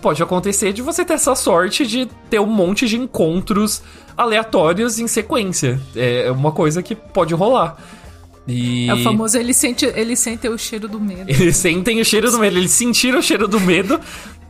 pode 0.00 0.22
acontecer 0.22 0.72
de 0.72 0.80
você 0.80 1.04
ter 1.04 1.14
essa 1.14 1.34
sorte 1.34 1.86
de 1.86 2.06
ter 2.28 2.40
um 2.40 2.46
monte 2.46 2.86
de 2.86 2.96
encontros 2.96 3.82
aleatórios 4.16 4.98
em 4.98 5.08
sequência. 5.08 5.80
É 5.96 6.30
uma 6.30 6.52
coisa 6.52 6.82
que 6.82 6.94
pode 6.94 7.34
rolar. 7.34 7.76
E... 8.46 8.88
É 8.88 8.94
o 8.94 9.02
famoso, 9.02 9.36
ele 9.36 9.54
sente, 9.54 9.86
ele 9.86 10.16
sente 10.16 10.48
o 10.48 10.56
cheiro 10.58 10.88
do 10.88 11.00
medo. 11.00 11.24
Eles 11.28 11.56
sentem 11.56 12.00
o 12.00 12.04
cheiro 12.04 12.30
do 12.30 12.38
medo, 12.38 12.56
eles 12.56 12.70
sentiram 12.70 13.18
o 13.18 13.22
cheiro 13.22 13.46
do 13.46 13.60
medo 13.60 14.00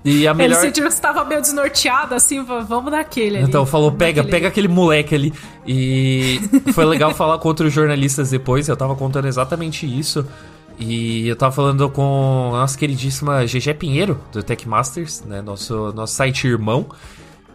e 0.04 0.26
a 0.26 0.32
melhor... 0.32 0.54
Ele 0.56 0.60
sentiu 0.60 0.84
que 0.84 0.92
estava 0.92 1.24
meio 1.24 1.40
desnorteado, 1.40 2.14
assim, 2.14 2.42
vamos 2.42 2.90
naquele 2.90 3.38
ali. 3.38 3.46
Então 3.46 3.66
falou, 3.66 3.92
pega, 3.92 4.24
pega 4.24 4.48
aquele 4.48 4.68
moleque 4.68 5.14
ali. 5.14 5.32
E 5.66 6.40
foi 6.72 6.84
legal 6.84 7.14
falar 7.14 7.38
com 7.38 7.48
outros 7.48 7.72
jornalistas 7.72 8.30
depois, 8.30 8.68
eu 8.68 8.76
tava 8.76 8.96
contando 8.96 9.28
exatamente 9.28 9.86
isso. 9.86 10.26
E 10.78 11.28
eu 11.28 11.36
tava 11.36 11.52
falando 11.52 11.90
com 11.90 12.52
a 12.54 12.60
nossa 12.60 12.78
queridíssima 12.78 13.44
GG 13.44 13.74
Pinheiro, 13.74 14.18
do 14.32 14.42
Tech 14.42 14.66
Masters, 14.66 15.22
né, 15.26 15.42
nosso, 15.42 15.92
nosso 15.92 16.14
site 16.14 16.46
irmão 16.46 16.86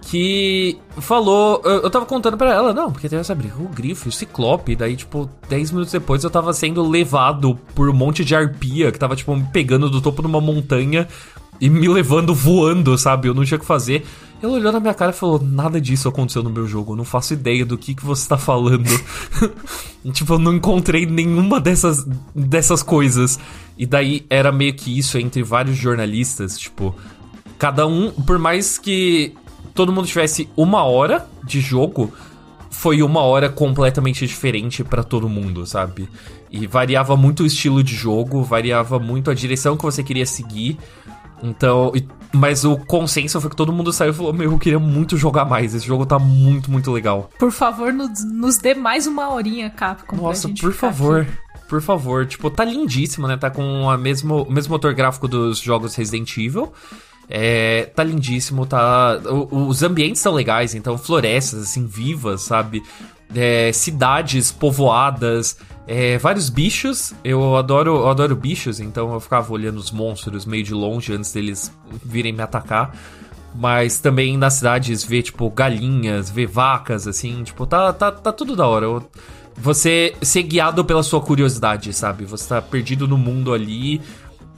que 0.05 0.77
falou. 0.99 1.61
Eu, 1.65 1.81
eu 1.81 1.89
tava 1.89 2.05
contando 2.05 2.37
para 2.37 2.53
ela, 2.53 2.73
não, 2.73 2.91
porque 2.91 3.09
tem 3.09 3.19
essa 3.19 3.33
briga, 3.33 3.55
o 3.57 3.67
grifo, 3.67 4.09
o 4.09 4.11
ciclope. 4.11 4.75
Daí, 4.75 4.95
tipo, 4.95 5.29
10 5.49 5.71
minutos 5.71 5.91
depois 5.91 6.23
eu 6.23 6.29
tava 6.29 6.53
sendo 6.53 6.87
levado 6.87 7.57
por 7.73 7.89
um 7.89 7.93
monte 7.93 8.23
de 8.23 8.35
arpia 8.35 8.91
que 8.91 8.99
tava, 8.99 9.15
tipo, 9.15 9.35
me 9.35 9.43
pegando 9.51 9.89
do 9.89 10.01
topo 10.01 10.21
de 10.21 10.27
uma 10.27 10.39
montanha 10.39 11.07
e 11.59 11.69
me 11.69 11.87
levando 11.87 12.33
voando, 12.33 12.97
sabe? 12.97 13.27
Eu 13.27 13.33
não 13.33 13.45
tinha 13.45 13.57
o 13.57 13.59
que 13.59 13.65
fazer. 13.65 14.05
Ela 14.41 14.53
olhou 14.53 14.71
na 14.71 14.79
minha 14.79 14.93
cara 14.93 15.11
e 15.11 15.15
falou: 15.15 15.41
Nada 15.41 15.79
disso 15.79 16.07
aconteceu 16.07 16.43
no 16.43 16.49
meu 16.49 16.67
jogo, 16.67 16.93
eu 16.93 16.97
não 16.97 17.05
faço 17.05 17.33
ideia 17.33 17.65
do 17.65 17.77
que, 17.77 17.95
que 17.95 18.05
você 18.05 18.27
tá 18.27 18.37
falando. 18.37 18.89
tipo, 20.11 20.33
eu 20.33 20.39
não 20.39 20.53
encontrei 20.53 21.05
nenhuma 21.05 21.59
dessas, 21.59 22.05
dessas 22.35 22.83
coisas. 22.83 23.39
E 23.77 23.85
daí 23.85 24.25
era 24.29 24.51
meio 24.51 24.73
que 24.73 24.97
isso 24.97 25.17
entre 25.17 25.43
vários 25.43 25.77
jornalistas, 25.77 26.59
tipo, 26.59 26.95
cada 27.57 27.87
um, 27.87 28.11
por 28.11 28.37
mais 28.37 28.77
que 28.77 29.33
todo 29.73 29.91
mundo 29.91 30.07
tivesse 30.07 30.49
uma 30.55 30.83
hora 30.83 31.27
de 31.43 31.59
jogo, 31.59 32.13
foi 32.69 33.01
uma 33.01 33.21
hora 33.21 33.49
completamente 33.49 34.27
diferente 34.27 34.83
para 34.83 35.03
todo 35.03 35.29
mundo, 35.29 35.65
sabe? 35.65 36.09
E 36.51 36.67
variava 36.67 37.15
muito 37.17 37.43
o 37.43 37.45
estilo 37.45 37.83
de 37.83 37.95
jogo, 37.95 38.43
variava 38.43 38.99
muito 38.99 39.31
a 39.31 39.33
direção 39.33 39.75
que 39.75 39.83
você 39.83 40.03
queria 40.03 40.25
seguir. 40.25 40.77
Então, 41.49 41.91
mas 42.33 42.65
o 42.65 42.75
consenso 42.77 43.39
foi 43.39 43.49
que 43.49 43.55
todo 43.55 43.71
mundo 43.71 43.93
saiu 43.93 44.11
e 44.11 44.13
falou: 44.13 44.33
Meu, 44.33 44.51
eu 44.51 44.59
queria 44.59 44.79
muito 44.79 45.17
jogar 45.17 45.45
mais. 45.45 45.73
Esse 45.73 45.85
jogo 45.85 46.05
tá 46.05 46.17
muito, 46.17 46.71
muito 46.71 46.91
legal. 46.91 47.29
Por 47.37 47.51
favor, 47.51 47.93
nos, 47.93 48.23
nos 48.25 48.57
dê 48.57 48.73
mais 48.73 49.07
uma 49.07 49.31
horinha, 49.33 49.69
Capcom. 49.69 50.15
Nossa, 50.15 50.49
por 50.49 50.73
favor. 50.73 51.21
Aqui. 51.21 51.45
Por 51.67 51.81
favor, 51.81 52.27
tipo, 52.27 52.49
tá 52.51 52.63
lindíssimo, 52.63 53.27
né? 53.27 53.37
Tá 53.37 53.49
com 53.49 53.89
a 53.89 53.97
mesmo, 53.97 54.43
o 54.43 54.51
mesmo 54.51 54.73
motor 54.73 54.93
gráfico 54.93 55.27
dos 55.27 55.59
jogos 55.59 55.95
Resident 55.95 56.37
Evil. 56.37 56.71
É, 57.27 57.85
tá 57.95 58.03
lindíssimo, 58.03 58.67
tá. 58.67 59.19
os 59.49 59.81
ambientes 59.81 60.21
são 60.21 60.31
legais, 60.31 60.75
então 60.75 60.95
florestas 60.95 61.61
assim 61.61 61.87
vivas, 61.87 62.41
sabe? 62.41 62.83
É, 63.33 63.71
cidades 63.73 64.51
povoadas, 64.51 65.57
é, 65.87 66.17
vários 66.17 66.49
bichos. 66.49 67.13
Eu 67.23 67.55
adoro, 67.55 67.95
eu 67.95 68.09
adoro 68.09 68.35
bichos, 68.35 68.79
então 68.79 69.13
eu 69.13 69.19
ficava 69.19 69.51
olhando 69.53 69.77
os 69.77 69.91
monstros 69.91 70.45
meio 70.45 70.63
de 70.63 70.73
longe 70.73 71.13
antes 71.13 71.31
deles 71.31 71.71
virem 72.03 72.33
me 72.33 72.41
atacar. 72.41 72.95
Mas 73.53 73.99
também 73.99 74.37
nas 74.37 74.55
cidades 74.55 75.03
ver, 75.03 75.23
tipo, 75.23 75.49
galinhas, 75.49 76.29
ver 76.29 76.45
vacas, 76.45 77.07
assim, 77.07 77.41
tipo, 77.43 77.65
tá, 77.65 77.93
tá, 77.93 78.11
tá 78.11 78.31
tudo 78.31 78.55
da 78.55 78.67
hora. 78.67 78.87
Você 79.57 80.13
ser 80.21 80.43
guiado 80.43 80.83
pela 80.83 81.01
sua 81.01 81.21
curiosidade, 81.21 81.93
sabe? 81.93 82.25
Você 82.25 82.49
tá 82.49 82.61
perdido 82.61 83.07
no 83.07 83.17
mundo 83.17 83.53
ali. 83.53 84.01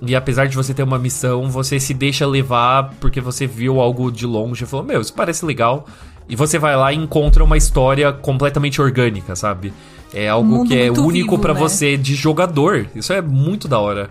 E 0.01 0.15
apesar 0.15 0.47
de 0.47 0.55
você 0.55 0.73
ter 0.73 0.83
uma 0.83 0.97
missão, 0.97 1.49
você 1.49 1.79
se 1.79 1.93
deixa 1.93 2.25
levar 2.25 2.95
porque 2.99 3.21
você 3.21 3.45
viu 3.45 3.79
algo 3.79 4.11
de 4.11 4.25
longe 4.25 4.63
e 4.63 4.67
falou: 4.67 4.85
Meu, 4.85 5.01
isso 5.01 5.13
parece 5.13 5.45
legal. 5.45 5.87
E 6.29 6.35
você 6.35 6.59
vai 6.59 6.75
lá 6.75 6.91
e 6.91 6.95
encontra 6.95 7.43
uma 7.43 7.57
história 7.57 8.11
completamente 8.11 8.81
orgânica, 8.81 9.35
sabe? 9.35 9.73
É 10.13 10.29
algo 10.29 10.65
que 10.65 10.77
é 10.77 10.91
único 10.91 11.37
para 11.37 11.53
né? 11.53 11.59
você 11.59 11.97
de 11.97 12.15
jogador. 12.15 12.87
Isso 12.95 13.13
é 13.13 13.21
muito 13.21 13.67
da 13.67 13.79
hora. 13.79 14.09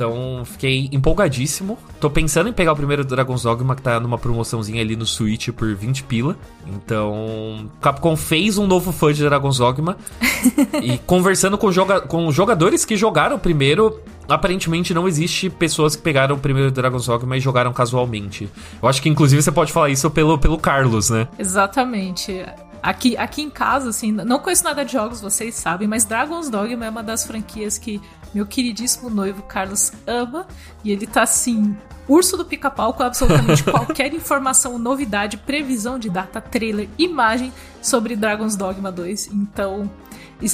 Então, 0.00 0.42
fiquei 0.46 0.88
empolgadíssimo. 0.92 1.78
Tô 2.00 2.08
pensando 2.08 2.48
em 2.48 2.54
pegar 2.54 2.72
o 2.72 2.76
primeiro 2.76 3.04
Dragon's 3.04 3.42
Dogma, 3.42 3.76
que 3.76 3.82
tá 3.82 4.00
numa 4.00 4.16
promoçãozinha 4.16 4.80
ali 4.80 4.96
no 4.96 5.04
Switch 5.04 5.50
por 5.50 5.74
20 5.74 6.04
pila. 6.04 6.38
Então, 6.66 7.70
Capcom 7.82 8.16
fez 8.16 8.56
um 8.56 8.66
novo 8.66 8.92
fã 8.92 9.12
de 9.12 9.22
Dragon's 9.22 9.58
Dogma. 9.58 9.98
e 10.82 10.96
conversando 10.96 11.58
com, 11.58 11.70
joga 11.70 12.00
com 12.00 12.32
jogadores 12.32 12.86
que 12.86 12.96
jogaram 12.96 13.36
o 13.36 13.38
primeiro, 13.38 14.00
aparentemente 14.30 14.94
não 14.94 15.08
existe 15.08 15.50
pessoas 15.50 15.96
que 15.96 16.02
pegaram 16.02 16.36
o 16.36 16.38
primeiro 16.38 16.70
Dragon's 16.70 17.06
Dogma 17.06 17.36
e 17.36 17.40
jogaram 17.40 17.72
casualmente. 17.72 18.48
Eu 18.82 18.88
acho 18.88 19.02
que, 19.02 19.08
inclusive, 19.08 19.42
você 19.42 19.52
pode 19.52 19.72
falar 19.72 19.90
isso 19.90 20.10
pelo, 20.10 20.38
pelo 20.38 20.58
Carlos, 20.58 21.10
né? 21.10 21.28
Exatamente. 21.38 22.44
Aqui, 22.82 23.16
aqui 23.16 23.42
em 23.42 23.50
casa, 23.50 23.90
assim, 23.90 24.10
não 24.10 24.38
conheço 24.38 24.64
nada 24.64 24.84
de 24.84 24.92
jogos, 24.92 25.20
vocês 25.20 25.54
sabem, 25.54 25.86
mas 25.86 26.04
Dragon's 26.04 26.48
Dogma 26.48 26.86
é 26.86 26.90
uma 26.90 27.02
das 27.02 27.26
franquias 27.26 27.76
que 27.76 28.00
meu 28.32 28.46
queridíssimo 28.46 29.10
noivo 29.10 29.42
Carlos 29.42 29.92
ama. 30.06 30.46
E 30.82 30.90
ele 30.90 31.06
tá 31.06 31.22
assim, 31.22 31.76
urso 32.08 32.36
do 32.36 32.44
pica-pau 32.44 32.94
com 32.94 33.02
absolutamente 33.02 33.62
qualquer 33.68 34.14
informação, 34.14 34.78
novidade, 34.78 35.36
previsão 35.36 35.98
de 35.98 36.08
data, 36.08 36.40
trailer, 36.40 36.88
imagem 36.98 37.52
sobre 37.82 38.16
Dragon's 38.16 38.56
Dogma 38.56 38.90
2. 38.90 39.28
Então, 39.32 39.90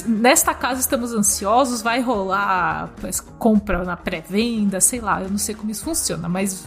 nesta 0.05 0.53
casa 0.53 0.79
estamos 0.79 1.13
ansiosos, 1.13 1.81
vai 1.81 2.01
rolar 2.01 2.93
compra 3.37 3.83
na 3.83 3.95
pré-venda, 3.95 4.81
sei 4.81 4.99
lá, 4.99 5.21
eu 5.21 5.29
não 5.29 5.37
sei 5.37 5.55
como 5.55 5.71
isso 5.71 5.83
funciona, 5.83 6.27
mas 6.27 6.65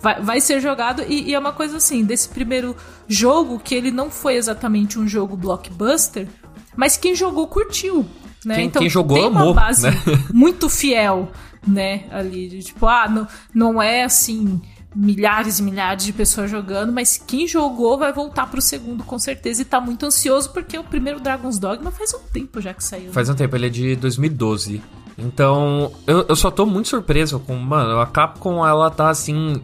vai, 0.00 0.20
vai 0.20 0.40
ser 0.40 0.60
jogado 0.60 1.02
e, 1.02 1.30
e, 1.30 1.34
é 1.34 1.38
uma 1.38 1.52
coisa 1.52 1.78
assim, 1.78 2.04
desse 2.04 2.28
primeiro 2.28 2.76
jogo 3.06 3.58
que 3.58 3.74
ele 3.74 3.90
não 3.90 4.10
foi 4.10 4.36
exatamente 4.36 4.98
um 4.98 5.08
jogo 5.08 5.36
blockbuster, 5.36 6.28
mas 6.76 6.96
quem 6.96 7.14
jogou 7.14 7.46
curtiu, 7.46 8.06
né? 8.44 8.56
Quem, 8.56 8.64
então 8.66 8.80
quem 8.80 8.90
jogou 8.90 9.18
tem 9.18 9.26
uma 9.26 9.40
amou, 9.42 9.54
base 9.54 9.90
né? 9.90 9.96
muito 10.32 10.68
fiel, 10.68 11.30
né, 11.66 12.04
ali, 12.10 12.48
de, 12.48 12.62
tipo, 12.62 12.86
ah, 12.86 13.08
não, 13.08 13.28
não 13.54 13.82
é 13.82 14.04
assim 14.04 14.60
milhares 14.98 15.60
e 15.60 15.62
milhares 15.62 16.04
de 16.04 16.12
pessoas 16.12 16.50
jogando, 16.50 16.92
mas 16.92 17.16
quem 17.16 17.46
jogou 17.46 17.96
vai 17.96 18.12
voltar 18.12 18.48
pro 18.50 18.60
segundo 18.60 19.04
com 19.04 19.16
certeza 19.16 19.62
e 19.62 19.64
tá 19.64 19.80
muito 19.80 20.04
ansioso 20.04 20.50
porque 20.50 20.76
o 20.76 20.82
primeiro 20.82 21.20
Dragon's 21.20 21.56
Dogma 21.56 21.92
faz 21.92 22.12
um 22.14 22.18
tempo 22.32 22.60
já 22.60 22.74
que 22.74 22.82
saiu. 22.82 23.04
Né? 23.04 23.12
Faz 23.12 23.28
um 23.28 23.34
tempo, 23.34 23.54
ele 23.54 23.66
é 23.66 23.70
de 23.70 23.94
2012. 23.94 24.82
Então, 25.16 25.92
eu, 26.04 26.26
eu 26.28 26.34
só 26.34 26.50
tô 26.50 26.66
muito 26.66 26.88
surpreso 26.88 27.38
com, 27.38 27.54
mano, 27.56 28.00
a 28.00 28.06
Capcom 28.06 28.66
ela 28.66 28.90
tá 28.90 29.08
assim 29.08 29.62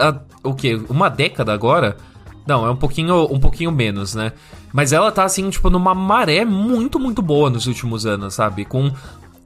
a, 0.00 0.18
o 0.42 0.52
que? 0.52 0.74
Uma 0.88 1.08
década 1.08 1.52
agora? 1.52 1.96
Não, 2.44 2.66
é 2.66 2.70
um 2.70 2.76
pouquinho, 2.76 3.24
um 3.32 3.38
pouquinho 3.38 3.70
menos, 3.70 4.16
né? 4.16 4.32
Mas 4.72 4.92
ela 4.92 5.12
tá 5.12 5.24
assim, 5.24 5.48
tipo, 5.48 5.70
numa 5.70 5.94
maré 5.94 6.44
muito, 6.44 6.98
muito 6.98 7.22
boa 7.22 7.50
nos 7.50 7.68
últimos 7.68 8.04
anos, 8.04 8.34
sabe? 8.34 8.64
Com 8.64 8.92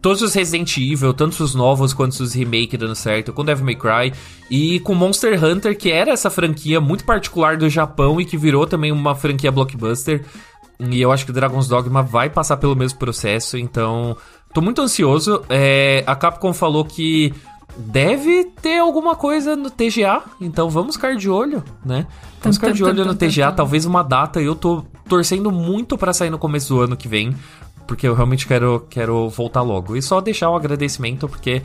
todos 0.01 0.22
os 0.22 0.34
Resident 0.34 0.76
Evil, 0.76 1.12
tanto 1.12 1.42
os 1.42 1.55
novos 1.55 1.92
quanto 1.92 2.12
os 2.20 2.32
remake 2.32 2.76
dando 2.76 2.94
certo, 2.94 3.32
com 3.32 3.44
Devil 3.44 3.64
May 3.64 3.76
Cry 3.76 4.12
e 4.51 4.80
com 4.80 4.94
Monster 4.94 5.42
Hunter, 5.42 5.76
que 5.76 5.90
era 5.90 6.11
essa 6.11 6.30
franquia 6.30 6.80
muito 6.80 7.05
particular 7.05 7.57
do 7.57 7.68
Japão 7.68 8.20
e 8.20 8.24
que 8.24 8.36
virou 8.36 8.66
também 8.66 8.90
uma 8.92 9.14
franquia 9.14 9.53
blockbuster. 9.53 10.24
E 10.78 11.01
eu 11.01 11.12
acho 11.12 11.26
que 11.26 11.32
Dragon's 11.32 11.68
Dogma 11.68 12.03
vai 12.03 12.30
passar 12.30 12.57
pelo 12.57 12.74
mesmo 12.74 12.98
processo, 12.98 13.59
então 13.59 14.16
tô 14.55 14.62
muito 14.62 14.80
ansioso. 14.80 15.44
É, 15.51 16.03
a 16.07 16.16
Capcom 16.16 16.55
falou 16.55 16.84
que 16.84 17.34
deve 17.76 18.44
ter 18.61 18.78
alguma 18.78 19.14
coisa 19.14 19.55
no 19.55 19.70
TGA, 19.70 20.22
então 20.40 20.70
vamos 20.70 20.96
ficar 20.96 21.14
de 21.16 21.28
olho, 21.28 21.62
né? 21.84 22.07
Vamos 22.42 22.57
ficar 22.57 22.72
de 22.72 22.82
olho 22.82 23.05
no 23.05 23.14
TGA, 23.14 23.53
talvez 23.53 23.84
uma 23.84 24.03
data. 24.03 24.40
Eu 24.40 24.55
tô 24.55 24.84
torcendo 25.09 25.53
muito 25.53 25.98
para 25.98 26.12
sair 26.12 26.30
no 26.30 26.38
começo 26.38 26.74
do 26.74 26.80
ano 26.80 26.96
que 26.96 27.09
vem, 27.09 27.34
porque 27.91 28.07
eu 28.07 28.14
realmente 28.14 28.47
quero, 28.47 28.86
quero 28.88 29.28
voltar 29.28 29.62
logo. 29.62 29.97
E 29.97 30.01
só 30.01 30.20
deixar 30.20 30.49
o 30.49 30.53
um 30.53 30.57
agradecimento, 30.57 31.28
porque 31.28 31.61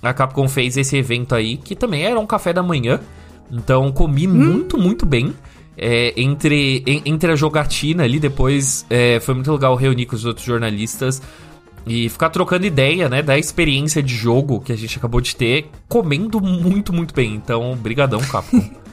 a 0.00 0.14
Capcom 0.14 0.48
fez 0.48 0.76
esse 0.76 0.96
evento 0.96 1.34
aí, 1.34 1.56
que 1.56 1.74
também 1.74 2.04
era 2.04 2.20
um 2.20 2.24
café 2.24 2.52
da 2.52 2.62
manhã. 2.62 3.00
Então 3.50 3.90
comi 3.90 4.28
hum. 4.28 4.32
muito, 4.32 4.78
muito 4.78 5.04
bem. 5.04 5.34
É, 5.76 6.14
entre, 6.16 6.84
entre 7.04 7.32
a 7.32 7.34
jogatina 7.34 8.04
ali, 8.04 8.20
depois 8.20 8.86
é, 8.88 9.18
foi 9.18 9.34
muito 9.34 9.52
legal 9.52 9.74
reunir 9.74 10.06
com 10.06 10.14
os 10.14 10.24
outros 10.24 10.46
jornalistas 10.46 11.20
e 11.84 12.08
ficar 12.08 12.30
trocando 12.30 12.64
ideia, 12.64 13.08
né, 13.08 13.20
da 13.20 13.36
experiência 13.36 14.00
de 14.00 14.14
jogo 14.14 14.60
que 14.60 14.72
a 14.72 14.76
gente 14.76 14.96
acabou 14.96 15.20
de 15.20 15.34
ter, 15.34 15.68
comendo 15.88 16.40
muito, 16.40 16.92
muito 16.92 17.12
bem. 17.12 17.34
Então, 17.34 17.74
brigadão, 17.74 18.20
Capcom. 18.20 18.62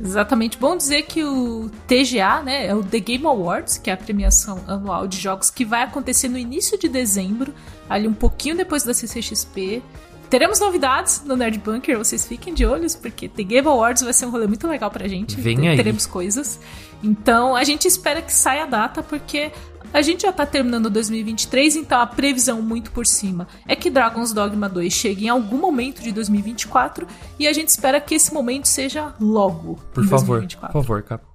Exatamente. 0.00 0.56
Bom 0.58 0.76
dizer 0.76 1.02
que 1.02 1.24
o 1.24 1.70
TGA, 1.86 2.42
né, 2.42 2.66
é 2.66 2.74
o 2.74 2.82
The 2.82 3.00
Game 3.00 3.26
Awards, 3.26 3.78
que 3.78 3.90
é 3.90 3.92
a 3.92 3.96
premiação 3.96 4.62
anual 4.66 5.06
de 5.06 5.18
jogos 5.18 5.50
que 5.50 5.64
vai 5.64 5.82
acontecer 5.82 6.28
no 6.28 6.38
início 6.38 6.78
de 6.78 6.88
dezembro, 6.88 7.52
ali 7.88 8.06
um 8.06 8.14
pouquinho 8.14 8.56
depois 8.56 8.84
da 8.84 8.94
CCXP. 8.94 9.82
Teremos 10.30 10.60
novidades 10.60 11.22
no 11.24 11.36
Nerd 11.36 11.58
Bunker, 11.58 11.96
vocês 11.96 12.26
fiquem 12.26 12.52
de 12.52 12.64
olhos, 12.64 12.94
porque 12.94 13.28
The 13.28 13.42
Game 13.42 13.66
Awards 13.66 14.02
vai 14.02 14.12
ser 14.12 14.26
um 14.26 14.30
rolê 14.30 14.46
muito 14.46 14.68
legal 14.68 14.90
pra 14.90 15.08
gente. 15.08 15.40
Vem 15.40 15.68
aí. 15.68 15.76
Teremos 15.76 16.06
coisas. 16.06 16.60
Então, 17.02 17.56
a 17.56 17.64
gente 17.64 17.88
espera 17.88 18.20
que 18.20 18.32
saia 18.32 18.64
a 18.64 18.66
data, 18.66 19.02
porque 19.02 19.50
a 19.92 20.02
gente 20.02 20.22
já 20.22 20.32
tá 20.32 20.44
terminando 20.46 20.90
2023, 20.90 21.76
então 21.76 22.00
a 22.00 22.06
previsão 22.06 22.62
muito 22.62 22.90
por 22.90 23.06
cima 23.06 23.46
é 23.66 23.74
que 23.74 23.90
Dragon's 23.90 24.32
Dogma 24.32 24.68
2 24.68 24.92
chegue 24.92 25.26
em 25.26 25.28
algum 25.28 25.58
momento 25.58 26.02
de 26.02 26.12
2024 26.12 27.06
e 27.38 27.46
a 27.46 27.52
gente 27.52 27.68
espera 27.68 28.00
que 28.00 28.14
esse 28.14 28.32
momento 28.32 28.66
seja 28.66 29.14
logo. 29.20 29.78
Por 29.92 30.04
favor, 30.04 30.40
2024. 30.40 30.72
por 30.72 30.82
favor, 30.82 31.02
Cap. 31.02 31.27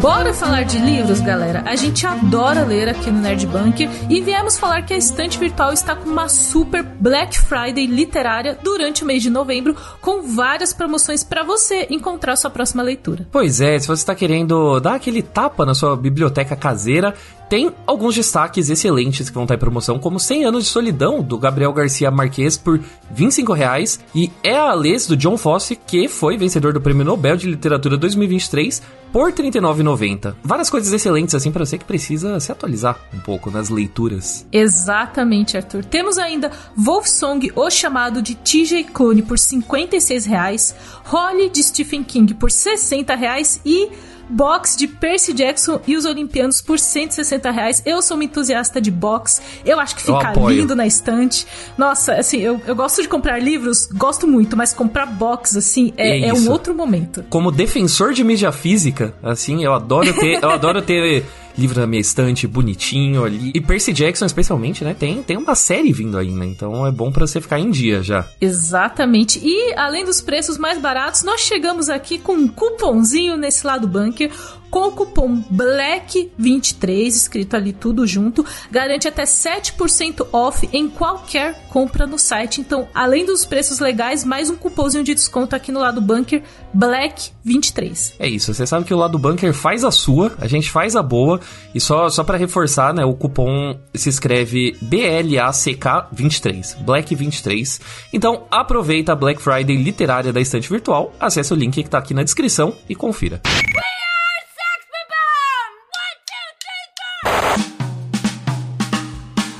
Bora 0.00 0.34
falar 0.34 0.64
de 0.64 0.78
livros, 0.78 1.20
galera? 1.20 1.62
A 1.66 1.74
gente 1.74 2.06
adora 2.06 2.64
ler 2.64 2.88
aqui 2.88 3.10
no 3.10 3.20
Nerd 3.20 3.46
Bunker 3.46 3.88
e 4.10 4.20
viemos 4.20 4.58
falar 4.58 4.82
que 4.82 4.92
a 4.92 4.96
estante 4.96 5.38
virtual 5.38 5.72
está 5.72 5.96
com 5.96 6.08
uma 6.08 6.28
super 6.28 6.82
Black 6.82 7.38
Friday 7.38 7.86
literária 7.86 8.58
durante 8.62 9.02
o 9.02 9.06
mês 9.06 9.22
de 9.22 9.30
novembro, 9.30 9.74
com 10.00 10.22
várias 10.22 10.72
promoções 10.72 11.24
para 11.24 11.42
você 11.42 11.86
encontrar 11.90 12.36
sua 12.36 12.50
próxima 12.50 12.82
leitura. 12.82 13.26
Pois 13.32 13.60
é, 13.60 13.78
se 13.78 13.86
você 13.86 14.02
está 14.02 14.14
querendo 14.14 14.78
dar 14.80 14.94
aquele 14.94 15.22
tapa 15.22 15.64
na 15.64 15.74
sua 15.74 15.96
biblioteca 15.96 16.54
caseira, 16.54 17.14
Tem 17.48 17.72
alguns 17.86 18.14
destaques 18.14 18.68
excelentes 18.68 19.28
que 19.28 19.34
vão 19.34 19.44
estar 19.44 19.54
em 19.54 19.58
promoção, 19.58 20.00
como 20.00 20.18
100 20.18 20.46
anos 20.46 20.64
de 20.64 20.70
solidão, 20.70 21.22
do 21.22 21.38
Gabriel 21.38 21.72
Garcia 21.72 22.10
Marques, 22.10 22.56
por 22.56 22.80
25 23.10 23.52
reais, 23.52 24.00
e 24.12 24.32
É 24.42 24.56
a 24.56 24.74
Lez, 24.74 25.06
do 25.06 25.16
John 25.16 25.36
Fosse, 25.36 25.76
que 25.76 26.08
foi 26.08 26.36
vencedor 26.36 26.72
do 26.72 26.80
Prêmio 26.80 27.04
Nobel 27.04 27.36
de 27.36 27.46
Literatura 27.46 27.96
2023, 27.96 28.82
por 29.12 29.30
R$ 29.30 29.32
39,90. 29.32 30.34
Várias 30.42 30.68
coisas 30.68 30.92
excelentes, 30.92 31.36
assim, 31.36 31.52
para 31.52 31.64
você 31.64 31.78
que 31.78 31.84
precisa 31.84 32.38
se 32.40 32.50
atualizar 32.50 32.98
um 33.14 33.20
pouco 33.20 33.48
nas 33.48 33.68
leituras. 33.68 34.44
Exatamente, 34.50 35.56
Arthur. 35.56 35.84
Temos 35.84 36.18
ainda 36.18 36.50
Wolfsong, 36.76 37.52
O 37.54 37.70
Chamado, 37.70 38.20
de 38.20 38.34
TJ 38.34 38.84
Clone, 38.92 39.22
por 39.22 39.38
56 39.38 40.26
reais, 40.26 40.74
Holly, 41.04 41.48
de 41.48 41.62
Stephen 41.62 42.02
King, 42.02 42.34
por 42.34 42.50
60 42.50 43.14
reais, 43.14 43.60
e 43.64 43.88
box 44.28 44.76
de 44.76 44.86
Percy 44.86 45.32
Jackson 45.32 45.80
e 45.86 45.96
os 45.96 46.04
Olimpianos 46.04 46.60
por 46.60 46.78
160 46.78 47.50
reais. 47.50 47.82
Eu 47.84 48.02
sou 48.02 48.16
uma 48.16 48.24
entusiasta 48.24 48.80
de 48.80 48.90
box. 48.90 49.42
Eu 49.64 49.80
acho 49.80 49.96
que 49.96 50.02
fica 50.02 50.32
lindo 50.48 50.74
na 50.74 50.86
estante. 50.86 51.46
Nossa, 51.76 52.14
assim, 52.14 52.38
eu, 52.38 52.60
eu 52.66 52.74
gosto 52.74 53.02
de 53.02 53.08
comprar 53.08 53.38
livros, 53.38 53.86
gosto 53.86 54.26
muito, 54.26 54.56
mas 54.56 54.72
comprar 54.72 55.06
box, 55.06 55.56
assim, 55.56 55.92
é, 55.96 56.20
é, 56.20 56.28
é 56.28 56.34
um 56.34 56.50
outro 56.50 56.74
momento. 56.74 57.24
Como 57.28 57.50
defensor 57.50 58.12
de 58.12 58.24
mídia 58.24 58.52
física, 58.52 59.14
assim, 59.22 59.64
eu 59.64 59.72
adoro 59.72 60.12
ter, 60.14 60.42
eu 60.42 60.50
adoro 60.50 60.82
ter 60.82 61.24
livro 61.58 61.80
na 61.80 61.86
minha 61.86 62.00
estante, 62.00 62.46
bonitinho 62.46 63.24
ali. 63.24 63.52
E 63.54 63.60
Percy 63.60 63.92
Jackson, 63.92 64.26
especialmente, 64.26 64.84
né? 64.84 64.94
Tem, 64.94 65.22
tem 65.22 65.36
uma 65.36 65.54
série 65.54 65.92
vindo 65.92 66.18
aí, 66.18 66.30
né? 66.30 66.46
Então 66.46 66.86
é 66.86 66.90
bom 66.90 67.10
para 67.10 67.26
você 67.26 67.40
ficar 67.40 67.58
em 67.58 67.70
dia 67.70 68.02
já. 68.02 68.26
Exatamente. 68.40 69.40
E 69.42 69.74
além 69.74 70.04
dos 70.04 70.20
preços 70.20 70.58
mais 70.58 70.78
baratos, 70.78 71.22
nós 71.22 71.40
chegamos 71.40 71.88
aqui 71.88 72.18
com 72.18 72.32
um 72.34 72.48
cupomzinho 72.48 73.36
nesse 73.36 73.66
lado 73.66 73.86
bunker 73.86 74.30
com 74.70 74.88
o 74.88 74.92
cupom 74.92 75.42
BLACK23, 75.52 77.06
escrito 77.06 77.56
ali 77.56 77.72
tudo 77.72 78.06
junto, 78.06 78.44
garante 78.70 79.08
até 79.08 79.24
7% 79.24 80.26
off 80.32 80.68
em 80.72 80.88
qualquer 80.88 81.68
compra 81.68 82.06
no 82.06 82.18
site. 82.18 82.60
Então, 82.60 82.88
além 82.94 83.24
dos 83.24 83.44
preços 83.44 83.78
legais, 83.78 84.24
mais 84.24 84.50
um 84.50 84.56
cupomzinho 84.56 85.04
de 85.04 85.14
desconto 85.14 85.54
aqui 85.54 85.72
no 85.72 85.80
lado 85.80 86.00
bunker, 86.00 86.42
BLACK23. 86.76 88.14
É 88.18 88.28
isso, 88.28 88.52
você 88.52 88.66
sabe 88.66 88.84
que 88.84 88.94
o 88.94 88.96
lado 88.96 89.18
bunker 89.18 89.52
faz 89.52 89.84
a 89.84 89.90
sua, 89.90 90.32
a 90.38 90.46
gente 90.46 90.70
faz 90.70 90.96
a 90.96 91.02
boa, 91.02 91.40
e 91.74 91.80
só, 91.80 92.08
só 92.08 92.24
para 92.24 92.38
reforçar, 92.38 92.94
né, 92.94 93.04
o 93.04 93.14
cupom 93.14 93.78
se 93.94 94.08
escreve 94.08 94.76
BLACK23, 94.82 96.84
BLACK23. 96.84 97.80
Então, 98.12 98.46
aproveita 98.50 99.12
a 99.12 99.16
Black 99.16 99.40
Friday 99.40 99.76
literária 99.76 100.32
da 100.32 100.40
estante 100.40 100.68
virtual, 100.68 101.12
acesse 101.20 101.52
o 101.52 101.56
link 101.56 101.82
que 101.82 101.88
tá 101.88 101.98
aqui 101.98 102.14
na 102.14 102.22
descrição 102.22 102.74
e 102.88 102.94
confira. 102.94 103.40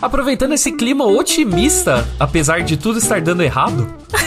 Aproveitando 0.00 0.52
esse 0.52 0.72
clima 0.72 1.04
otimista, 1.04 2.06
apesar 2.20 2.62
de 2.62 2.76
tudo 2.76 2.98
estar 2.98 3.20
dando 3.20 3.42
errado, 3.42 3.86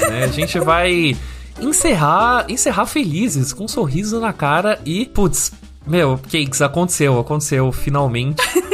né, 0.10 0.24
a 0.24 0.28
gente 0.28 0.60
vai 0.60 1.16
encerrar, 1.62 2.46
encerrar 2.50 2.86
felizes, 2.86 3.54
com 3.54 3.66
um 3.66 3.68
sorriso 3.68 4.20
na 4.20 4.34
cara 4.34 4.80
e, 4.86 5.06
putz, 5.06 5.52
meu, 5.86 6.18
Cakes, 6.18 6.62
aconteceu, 6.62 7.20
aconteceu, 7.20 7.72
finalmente. 7.72 8.42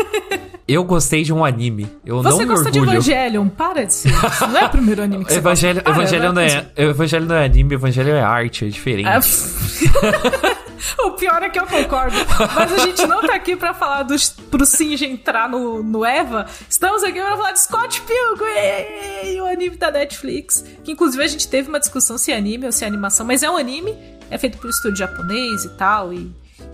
Eu 0.67 0.83
gostei 0.83 1.21
de 1.21 1.31
um 1.31 1.45
anime. 1.45 1.87
Eu 2.03 2.23
Você 2.23 2.29
não 2.29 2.37
me 2.39 2.45
gosta 2.45 2.69
orgulho. 2.69 2.85
de 2.85 3.11
Evangelion? 3.11 3.47
Para 3.49 3.85
de 3.85 3.93
ser. 3.93 4.09
Isso 4.09 4.47
não 4.47 4.59
é 4.59 4.65
o 4.65 4.69
primeiro 4.69 5.03
anime 5.03 5.23
que 5.23 5.31
você 5.31 5.37
Evangelho, 5.37 5.83
gosta. 5.83 5.91
Evangelho, 5.91 6.33
não 6.33 6.41
é, 6.41 6.65
Evangelho 6.75 7.25
não 7.27 7.35
é 7.35 7.45
anime, 7.45 7.75
Evangelho 7.75 8.09
é 8.09 8.21
arte, 8.21 8.65
é 8.65 8.69
diferente. 8.69 9.07
É... 9.07 9.19
o 10.99 11.11
pior 11.11 11.41
é 11.43 11.49
que 11.49 11.59
eu 11.59 11.65
concordo. 11.65 12.15
Mas 12.55 12.73
a 12.73 12.77
gente 12.86 13.05
não 13.05 13.21
tá 13.21 13.36
aqui 13.36 13.55
pra 13.55 13.73
falar 13.73 14.03
dos, 14.03 14.29
pro 14.29 14.65
Sinja 14.65 15.05
entrar 15.05 15.49
no, 15.49 15.83
no 15.83 16.05
Eva. 16.05 16.45
Estamos 16.69 17.03
aqui 17.03 17.19
pra 17.19 17.36
falar 17.36 17.51
de 17.51 17.61
Scott 17.61 18.01
Pilgrim, 18.01 19.41
o 19.41 19.45
anime 19.45 19.77
da 19.77 19.91
Netflix. 19.91 20.63
Que 20.83 20.91
inclusive 20.91 21.23
a 21.23 21.27
gente 21.27 21.47
teve 21.47 21.69
uma 21.69 21.79
discussão 21.79 22.17
se 22.17 22.31
é 22.31 22.38
anime 22.38 22.65
ou 22.65 22.71
se 22.71 22.83
é 22.83 22.88
animação, 22.88 23.25
mas 23.25 23.43
é 23.43 23.49
um 23.49 23.57
anime. 23.57 23.95
É 24.29 24.38
feito 24.38 24.57
por 24.57 24.67
um 24.67 24.69
estúdio 24.69 24.97
japonês 24.97 25.65
e 25.65 25.69
tal. 25.77 26.13
E 26.13 26.31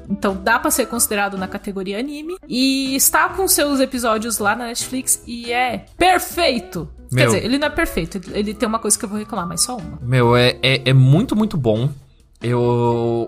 então 0.10 0.36
dá 0.36 0.60
para 0.60 0.70
ser 0.72 0.88
considerado 0.88 1.38
na 1.38 1.48
categoria 1.48 2.00
anime. 2.00 2.36
E 2.48 2.96
está 2.96 3.30
com 3.30 3.48
seus 3.48 3.80
episódios 3.80 4.40
lá 4.40 4.56
na 4.56 4.68
Netflix 4.68 5.24
e 5.26 5.52
é 5.52 5.86
perfeito. 5.98 6.90
Meu, 7.12 7.24
Quer 7.24 7.26
dizer, 7.26 7.46
ele 7.46 7.58
não 7.58 7.68
é 7.68 7.70
perfeito, 7.70 8.22
ele 8.32 8.54
tem 8.54 8.68
uma 8.68 8.80
coisa 8.80 8.98
que 8.98 9.04
eu 9.04 9.10
vou 9.10 9.18
reclamar, 9.18 9.46
mas 9.46 9.64
só 9.64 9.76
uma. 9.76 10.00
Meu, 10.02 10.36
é, 10.36 10.58
é, 10.62 10.90
é 10.90 10.94
muito, 10.94 11.36
muito 11.36 11.58
bom. 11.58 11.90
Eu 12.42 13.28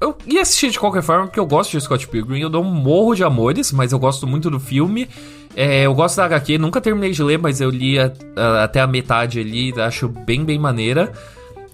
eu 0.00 0.16
ia 0.26 0.42
assistir 0.42 0.70
de 0.70 0.78
qualquer 0.78 1.02
forma, 1.02 1.26
porque 1.26 1.40
eu 1.40 1.46
gosto 1.46 1.72
de 1.72 1.80
Scott 1.80 2.06
Pilgrim, 2.08 2.40
eu 2.40 2.60
um 2.60 2.64
morro 2.64 3.14
de 3.14 3.24
amores, 3.24 3.72
mas 3.72 3.92
eu 3.92 3.98
gosto 3.98 4.26
muito 4.26 4.50
do 4.50 4.60
filme. 4.60 5.08
É, 5.56 5.82
eu 5.82 5.94
gosto 5.94 6.16
da 6.16 6.24
HQ, 6.24 6.58
nunca 6.58 6.80
terminei 6.80 7.12
de 7.12 7.22
ler, 7.22 7.38
mas 7.38 7.60
eu 7.60 7.70
li 7.70 7.98
a, 7.98 8.12
a, 8.36 8.64
até 8.64 8.80
a 8.80 8.86
metade 8.86 9.40
ali, 9.40 9.72
acho 9.80 10.08
bem, 10.08 10.44
bem 10.44 10.58
maneira. 10.58 11.12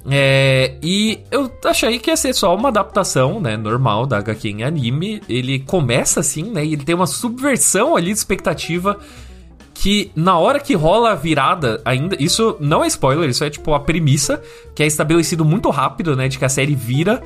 É, 0.09 0.77
e 0.83 1.21
eu 1.31 1.51
achei 1.65 1.99
que 1.99 2.11
ia 2.11 2.17
ser 2.17 2.33
só 2.35 2.55
uma 2.55 2.69
adaptação, 2.69 3.41
né, 3.41 3.57
normal 3.57 4.07
da 4.07 4.19
HQ 4.19 4.49
em 4.49 4.63
anime. 4.63 5.23
Ele 5.29 5.59
começa 5.59 6.21
assim, 6.21 6.45
né, 6.45 6.65
e 6.65 6.75
ele 6.75 6.85
tem 6.85 6.95
uma 6.95 7.07
subversão 7.07 7.97
ali 7.97 8.13
de 8.13 8.19
expectativa 8.19 8.99
que 9.75 10.13
na 10.15 10.39
hora 10.39 10.61
que 10.61 10.75
rola 10.75 11.13
a 11.13 11.15
virada, 11.15 11.81
ainda. 11.87 12.15
Isso 12.21 12.55
não 12.61 12.85
é 12.85 12.87
spoiler, 12.87 13.31
isso 13.31 13.43
é 13.43 13.49
tipo 13.49 13.73
a 13.73 13.81
premissa, 13.81 14.43
que 14.75 14.83
é 14.83 14.87
estabelecido 14.87 15.43
muito 15.43 15.71
rápido, 15.71 16.15
né? 16.15 16.29
De 16.29 16.39
que 16.39 16.45
a 16.45 16.51
série 16.51 16.75
vira 16.75 17.23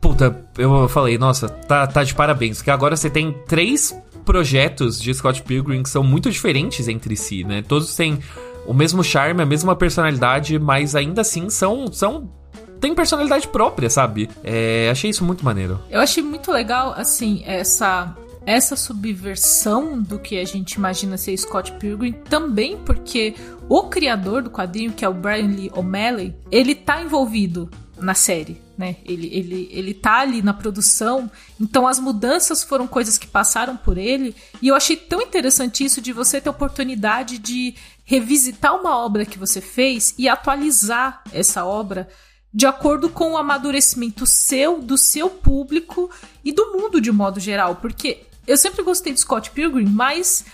Puta, 0.00 0.44
eu 0.56 0.88
falei, 0.88 1.18
nossa, 1.18 1.48
tá, 1.48 1.86
tá 1.86 2.04
de 2.04 2.14
parabéns. 2.14 2.62
Que 2.62 2.70
agora 2.70 2.96
você 2.96 3.10
tem 3.10 3.32
três 3.46 3.96
projetos 4.24 5.00
de 5.00 5.12
Scott 5.14 5.42
Pilgrim 5.42 5.82
que 5.82 5.88
são 5.88 6.04
muito 6.04 6.30
diferentes 6.30 6.86
entre 6.86 7.16
si, 7.16 7.44
né? 7.44 7.62
Todos 7.66 7.94
têm 7.96 8.18
o 8.66 8.74
mesmo 8.74 9.02
charme, 9.02 9.42
a 9.42 9.46
mesma 9.46 9.74
personalidade, 9.74 10.58
mas 10.58 10.94
ainda 10.94 11.22
assim 11.22 11.48
são, 11.48 11.90
são 11.90 12.30
tem 12.78 12.94
personalidade 12.94 13.48
própria, 13.48 13.88
sabe? 13.88 14.28
É, 14.44 14.88
achei 14.90 15.10
isso 15.10 15.24
muito 15.24 15.44
maneiro. 15.44 15.80
Eu 15.90 16.00
achei 16.00 16.22
muito 16.22 16.52
legal, 16.52 16.92
assim, 16.96 17.42
essa 17.44 18.14
essa 18.46 18.76
subversão 18.76 20.00
do 20.00 20.18
que 20.18 20.38
a 20.38 20.44
gente 20.44 20.72
imagina 20.72 21.18
ser 21.18 21.36
Scott 21.36 21.72
Pilgrim, 21.72 22.12
também 22.12 22.78
porque 22.78 23.34
o 23.68 23.82
criador 23.84 24.42
do 24.42 24.48
quadrinho, 24.50 24.90
que 24.90 25.04
é 25.04 25.08
o 25.08 25.12
Brian 25.12 25.48
Lee 25.48 25.70
O'Malley, 25.74 26.34
ele 26.50 26.74
tá 26.74 27.02
envolvido 27.02 27.68
na 28.00 28.14
série, 28.14 28.58
né? 28.78 28.96
Ele, 29.04 29.26
ele, 29.26 29.68
ele 29.72 29.92
tá 29.92 30.20
ali 30.20 30.40
na 30.40 30.54
produção, 30.54 31.28
então 31.60 31.86
as 31.86 31.98
mudanças 31.98 32.62
foram 32.62 32.86
coisas 32.86 33.18
que 33.18 33.26
passaram 33.26 33.76
por 33.76 33.98
ele, 33.98 34.34
e 34.62 34.68
eu 34.68 34.76
achei 34.76 34.96
tão 34.96 35.20
interessante 35.20 35.84
isso 35.84 36.00
de 36.00 36.12
você 36.12 36.40
ter 36.40 36.48
oportunidade 36.48 37.38
de 37.38 37.74
revisitar 38.04 38.74
uma 38.74 38.96
obra 38.96 39.26
que 39.26 39.38
você 39.38 39.60
fez 39.60 40.14
e 40.16 40.28
atualizar 40.28 41.22
essa 41.32 41.64
obra 41.64 42.08
de 42.54 42.66
acordo 42.66 43.10
com 43.10 43.32
o 43.32 43.36
amadurecimento 43.36 44.24
seu, 44.24 44.80
do 44.80 44.96
seu 44.96 45.28
público 45.28 46.08
e 46.44 46.52
do 46.52 46.72
mundo 46.72 47.00
de 47.00 47.10
modo 47.10 47.40
geral, 47.40 47.76
porque 47.76 48.22
eu 48.46 48.56
sempre 48.56 48.82
gostei 48.82 49.12
de 49.12 49.20
Scott 49.20 49.50
Pilgrim, 49.50 49.86
mas 49.86 50.44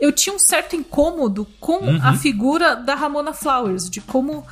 eu 0.00 0.10
tinha 0.10 0.34
um 0.34 0.38
certo 0.38 0.74
incômodo 0.74 1.46
com 1.60 1.76
uhum. 1.76 2.00
a 2.02 2.14
figura 2.14 2.74
da 2.74 2.94
Ramona 2.94 3.32
Flowers, 3.32 3.88
de 3.88 4.00
como 4.00 4.44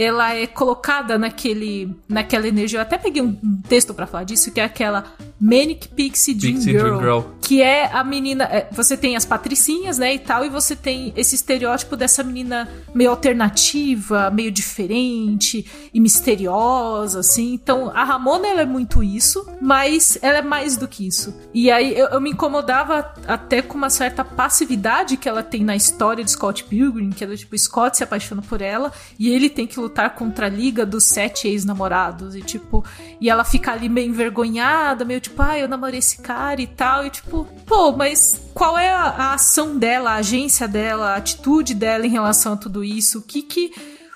ela 0.00 0.34
é 0.34 0.46
colocada 0.46 1.18
naquele, 1.18 1.94
naquela 2.08 2.48
energia. 2.48 2.78
Eu 2.78 2.82
até 2.82 2.96
peguei 2.96 3.20
um, 3.20 3.36
texto 3.68 3.92
para 3.92 4.06
falar 4.06 4.24
disso, 4.24 4.50
que 4.50 4.58
é 4.58 4.64
aquela 4.64 5.04
Manic 5.38 5.88
Pixie 5.88 6.32
Dream, 6.32 6.54
Pixie 6.54 6.72
Girl, 6.72 6.84
Dream 6.84 7.00
Girl, 7.00 7.20
que 7.50 7.60
é 7.60 7.90
a 7.92 8.04
menina. 8.04 8.44
É, 8.44 8.68
você 8.70 8.96
tem 8.96 9.16
as 9.16 9.24
patricinhas, 9.24 9.98
né, 9.98 10.14
e 10.14 10.20
tal, 10.20 10.44
e 10.44 10.48
você 10.48 10.76
tem 10.76 11.12
esse 11.16 11.34
estereótipo 11.34 11.96
dessa 11.96 12.22
menina 12.22 12.68
meio 12.94 13.10
alternativa, 13.10 14.30
meio 14.30 14.52
diferente 14.52 15.68
e 15.92 15.98
misteriosa, 15.98 17.18
assim. 17.18 17.52
Então, 17.54 17.90
a 17.92 18.04
Ramona 18.04 18.46
ela 18.46 18.60
é 18.60 18.66
muito 18.66 19.02
isso, 19.02 19.44
mas 19.60 20.16
ela 20.22 20.38
é 20.38 20.42
mais 20.42 20.76
do 20.76 20.86
que 20.86 21.04
isso. 21.04 21.34
E 21.52 21.72
aí 21.72 21.98
eu, 21.98 22.06
eu 22.10 22.20
me 22.20 22.30
incomodava 22.30 23.12
até 23.26 23.60
com 23.60 23.76
uma 23.76 23.90
certa 23.90 24.24
passividade 24.24 25.16
que 25.16 25.28
ela 25.28 25.42
tem 25.42 25.64
na 25.64 25.74
história 25.74 26.22
de 26.22 26.30
Scott 26.30 26.62
Pilgrim, 26.62 27.10
que 27.10 27.24
é 27.24 27.34
tipo, 27.34 27.58
Scott 27.58 27.96
se 27.96 28.04
apaixona 28.04 28.42
por 28.42 28.62
ela 28.62 28.92
e 29.18 29.28
ele 29.28 29.50
tem 29.50 29.66
que 29.66 29.80
lutar 29.80 30.14
contra 30.14 30.46
a 30.46 30.48
liga 30.48 30.86
dos 30.86 31.02
sete 31.02 31.48
ex-namorados. 31.48 32.36
E, 32.36 32.42
tipo, 32.42 32.84
e 33.20 33.28
ela 33.28 33.42
fica 33.42 33.72
ali 33.72 33.88
meio 33.88 34.08
envergonhada, 34.08 35.04
meio 35.04 35.20
tipo, 35.20 35.42
ah, 35.42 35.58
eu 35.58 35.66
namorei 35.66 35.98
esse 35.98 36.18
cara 36.18 36.62
e 36.62 36.68
tal. 36.68 37.04
E, 37.04 37.10
tipo, 37.10 37.39
pô, 37.66 37.92
mas 37.92 38.40
qual 38.54 38.78
é 38.78 38.90
a, 38.90 39.02
a 39.02 39.34
ação 39.34 39.76
dela, 39.76 40.12
a 40.12 40.16
agência 40.16 40.66
dela, 40.66 41.10
a 41.10 41.16
atitude 41.16 41.74
dela 41.74 42.06
em 42.06 42.10
relação 42.10 42.54
a 42.54 42.56
tudo 42.56 42.84
isso? 42.84 43.18
O 43.18 43.22
que 43.22 43.42
que. 43.42 43.72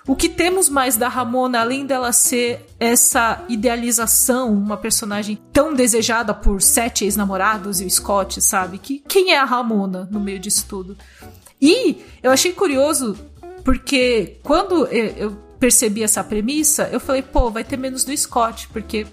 O 0.07 0.15
que 0.15 0.29
temos 0.29 0.69
mais 0.69 0.99
da 0.99 1.09
Ramona, 1.09 1.63
além 1.63 1.87
dela 1.87 2.13
ser 2.13 2.67
essa 2.79 3.43
idealização, 3.49 4.53
uma 4.53 4.77
personagem 4.77 5.39
tão 5.51 5.73
desejada 5.73 6.35
por 6.35 6.61
sete 6.61 7.05
ex-namorados 7.05 7.81
e 7.81 7.87
o 7.87 7.91
Scott, 7.91 8.39
sabe? 8.43 8.77
Que, 8.77 8.99
quem 9.09 9.33
é 9.33 9.39
a 9.39 9.47
Ramona 9.47 10.07
no 10.11 10.21
meio 10.21 10.39
disso 10.39 10.67
tudo? 10.69 10.95
E 11.59 12.05
eu 12.23 12.31
achei 12.31 12.53
curioso 12.53 13.17
porque 13.65 14.37
quando 14.43 14.87
eu, 14.89 15.35
percebi 15.59 16.03
essa 16.03 16.23
premissa, 16.23 16.91
eu 16.93 17.01
falei, 17.01 17.23
pô, 17.23 17.51
vai 17.51 17.65
ter 17.65 17.79
menos 17.79 18.05
do 18.05 18.15
Scott, 18.15 18.69
porque 18.69 19.07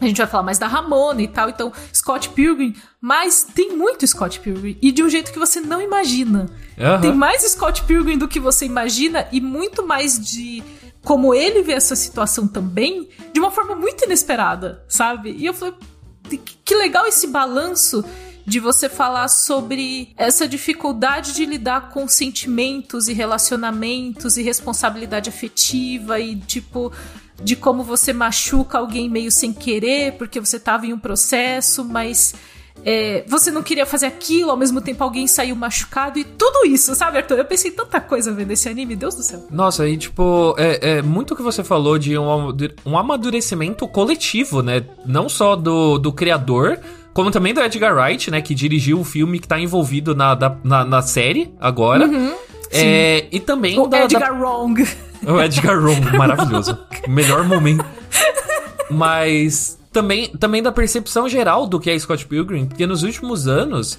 A 0.00 0.06
gente 0.06 0.18
vai 0.18 0.26
falar 0.26 0.44
mais 0.44 0.58
da 0.58 0.66
Ramona 0.66 1.20
e 1.22 1.28
tal, 1.28 1.48
então 1.48 1.72
Scott 1.92 2.28
Pilgrim, 2.30 2.74
mas 3.00 3.46
tem 3.54 3.76
muito 3.76 4.06
Scott 4.06 4.38
Pilgrim 4.40 4.78
e 4.80 4.92
de 4.92 5.02
um 5.02 5.08
jeito 5.08 5.32
que 5.32 5.38
você 5.38 5.60
não 5.60 5.82
imagina. 5.82 6.46
Uhum. 6.76 7.00
Tem 7.00 7.12
mais 7.12 7.42
Scott 7.42 7.82
Pilgrim 7.82 8.16
do 8.16 8.28
que 8.28 8.38
você 8.38 8.64
imagina 8.64 9.26
e 9.32 9.40
muito 9.40 9.86
mais 9.86 10.18
de 10.18 10.62
como 11.02 11.34
ele 11.34 11.62
vê 11.62 11.72
essa 11.72 11.96
situação 11.96 12.46
também, 12.46 13.08
de 13.32 13.40
uma 13.40 13.50
forma 13.50 13.74
muito 13.74 14.04
inesperada, 14.04 14.84
sabe? 14.88 15.30
E 15.30 15.46
eu 15.46 15.54
falei, 15.54 15.74
que 16.64 16.74
legal 16.74 17.06
esse 17.06 17.26
balanço 17.26 18.04
de 18.48 18.58
você 18.58 18.88
falar 18.88 19.28
sobre 19.28 20.08
essa 20.16 20.48
dificuldade 20.48 21.34
de 21.34 21.44
lidar 21.44 21.90
com 21.90 22.08
sentimentos 22.08 23.06
e 23.06 23.12
relacionamentos 23.12 24.38
e 24.38 24.42
responsabilidade 24.42 25.28
afetiva 25.28 26.18
e 26.18 26.34
tipo 26.34 26.90
de 27.40 27.54
como 27.54 27.84
você 27.84 28.12
machuca 28.12 28.78
alguém 28.78 29.08
meio 29.08 29.30
sem 29.30 29.52
querer 29.52 30.14
porque 30.14 30.40
você 30.40 30.56
estava 30.56 30.86
em 30.86 30.94
um 30.94 30.98
processo, 30.98 31.84
mas 31.84 32.34
é, 32.84 33.24
você 33.26 33.50
não 33.50 33.62
queria 33.62 33.84
fazer 33.84 34.06
aquilo, 34.06 34.50
ao 34.50 34.56
mesmo 34.56 34.80
tempo 34.80 35.02
alguém 35.02 35.26
saiu 35.26 35.54
machucado 35.54 36.18
e 36.18 36.24
tudo 36.24 36.66
isso, 36.66 36.94
sabe, 36.94 37.18
Arthur? 37.18 37.38
Eu 37.38 37.44
pensei 37.44 37.70
tanta 37.70 38.00
coisa 38.00 38.32
vendo 38.32 38.50
esse 38.52 38.68
anime, 38.68 38.96
Deus 38.96 39.14
do 39.14 39.22
céu. 39.22 39.46
Nossa, 39.50 39.88
e 39.88 39.96
tipo, 39.96 40.54
é, 40.56 40.98
é 40.98 41.02
muito 41.02 41.36
que 41.36 41.42
você 41.42 41.62
falou 41.62 41.98
de 41.98 42.16
um, 42.16 42.56
um 42.86 42.96
amadurecimento 42.96 43.86
coletivo, 43.86 44.62
né? 44.62 44.84
Não 45.04 45.28
só 45.28 45.54
do, 45.56 45.98
do 45.98 46.12
criador, 46.12 46.78
como 47.18 47.32
também 47.32 47.52
do 47.52 47.60
Edgar 47.60 47.96
Wright, 47.96 48.30
né? 48.30 48.40
Que 48.40 48.54
dirigiu 48.54 49.00
o 49.00 49.04
filme 49.04 49.40
que 49.40 49.48
tá 49.48 49.58
envolvido 49.58 50.14
na, 50.14 50.36
da, 50.36 50.56
na, 50.62 50.84
na, 50.84 51.02
série 51.02 51.52
agora. 51.58 52.06
Uhum, 52.06 52.32
é, 52.70 53.26
e 53.32 53.40
também 53.40 53.76
o 53.76 53.88
da, 53.88 54.04
Edgar 54.04 54.32
da... 54.32 54.38
Wrong. 54.38 54.86
O 55.26 55.40
Edgar 55.40 55.82
Wrong, 55.82 56.00
maravilhoso. 56.16 56.78
Melhor 57.08 57.42
momento. 57.42 57.84
Mas 58.88 59.76
também, 59.92 60.28
também 60.28 60.62
da 60.62 60.70
percepção 60.70 61.28
geral 61.28 61.66
do 61.66 61.80
que 61.80 61.90
é 61.90 61.98
Scott 61.98 62.24
Pilgrim, 62.24 62.66
porque 62.66 62.86
nos 62.86 63.02
últimos 63.02 63.48
anos 63.48 63.98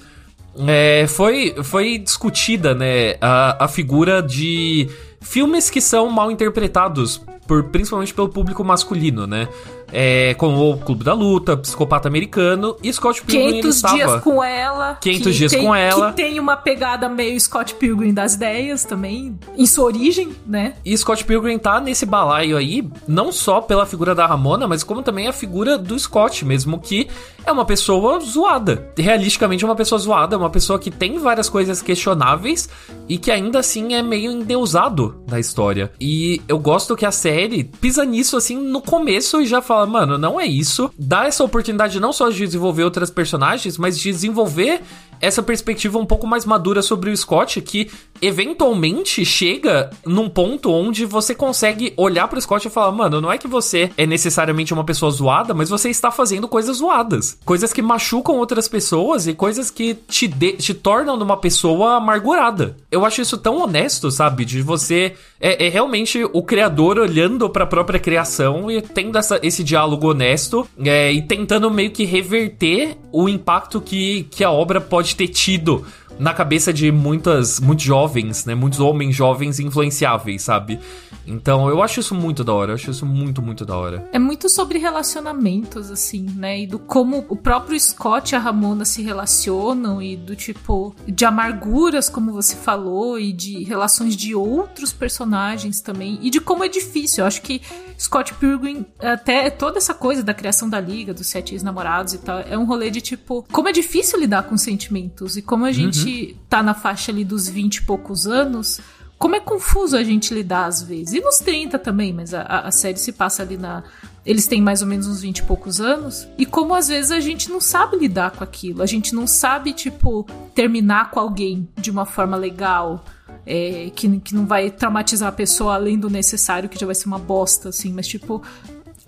é, 0.66 1.04
foi, 1.06 1.54
foi 1.62 1.98
discutida 1.98 2.74
né, 2.74 3.16
a, 3.20 3.66
a 3.66 3.68
figura 3.68 4.22
de 4.22 4.88
filmes 5.20 5.68
que 5.68 5.82
são 5.82 6.08
mal 6.08 6.30
interpretados, 6.30 7.20
por, 7.46 7.64
principalmente 7.64 8.14
pelo 8.14 8.30
público 8.30 8.64
masculino, 8.64 9.26
né? 9.26 9.46
É, 9.92 10.34
com 10.34 10.54
o 10.54 10.78
Clube 10.78 11.04
da 11.04 11.12
Luta, 11.12 11.56
Psicopata 11.56 12.08
Americano 12.08 12.76
e 12.82 12.92
Scott 12.92 13.22
Pilgrim 13.22 13.60
500 13.60 13.76
estava... 13.76 13.94
dias 13.94 14.20
com 14.22 14.42
ela. 14.42 14.94
500 15.00 15.36
dias 15.36 15.52
tem, 15.52 15.64
com 15.64 15.74
ela. 15.74 16.10
Que 16.10 16.16
tem 16.22 16.40
uma 16.40 16.56
pegada 16.56 17.08
meio 17.08 17.40
Scott 17.40 17.74
Pilgrim 17.74 18.12
das 18.12 18.34
ideias 18.34 18.84
também, 18.84 19.38
em 19.56 19.66
sua 19.66 19.84
origem, 19.84 20.30
né? 20.46 20.74
E 20.84 20.96
Scott 20.96 21.24
Pilgrim 21.24 21.58
tá 21.58 21.80
nesse 21.80 22.06
balaio 22.06 22.56
aí, 22.56 22.86
não 23.06 23.32
só 23.32 23.60
pela 23.60 23.86
figura 23.86 24.14
da 24.14 24.26
Ramona, 24.26 24.66
mas 24.66 24.82
como 24.82 25.02
também 25.02 25.28
a 25.28 25.32
figura 25.32 25.76
do 25.76 25.98
Scott 25.98 26.44
mesmo, 26.44 26.78
que 26.78 27.08
é 27.44 27.52
uma 27.52 27.64
pessoa 27.64 28.20
zoada. 28.20 28.90
Realisticamente 28.96 29.64
é 29.64 29.66
uma 29.66 29.76
pessoa 29.76 29.98
zoada, 29.98 30.36
uma 30.36 30.50
pessoa 30.50 30.78
que 30.78 30.90
tem 30.90 31.18
várias 31.18 31.48
coisas 31.48 31.82
questionáveis 31.82 32.68
e 33.08 33.18
que 33.18 33.30
ainda 33.30 33.58
assim 33.58 33.94
é 33.94 34.02
meio 34.02 34.30
endeusado 34.30 35.22
da 35.26 35.38
história. 35.38 35.90
E 36.00 36.40
eu 36.46 36.58
gosto 36.58 36.96
que 36.96 37.06
a 37.06 37.12
série 37.12 37.64
pisa 37.64 38.04
nisso 38.04 38.36
assim 38.36 38.56
no 38.56 38.80
começo 38.80 39.40
e 39.40 39.46
já 39.46 39.60
fala 39.60 39.79
fala, 39.80 39.86
mano, 39.86 40.18
não 40.18 40.40
é 40.40 40.46
isso. 40.46 40.90
Dá 40.98 41.26
essa 41.26 41.44
oportunidade 41.44 41.98
não 42.00 42.12
só 42.12 42.28
de 42.28 42.38
desenvolver 42.38 42.84
outras 42.84 43.10
personagens, 43.10 43.78
mas 43.78 43.98
de 43.98 44.10
desenvolver 44.10 44.82
essa 45.20 45.42
perspectiva 45.42 45.98
um 45.98 46.06
pouco 46.06 46.26
mais 46.26 46.44
madura 46.44 46.82
sobre 46.82 47.10
o 47.10 47.16
Scott, 47.16 47.60
que 47.60 47.90
eventualmente 48.22 49.24
chega 49.24 49.90
num 50.04 50.28
ponto 50.28 50.70
onde 50.70 51.04
você 51.04 51.34
consegue 51.34 51.92
olhar 51.96 52.28
pro 52.28 52.40
Scott 52.40 52.66
e 52.66 52.70
falar, 52.70 52.92
mano, 52.92 53.20
não 53.20 53.32
é 53.32 53.38
que 53.38 53.48
você 53.48 53.90
é 53.96 54.06
necessariamente 54.06 54.72
uma 54.72 54.84
pessoa 54.84 55.10
zoada, 55.10 55.54
mas 55.54 55.68
você 55.68 55.88
está 55.90 56.10
fazendo 56.10 56.48
coisas 56.48 56.78
zoadas. 56.78 57.38
Coisas 57.44 57.72
que 57.72 57.82
machucam 57.82 58.36
outras 58.36 58.68
pessoas 58.68 59.26
e 59.26 59.34
coisas 59.34 59.70
que 59.70 59.94
te, 59.94 60.26
de, 60.26 60.52
te 60.52 60.74
tornam 60.74 61.16
numa 61.16 61.36
pessoa 61.36 61.96
amargurada. 61.96 62.76
Eu 62.90 63.04
acho 63.04 63.20
isso 63.20 63.38
tão 63.38 63.60
honesto, 63.60 64.10
sabe? 64.10 64.44
De 64.44 64.62
você. 64.62 65.14
É, 65.40 65.66
é 65.66 65.68
realmente 65.70 66.22
o 66.34 66.42
criador 66.42 66.98
olhando 66.98 67.48
para 67.48 67.64
a 67.64 67.66
própria 67.66 67.98
criação 67.98 68.70
e 68.70 68.82
tendo 68.82 69.16
essa, 69.16 69.40
esse 69.42 69.64
diálogo 69.64 70.10
honesto 70.10 70.68
é, 70.78 71.10
e 71.10 71.22
tentando 71.22 71.70
meio 71.70 71.90
que 71.90 72.04
reverter 72.04 72.96
o 73.12 73.28
impacto 73.28 73.80
que, 73.80 74.24
que 74.24 74.44
a 74.44 74.50
obra 74.50 74.80
pode 74.80 75.09
ter 75.16 75.28
tido 75.28 75.84
na 76.18 76.34
cabeça 76.34 76.72
de 76.72 76.92
muitas, 76.92 77.60
muitos 77.60 77.84
jovens, 77.84 78.44
né? 78.44 78.54
Muitos 78.54 78.80
homens 78.80 79.16
jovens 79.16 79.58
influenciáveis, 79.58 80.42
sabe? 80.42 80.78
Então 81.26 81.68
eu 81.68 81.82
acho 81.82 82.00
isso 82.00 82.14
muito 82.14 82.42
da 82.42 82.52
hora, 82.52 82.72
eu 82.72 82.74
acho 82.74 82.90
isso 82.90 83.06
muito, 83.06 83.42
muito 83.42 83.64
da 83.64 83.76
hora. 83.76 84.08
É 84.12 84.18
muito 84.18 84.48
sobre 84.48 84.78
relacionamentos, 84.78 85.90
assim, 85.90 86.22
né? 86.22 86.60
E 86.60 86.66
do 86.66 86.78
como 86.78 87.24
o 87.28 87.36
próprio 87.36 87.78
Scott 87.78 88.34
e 88.34 88.36
a 88.36 88.38
Ramona 88.38 88.84
se 88.84 89.02
relacionam 89.02 90.02
e 90.02 90.16
do 90.16 90.34
tipo 90.34 90.94
de 91.06 91.24
amarguras, 91.24 92.08
como 92.08 92.32
você 92.32 92.56
falou, 92.56 93.18
e 93.18 93.32
de 93.32 93.62
relações 93.64 94.16
de 94.16 94.34
outros 94.34 94.92
personagens 94.92 95.80
também, 95.80 96.18
e 96.22 96.30
de 96.30 96.40
como 96.40 96.64
é 96.64 96.68
difícil. 96.68 97.22
Eu 97.22 97.26
acho 97.26 97.42
que 97.42 97.60
Scott 97.98 98.34
Pilgrim, 98.34 98.86
até 98.98 99.50
toda 99.50 99.78
essa 99.78 99.92
coisa 99.92 100.22
da 100.22 100.32
criação 100.32 100.68
da 100.68 100.80
liga, 100.80 101.12
dos 101.12 101.26
sete 101.26 101.54
ex-namorados 101.54 102.14
e 102.14 102.18
tal, 102.18 102.40
é 102.40 102.56
um 102.56 102.64
rolê 102.64 102.90
de 102.90 103.00
tipo, 103.00 103.44
como 103.52 103.68
é 103.68 103.72
difícil 103.72 104.18
lidar 104.18 104.44
com 104.44 104.56
sentimentos 104.56 105.36
e 105.36 105.42
como 105.42 105.64
a 105.64 105.72
gente 105.72 106.32
uhum. 106.32 106.38
tá 106.48 106.62
na 106.62 106.74
faixa 106.74 107.12
ali 107.12 107.24
dos 107.24 107.48
20 107.48 107.76
e 107.76 107.82
poucos 107.82 108.26
anos 108.26 108.80
como 109.20 109.36
é 109.36 109.40
confuso 109.40 109.98
a 109.98 110.02
gente 110.02 110.32
lidar 110.32 110.64
às 110.64 110.82
vezes. 110.82 111.12
E 111.12 111.20
nos 111.20 111.36
30 111.40 111.78
também, 111.78 112.10
mas 112.10 112.32
a, 112.32 112.40
a 112.42 112.70
série 112.70 112.96
se 112.96 113.12
passa 113.12 113.42
ali 113.42 113.58
na. 113.58 113.84
Eles 114.24 114.46
têm 114.46 114.62
mais 114.62 114.80
ou 114.80 114.88
menos 114.88 115.06
uns 115.06 115.20
20 115.20 115.38
e 115.38 115.42
poucos 115.42 115.78
anos. 115.78 116.26
E 116.38 116.46
como 116.46 116.74
às 116.74 116.88
vezes 116.88 117.10
a 117.10 117.20
gente 117.20 117.50
não 117.50 117.60
sabe 117.60 117.98
lidar 117.98 118.30
com 118.30 118.42
aquilo. 118.42 118.82
A 118.82 118.86
gente 118.86 119.14
não 119.14 119.26
sabe, 119.26 119.74
tipo, 119.74 120.26
terminar 120.54 121.10
com 121.10 121.20
alguém 121.20 121.68
de 121.76 121.90
uma 121.90 122.06
forma 122.06 122.34
legal. 122.34 123.04
É, 123.44 123.90
que, 123.94 124.20
que 124.20 124.34
não 124.34 124.46
vai 124.46 124.70
traumatizar 124.70 125.28
a 125.28 125.32
pessoa 125.32 125.74
além 125.74 125.98
do 125.98 126.08
necessário, 126.08 126.68
que 126.68 126.78
já 126.78 126.86
vai 126.86 126.94
ser 126.94 127.06
uma 127.06 127.18
bosta, 127.18 127.68
assim. 127.68 127.92
Mas, 127.92 128.08
tipo, 128.08 128.42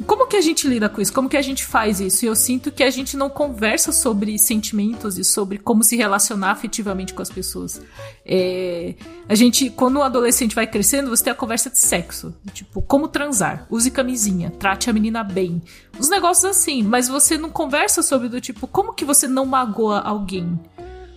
como 0.06 0.26
que 0.26 0.36
a 0.36 0.40
gente 0.40 0.66
lida 0.66 0.88
com 0.88 1.00
isso? 1.00 1.12
Como 1.12 1.28
que 1.28 1.36
a 1.36 1.42
gente 1.42 1.64
faz 1.64 2.00
isso? 2.00 2.24
E 2.24 2.28
eu 2.28 2.34
sinto 2.34 2.70
que 2.70 2.82
a 2.82 2.90
gente 2.90 3.16
não 3.16 3.28
conversa 3.28 3.92
sobre 3.92 4.38
sentimentos 4.38 5.18
e 5.18 5.24
sobre 5.24 5.58
como 5.58 5.82
se 5.82 5.96
relacionar 5.96 6.50
afetivamente 6.50 7.14
com 7.14 7.22
as 7.22 7.30
pessoas. 7.30 7.80
É, 8.24 8.94
a 9.28 9.34
gente, 9.34 9.70
quando 9.70 9.96
o 9.96 10.02
adolescente 10.02 10.54
vai 10.54 10.66
crescendo, 10.66 11.10
você 11.10 11.24
tem 11.24 11.32
a 11.32 11.36
conversa 11.36 11.70
de 11.70 11.78
sexo. 11.78 12.34
Tipo, 12.52 12.80
como 12.82 13.08
transar, 13.08 13.66
use 13.70 13.90
camisinha, 13.90 14.50
trate 14.50 14.88
a 14.88 14.92
menina 14.92 15.22
bem. 15.22 15.62
Os 15.98 16.08
negócios 16.08 16.44
assim, 16.44 16.82
mas 16.82 17.08
você 17.08 17.36
não 17.36 17.50
conversa 17.50 18.02
sobre 18.02 18.28
do 18.28 18.40
tipo, 18.40 18.66
como 18.66 18.94
que 18.94 19.04
você 19.04 19.28
não 19.28 19.44
magoa 19.44 20.00
alguém? 20.00 20.58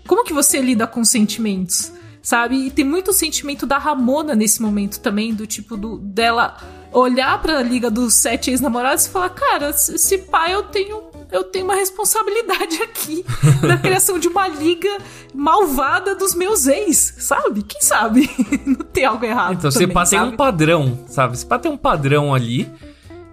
Como 0.08 0.24
que 0.24 0.34
você 0.34 0.62
lida 0.62 0.86
com 0.86 1.04
sentimentos? 1.04 1.92
Sabe? 2.26 2.56
E 2.56 2.72
tem 2.72 2.84
muito 2.84 3.14
sentimento 3.14 3.68
da 3.68 3.78
Ramona 3.78 4.34
nesse 4.34 4.60
momento 4.60 5.00
também, 5.00 5.32
do 5.32 5.46
tipo, 5.46 5.78
do, 5.78 6.00
dela 6.00 6.58
olhar 6.92 7.40
pra 7.40 7.62
liga 7.62 7.92
dos 7.92 8.16
sete 8.16 8.50
ex-namorados 8.50 9.06
e 9.06 9.10
falar: 9.10 9.30
Cara, 9.30 9.70
esse 9.70 10.18
pai 10.18 10.56
eu 10.56 10.64
tenho 10.64 11.04
eu 11.32 11.44
tenho 11.44 11.66
uma 11.66 11.76
responsabilidade 11.76 12.82
aqui 12.82 13.24
na 13.62 13.78
criação 13.78 14.18
de 14.18 14.28
uma 14.28 14.48
liga 14.48 14.90
malvada 15.36 16.16
dos 16.16 16.34
meus 16.34 16.66
ex, 16.66 17.14
sabe? 17.20 17.62
Quem 17.62 17.82
sabe? 17.82 18.28
Não 18.66 18.86
tem 18.86 19.06
algo 19.06 19.24
errado. 19.24 19.54
Então, 19.54 19.70
também, 19.70 19.88
você 19.94 20.18
tem 20.18 20.26
um 20.26 20.36
padrão, 20.36 21.06
sabe? 21.08 21.38
Você 21.38 21.46
tem 21.60 21.72
um 21.72 21.78
padrão 21.78 22.34
ali 22.34 22.72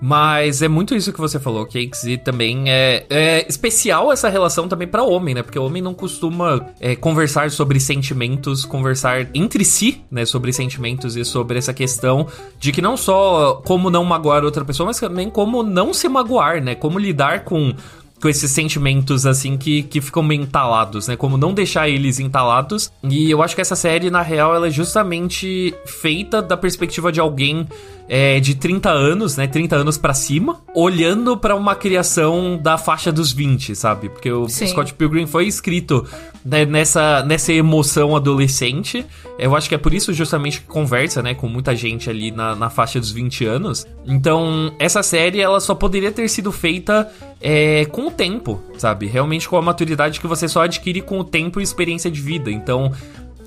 mas 0.05 0.63
é 0.63 0.67
muito 0.67 0.97
isso 0.97 1.13
que 1.13 1.21
você 1.21 1.39
falou, 1.39 1.65
Cakes, 1.65 2.03
e 2.03 2.19
também 2.19 2.65
é, 2.69 3.07
é 3.09 3.47
especial 3.49 4.11
essa 4.11 4.29
relação 4.29 4.67
também 4.67 4.89
para 4.89 5.05
homem, 5.05 5.33
né? 5.33 5.45
Porque 5.45 5.57
o 5.57 5.65
homem 5.65 5.81
não 5.81 5.95
costuma 5.95 6.67
é, 6.81 6.97
conversar 6.97 7.53
sobre 7.53 7.79
sentimentos, 7.79 8.65
conversar 8.65 9.29
entre 9.33 9.65
si, 9.65 10.03
né? 10.11 10.27
Sobre 10.27 10.53
sentimentos 10.53 11.15
e 11.15 11.25
sobre 11.25 11.57
essa 11.57 11.73
questão 11.73 12.27
de 12.59 12.73
que 12.73 12.83
não 12.83 12.97
só 12.97 13.63
como 13.65 13.91
não 13.91 14.05
magoar 14.05 14.43
outra 14.45 14.65
pessoa, 14.65 14.89
mas 14.89 14.99
também 14.99 15.31
como 15.31 15.63
não 15.63 15.95
se 15.95 16.09
magoar, 16.09 16.61
né? 16.61 16.75
Como 16.75 16.99
lidar 16.99 17.45
com 17.45 17.73
com 18.21 18.29
esses 18.29 18.53
sentimentos, 18.53 19.27
assim, 19.27 19.59
que, 19.59 19.83
que 19.83 20.01
ficam 20.01 20.23
meio 20.23 20.43
entalados, 20.43 21.09
né? 21.09 21.17
Como 21.17 21.37
não 21.37 21.53
deixar 21.53 21.89
eles 21.89 22.21
entalados. 22.21 22.91
E 23.03 23.29
eu 23.29 23.43
acho 23.43 23.53
que 23.53 23.61
essa 23.61 23.75
série, 23.75 24.11
na 24.11 24.23
real, 24.23 24.55
ela 24.55 24.69
é 24.69 24.71
justamente 24.71 25.75
feita 25.85 26.41
da 26.41 26.57
perspectiva 26.57 27.11
de 27.11 27.19
alguém 27.19 27.67
é, 28.15 28.39
de 28.41 28.55
30 28.55 28.91
anos, 28.91 29.39
né? 29.39 29.47
30 29.47 29.75
anos 29.75 29.97
para 29.97 30.13
cima, 30.13 30.61
olhando 30.75 31.35
para 31.35 31.57
uma 31.57 31.75
criação 31.75 32.61
da 32.63 32.77
faixa 32.77 33.11
dos 33.11 33.33
20, 33.33 33.75
sabe? 33.75 34.11
Porque 34.11 34.31
o 34.31 34.47
Sim. 34.51 34.67
Scott 34.67 34.93
Pilgrim 34.93 35.27
foi 35.27 35.47
escrito 35.47 36.07
né, 36.45 36.67
nessa, 36.67 37.23
nessa 37.23 37.55
emoção 37.55 38.15
adolescente. 38.15 39.03
Eu 39.39 39.57
acho 39.57 39.67
que 39.67 39.75
é 39.75 39.79
por 39.79 39.95
isso 39.95 40.13
justamente 40.13 40.61
que 40.61 40.67
conversa, 40.67 41.23
né, 41.23 41.33
com 41.33 41.49
muita 41.49 41.75
gente 41.75 42.11
ali 42.11 42.31
na, 42.31 42.55
na 42.55 42.69
faixa 42.69 43.01
dos 43.01 43.11
20 43.11 43.47
anos. 43.47 43.87
Então, 44.07 44.75
essa 44.79 45.03
série, 45.03 45.41
ela 45.41 45.59
só 45.59 45.75
poderia 45.75 46.13
ter 46.13 46.29
sido 46.29 46.53
feita 46.53 47.11
é, 47.41 47.87
com 47.87 48.09
o 48.09 48.11
tempo, 48.11 48.61
sabe? 48.77 49.07
Realmente 49.07 49.49
com 49.49 49.57
a 49.57 49.63
maturidade 49.63 50.21
que 50.21 50.27
você 50.27 50.47
só 50.47 50.65
adquire 50.65 51.01
com 51.01 51.19
o 51.19 51.25
tempo 51.25 51.61
e 51.61 51.63
experiência 51.63 52.11
de 52.11 52.21
vida. 52.21 52.51
Então, 52.51 52.93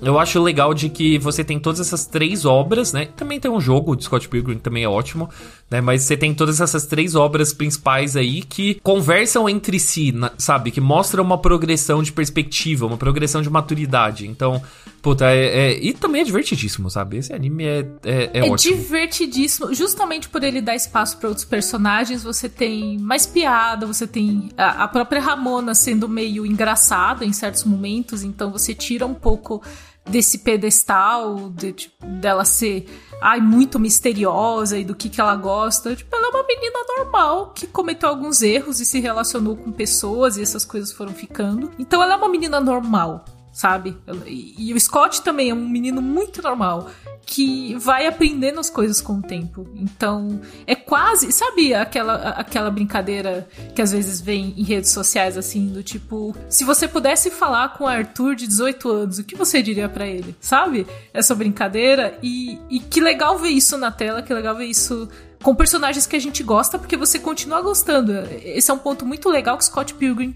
eu 0.02 0.18
acho 0.18 0.42
legal 0.42 0.74
de 0.74 0.88
que 0.88 1.18
você 1.18 1.42
tem 1.42 1.58
todas 1.58 1.80
essas 1.80 2.06
três 2.06 2.44
obras, 2.44 2.92
né? 2.92 3.06
Também 3.16 3.40
tem 3.40 3.50
um 3.50 3.60
jogo 3.60 3.96
de 3.96 4.04
Scott 4.04 4.28
Pilgrim 4.28 4.58
também 4.58 4.84
é 4.84 4.88
ótimo, 4.88 5.28
né? 5.70 5.80
Mas 5.80 6.02
você 6.02 6.16
tem 6.16 6.32
todas 6.32 6.60
essas 6.60 6.86
três 6.86 7.14
obras 7.14 7.52
principais 7.52 8.16
aí 8.16 8.42
que 8.42 8.80
conversam 8.82 9.48
entre 9.48 9.80
si, 9.80 10.14
sabe? 10.38 10.70
Que 10.70 10.80
mostram 10.80 11.24
uma 11.24 11.38
progressão 11.38 12.02
de 12.02 12.12
perspectiva, 12.12 12.86
uma 12.86 12.96
progressão 12.96 13.42
de 13.42 13.50
maturidade. 13.50 14.26
Então, 14.26 14.62
puta, 15.02 15.26
é, 15.26 15.72
é... 15.72 15.78
e 15.84 15.92
também 15.92 16.22
é 16.22 16.24
divertidíssimo, 16.24 16.88
sabe? 16.88 17.18
Esse 17.18 17.32
anime 17.32 17.64
é, 17.64 17.78
é, 18.04 18.30
é, 18.32 18.38
é 18.38 18.50
ótimo. 18.50 18.74
É 18.74 18.78
divertidíssimo. 18.78 19.74
Justamente 19.74 20.28
por 20.28 20.44
ele 20.44 20.60
dar 20.60 20.76
espaço 20.76 21.18
para 21.18 21.28
outros 21.28 21.44
personagens, 21.44 22.22
você 22.22 22.48
tem 22.48 22.98
mais 22.98 23.26
piada, 23.26 23.86
você 23.86 24.06
tem 24.06 24.50
a, 24.56 24.84
a 24.84 24.88
própria 24.88 25.20
Ramona 25.20 25.74
sendo 25.74 26.08
meio 26.08 26.46
engraçada 26.46 27.24
em 27.24 27.32
certos 27.32 27.64
momentos, 27.64 28.22
então 28.22 28.52
você 28.52 28.72
tira 28.72 29.04
um 29.04 29.14
pouco 29.14 29.62
desse 30.08 30.38
pedestal 30.38 31.50
de, 31.50 31.72
tipo, 31.72 32.06
dela 32.06 32.44
ser 32.44 32.86
ai, 33.20 33.40
muito 33.40 33.78
misteriosa 33.78 34.78
e 34.78 34.84
do 34.84 34.94
que, 34.94 35.08
que 35.08 35.20
ela 35.20 35.34
gosta. 35.36 35.94
Tipo, 35.94 36.14
ela 36.14 36.28
é 36.28 36.30
uma 36.30 36.46
menina 36.46 36.78
normal 36.96 37.52
que 37.54 37.66
cometeu 37.66 38.08
alguns 38.08 38.42
erros 38.42 38.80
e 38.80 38.86
se 38.86 39.00
relacionou 39.00 39.56
com 39.56 39.72
pessoas 39.72 40.36
e 40.36 40.42
essas 40.42 40.64
coisas 40.64 40.92
foram 40.92 41.12
ficando. 41.12 41.70
Então 41.78 42.02
ela 42.02 42.14
é 42.14 42.16
uma 42.16 42.28
menina 42.28 42.60
normal 42.60 43.24
sabe? 43.56 43.96
E, 44.26 44.74
o 44.74 44.78
Scott 44.78 45.22
também 45.22 45.48
é 45.48 45.54
um 45.54 45.66
menino 45.66 46.02
muito 46.02 46.42
normal 46.42 46.90
que 47.24 47.74
vai 47.76 48.06
aprendendo 48.06 48.60
as 48.60 48.68
coisas 48.68 49.00
com 49.00 49.14
o 49.14 49.22
tempo. 49.22 49.66
Então, 49.74 50.42
é 50.66 50.74
quase, 50.74 51.32
sabe 51.32 51.72
aquela 51.72 52.16
aquela 52.32 52.70
brincadeira 52.70 53.48
que 53.74 53.80
às 53.80 53.92
vezes 53.92 54.20
vem 54.20 54.52
em 54.58 54.62
redes 54.62 54.92
sociais 54.92 55.38
assim, 55.38 55.68
do 55.68 55.82
tipo, 55.82 56.36
se 56.50 56.64
você 56.64 56.86
pudesse 56.86 57.30
falar 57.30 57.70
com 57.70 57.84
o 57.84 57.86
Arthur 57.86 58.34
de 58.34 58.46
18 58.46 58.90
anos, 58.90 59.18
o 59.18 59.24
que 59.24 59.34
você 59.34 59.62
diria 59.62 59.88
para 59.88 60.06
ele? 60.06 60.36
Sabe? 60.38 60.86
Essa 61.14 61.34
brincadeira 61.34 62.18
e, 62.22 62.58
e 62.68 62.78
que 62.78 63.00
legal 63.00 63.38
ver 63.38 63.48
isso 63.48 63.78
na 63.78 63.90
tela, 63.90 64.20
que 64.20 64.34
legal 64.34 64.54
ver 64.54 64.66
isso 64.66 65.08
com 65.42 65.54
personagens 65.54 66.06
que 66.06 66.16
a 66.16 66.20
gente 66.20 66.42
gosta, 66.42 66.78
porque 66.78 66.96
você 66.96 67.18
continua 67.18 67.62
gostando. 67.62 68.12
Esse 68.44 68.70
é 68.70 68.74
um 68.74 68.78
ponto 68.78 69.06
muito 69.06 69.30
legal 69.30 69.56
que 69.56 69.64
Scott 69.64 69.94
Pilgrim 69.94 70.34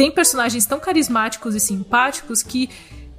tem 0.00 0.10
personagens 0.10 0.64
tão 0.64 0.80
carismáticos 0.80 1.54
e 1.54 1.60
simpáticos 1.60 2.42
que 2.42 2.70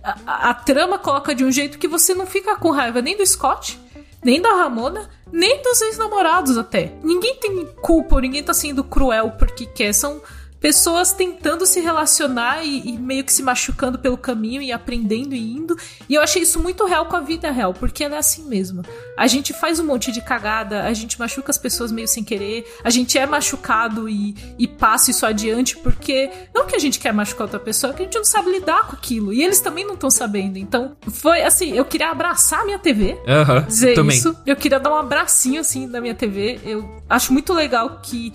a, 0.04 0.50
a, 0.50 0.54
trama 0.56 0.98
coloca 0.98 1.36
de 1.36 1.46
um 1.46 1.52
jeito 1.52 1.78
que 1.78 1.88
você 1.88 2.16
não 2.16 2.26
fica 2.26 2.56
com 2.56 2.72
raiva 2.72 3.04
nem 3.04 3.16
do 3.16 3.24
Scott, 3.24 3.80
nem 4.26 4.42
da 4.42 4.50
Ramona, 4.50 5.08
nem 5.32 5.62
dos 5.62 5.80
ex-namorados 5.80 6.58
até. 6.58 6.92
Ninguém 7.04 7.36
tem 7.36 7.68
culpa, 7.84 8.20
ninguém 8.20 8.42
tá 8.42 8.52
sendo 8.52 8.84
cruel 8.84 9.30
porque 9.38 9.68
quer. 9.68 9.94
São 9.94 10.24
pessoas 10.62 11.12
tentando 11.12 11.66
se 11.66 11.80
relacionar 11.82 12.64
e, 12.64 12.88
e, 12.88 12.98
meio 12.98 13.24
que 13.24 13.34
se 13.34 13.42
machucando 13.42 13.98
pelo 13.98 14.16
caminho 14.16 14.62
e 14.62 14.72
aprendendo 14.72 15.34
e 15.34 15.54
indo. 15.54 15.76
E 16.08 16.14
eu 16.14 16.22
achei 16.22 16.44
isso 16.44 16.60
muito 16.60 16.86
real 16.86 17.08
com 17.08 17.16
a 17.16 17.20
vida 17.20 17.50
real, 17.50 17.74
porque 17.74 18.04
ela 18.04 18.16
é 18.16 18.20
assim 18.20 18.48
mesmo. 18.48 18.84
A 19.18 19.26
gente 19.26 19.54
faz 19.54 19.80
um 19.80 19.86
monte 19.86 20.12
de 20.12 20.22
cagada, 20.22 20.84
a 20.84 20.94
gente 20.94 21.20
machuca 21.20 21.50
as 21.50 21.58
pessoas 21.58 21.92
meio 21.92 22.08
sem 22.08 22.24
querer, 22.24 22.72
a 22.84 22.92
gente 22.92 23.18
é 23.18 23.26
machucado 23.26 24.08
e, 24.08 24.36
e 24.60 24.68
passa 24.68 25.10
isso 25.10 25.26
adiante 25.26 25.76
porque. 25.78 26.30
Não 26.54 26.68
que 26.68 26.76
a 26.76 26.80
gente 26.80 27.00
quer 27.00 27.12
machucar 27.12 27.46
outra 27.46 27.60
pessoa, 27.60 27.92
é 27.92 27.96
que 27.96 28.04
a 28.04 28.06
gente 28.06 28.18
não 28.18 28.26
sabe 28.26 28.52
lidar 28.52 28.88
com 28.88 28.96
aquilo. 28.96 29.34
E 29.34 29.44
eles 29.44 29.60
também 29.60 29.84
não 29.84 29.96
estão 29.96 30.12
sabendo. 30.12 30.58
Então, 30.58 30.96
foi 31.10 31.42
assim, 31.42 31.76
eu 31.76 31.86
queria 31.86 32.12
abraçar 32.12 32.62
a 32.62 32.66
minha 32.66 32.78
TV, 32.78 33.18
uhum, 33.28 33.62
dizer 33.66 33.96
também. 33.96 34.16
isso. 34.16 34.38
Eu 34.46 34.56
queria 34.56 34.80
dar 34.80 34.92
um 34.92 34.96
abracinho 34.96 35.60
assim 35.60 35.88
na 35.88 36.00
minha 36.00 36.14
TV. 36.14 36.60
Eu 36.64 37.02
acho 37.10 37.34
muito 37.34 37.52
legal 37.52 38.00
que 38.04 38.32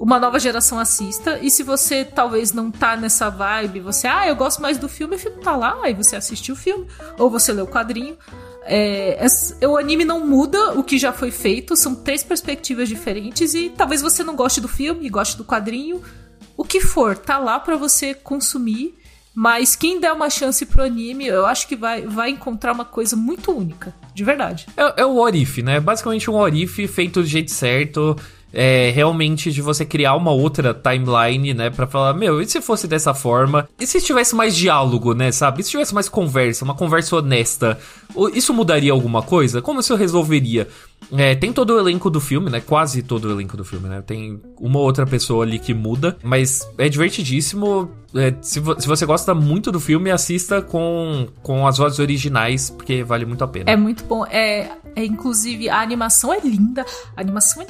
uma 0.00 0.18
nova 0.18 0.40
geração 0.40 0.78
assista. 0.78 1.38
E 1.42 1.50
se 1.50 1.62
você 1.62 2.06
talvez 2.06 2.52
não 2.52 2.70
tá 2.70 2.96
nessa 2.96 3.28
vibe, 3.28 3.80
você, 3.80 4.08
ah, 4.08 4.26
eu 4.26 4.34
gosto 4.34 4.62
mais 4.62 4.78
do 4.78 4.88
filme, 4.88 5.16
o 5.16 5.18
filme 5.18 5.42
tá 5.42 5.54
lá, 5.54 5.78
aí 5.82 5.92
você 5.92 6.16
assiste 6.16 6.50
o 6.50 6.56
filme, 6.56 6.86
ou 7.18 7.28
você 7.28 7.52
lê 7.52 7.60
o 7.60 7.66
quadrinho. 7.66 8.16
É, 8.62 9.26
é, 9.60 9.68
o 9.68 9.76
anime 9.76 10.04
não 10.04 10.26
muda 10.26 10.72
o 10.72 10.82
que 10.82 10.98
já 10.98 11.12
foi 11.12 11.30
feito, 11.30 11.76
são 11.76 11.94
três 11.94 12.22
perspectivas 12.22 12.88
diferentes 12.88 13.54
e 13.54 13.68
talvez 13.68 14.00
você 14.00 14.24
não 14.24 14.34
goste 14.34 14.60
do 14.60 14.68
filme, 14.68 15.08
goste 15.10 15.36
do 15.36 15.44
quadrinho, 15.44 16.02
o 16.56 16.64
que 16.64 16.80
for, 16.80 17.16
tá 17.16 17.36
lá 17.38 17.60
para 17.60 17.76
você 17.76 18.14
consumir. 18.14 18.98
Mas 19.32 19.76
quem 19.76 20.00
der 20.00 20.12
uma 20.12 20.28
chance 20.28 20.66
pro 20.66 20.82
anime, 20.82 21.26
eu 21.26 21.46
acho 21.46 21.68
que 21.68 21.76
vai, 21.76 22.02
vai 22.02 22.30
encontrar 22.30 22.72
uma 22.72 22.84
coisa 22.84 23.14
muito 23.14 23.52
única, 23.52 23.94
de 24.12 24.24
verdade. 24.24 24.66
É, 24.76 25.02
é 25.02 25.06
o 25.06 25.16
Orif, 25.16 25.62
né? 25.62 25.78
Basicamente 25.78 26.28
um 26.28 26.34
Orif 26.34 26.86
feito 26.88 27.20
do 27.20 27.26
jeito 27.26 27.50
certo 27.50 28.16
é, 28.52 28.90
realmente 28.90 29.52
de 29.52 29.62
você 29.62 29.84
criar 29.84 30.14
uma 30.14 30.32
outra 30.32 30.74
timeline, 30.74 31.54
né? 31.54 31.70
Pra 31.70 31.86
falar, 31.86 32.14
meu, 32.14 32.40
e 32.40 32.46
se 32.46 32.60
fosse 32.60 32.86
dessa 32.86 33.14
forma? 33.14 33.68
E 33.78 33.86
se 33.86 34.00
tivesse 34.00 34.34
mais 34.34 34.56
diálogo, 34.56 35.14
né? 35.14 35.32
Sabe? 35.32 35.60
E 35.60 35.64
se 35.64 35.70
tivesse 35.70 35.94
mais 35.94 36.08
conversa, 36.08 36.64
uma 36.64 36.74
conversa 36.74 37.16
honesta? 37.16 37.78
Isso 38.34 38.52
mudaria 38.52 38.92
alguma 38.92 39.22
coisa? 39.22 39.62
Como 39.62 39.80
isso 39.80 39.94
resolveria? 39.94 40.68
É, 41.12 41.34
tem 41.34 41.52
todo 41.52 41.70
o 41.74 41.78
elenco 41.78 42.10
do 42.10 42.20
filme, 42.20 42.50
né? 42.50 42.60
Quase 42.60 43.02
todo 43.02 43.26
o 43.26 43.30
elenco 43.32 43.56
do 43.56 43.64
filme, 43.64 43.88
né? 43.88 44.02
Tem 44.02 44.40
uma 44.58 44.78
outra 44.78 45.06
pessoa 45.06 45.44
ali 45.44 45.58
que 45.58 45.74
muda, 45.74 46.16
mas 46.22 46.68
é 46.78 46.88
divertidíssimo. 46.88 47.90
É, 48.14 48.34
se, 48.40 48.60
vo 48.60 48.80
se, 48.80 48.86
você 48.86 49.06
gosta 49.06 49.34
muito 49.34 49.72
do 49.72 49.80
filme, 49.80 50.10
assista 50.10 50.60
com, 50.60 51.28
com 51.42 51.66
as 51.66 51.78
vozes 51.78 51.98
originais, 51.98 52.70
porque 52.70 53.02
vale 53.02 53.24
muito 53.24 53.42
a 53.42 53.48
pena. 53.48 53.70
É 53.70 53.76
muito 53.76 54.04
bom. 54.04 54.24
É, 54.26 54.70
é 54.94 55.04
inclusive, 55.04 55.68
a 55.68 55.80
animação 55.80 56.32
é 56.32 56.40
linda. 56.40 56.84
A 57.16 57.20
animação 57.20 57.62
é 57.62 57.66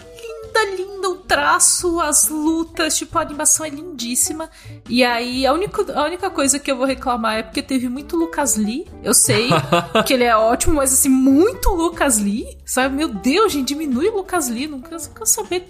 linda 0.64 1.00
linda, 1.00 1.08
o 1.08 1.14
traço, 1.16 1.98
as 2.00 2.28
lutas, 2.28 2.96
tipo, 2.96 3.18
a 3.18 3.22
animação 3.22 3.64
é 3.64 3.70
lindíssima. 3.70 4.50
E 4.88 5.02
aí, 5.02 5.46
a 5.46 5.52
única, 5.52 5.98
a 5.98 6.04
única 6.04 6.30
coisa 6.30 6.58
que 6.58 6.70
eu 6.70 6.76
vou 6.76 6.86
reclamar 6.86 7.38
é 7.38 7.42
porque 7.42 7.62
teve 7.62 7.88
muito 7.88 8.16
Lucas 8.16 8.56
Lee. 8.56 8.86
Eu 9.02 9.14
sei 9.14 9.48
que 10.06 10.12
ele 10.12 10.24
é 10.24 10.36
ótimo, 10.36 10.74
mas 10.74 10.92
assim, 10.92 11.08
muito 11.08 11.70
Lucas 11.70 12.18
Lee, 12.18 12.58
sabe? 12.64 12.94
Meu 12.94 13.08
Deus, 13.08 13.52
gente, 13.52 13.68
diminui 13.68 14.08
o 14.08 14.16
Lucas 14.16 14.48
Lee, 14.48 14.66
não 14.66 14.80
quero, 14.80 15.02
não 15.02 15.10
quero 15.12 15.26
saber. 15.26 15.66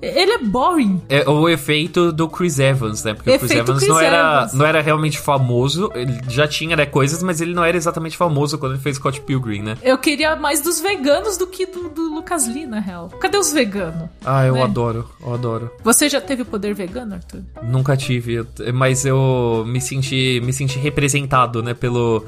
Ele 0.00 0.32
é 0.32 0.38
boring. 0.38 1.02
É 1.08 1.28
o 1.28 1.48
efeito 1.48 2.12
do 2.12 2.28
Chris 2.28 2.58
Evans, 2.58 3.02
né? 3.02 3.14
Porque 3.14 3.30
efeito 3.30 3.44
o 3.44 3.48
Chris 3.48 3.60
Evans, 3.60 3.78
Chris 3.78 3.88
não, 3.88 4.00
era, 4.00 4.36
Evans. 4.38 4.52
não 4.52 4.66
era 4.66 4.80
realmente 4.80 5.18
famoso, 5.18 5.90
ele 5.94 6.20
já 6.28 6.46
tinha 6.46 6.76
né, 6.76 6.86
coisas, 6.86 7.22
mas 7.22 7.40
ele 7.40 7.54
não 7.54 7.64
era 7.64 7.76
exatamente 7.76 8.16
famoso 8.16 8.58
quando 8.58 8.72
ele 8.72 8.82
fez 8.82 8.96
Scott 8.96 9.20
Pilgrim, 9.22 9.62
né? 9.62 9.78
Eu 9.82 9.98
queria 9.98 10.36
mais 10.36 10.60
dos 10.60 10.80
veganos 10.80 11.36
do 11.36 11.46
que 11.46 11.66
do, 11.66 11.88
do 11.88 12.14
Lucas 12.14 12.46
Lee, 12.46 12.66
na 12.66 12.80
real. 12.80 13.08
Cadê 13.20 13.36
os 13.36 13.52
veganos? 13.52 14.08
Ah, 14.24 14.44
eu 14.44 14.54
né? 14.54 14.62
adoro, 14.62 15.08
eu 15.20 15.34
adoro. 15.34 15.70
Você 15.82 16.08
já 16.08 16.20
teve 16.20 16.42
o 16.42 16.46
poder 16.46 16.74
vegano, 16.74 17.14
Arthur? 17.14 17.42
Nunca 17.62 17.96
tive, 17.96 18.44
mas 18.74 19.04
eu 19.04 19.64
me 19.66 19.80
senti, 19.80 20.40
me 20.44 20.52
senti 20.52 20.78
representado, 20.78 21.62
né, 21.62 21.72
pelo, 21.74 22.24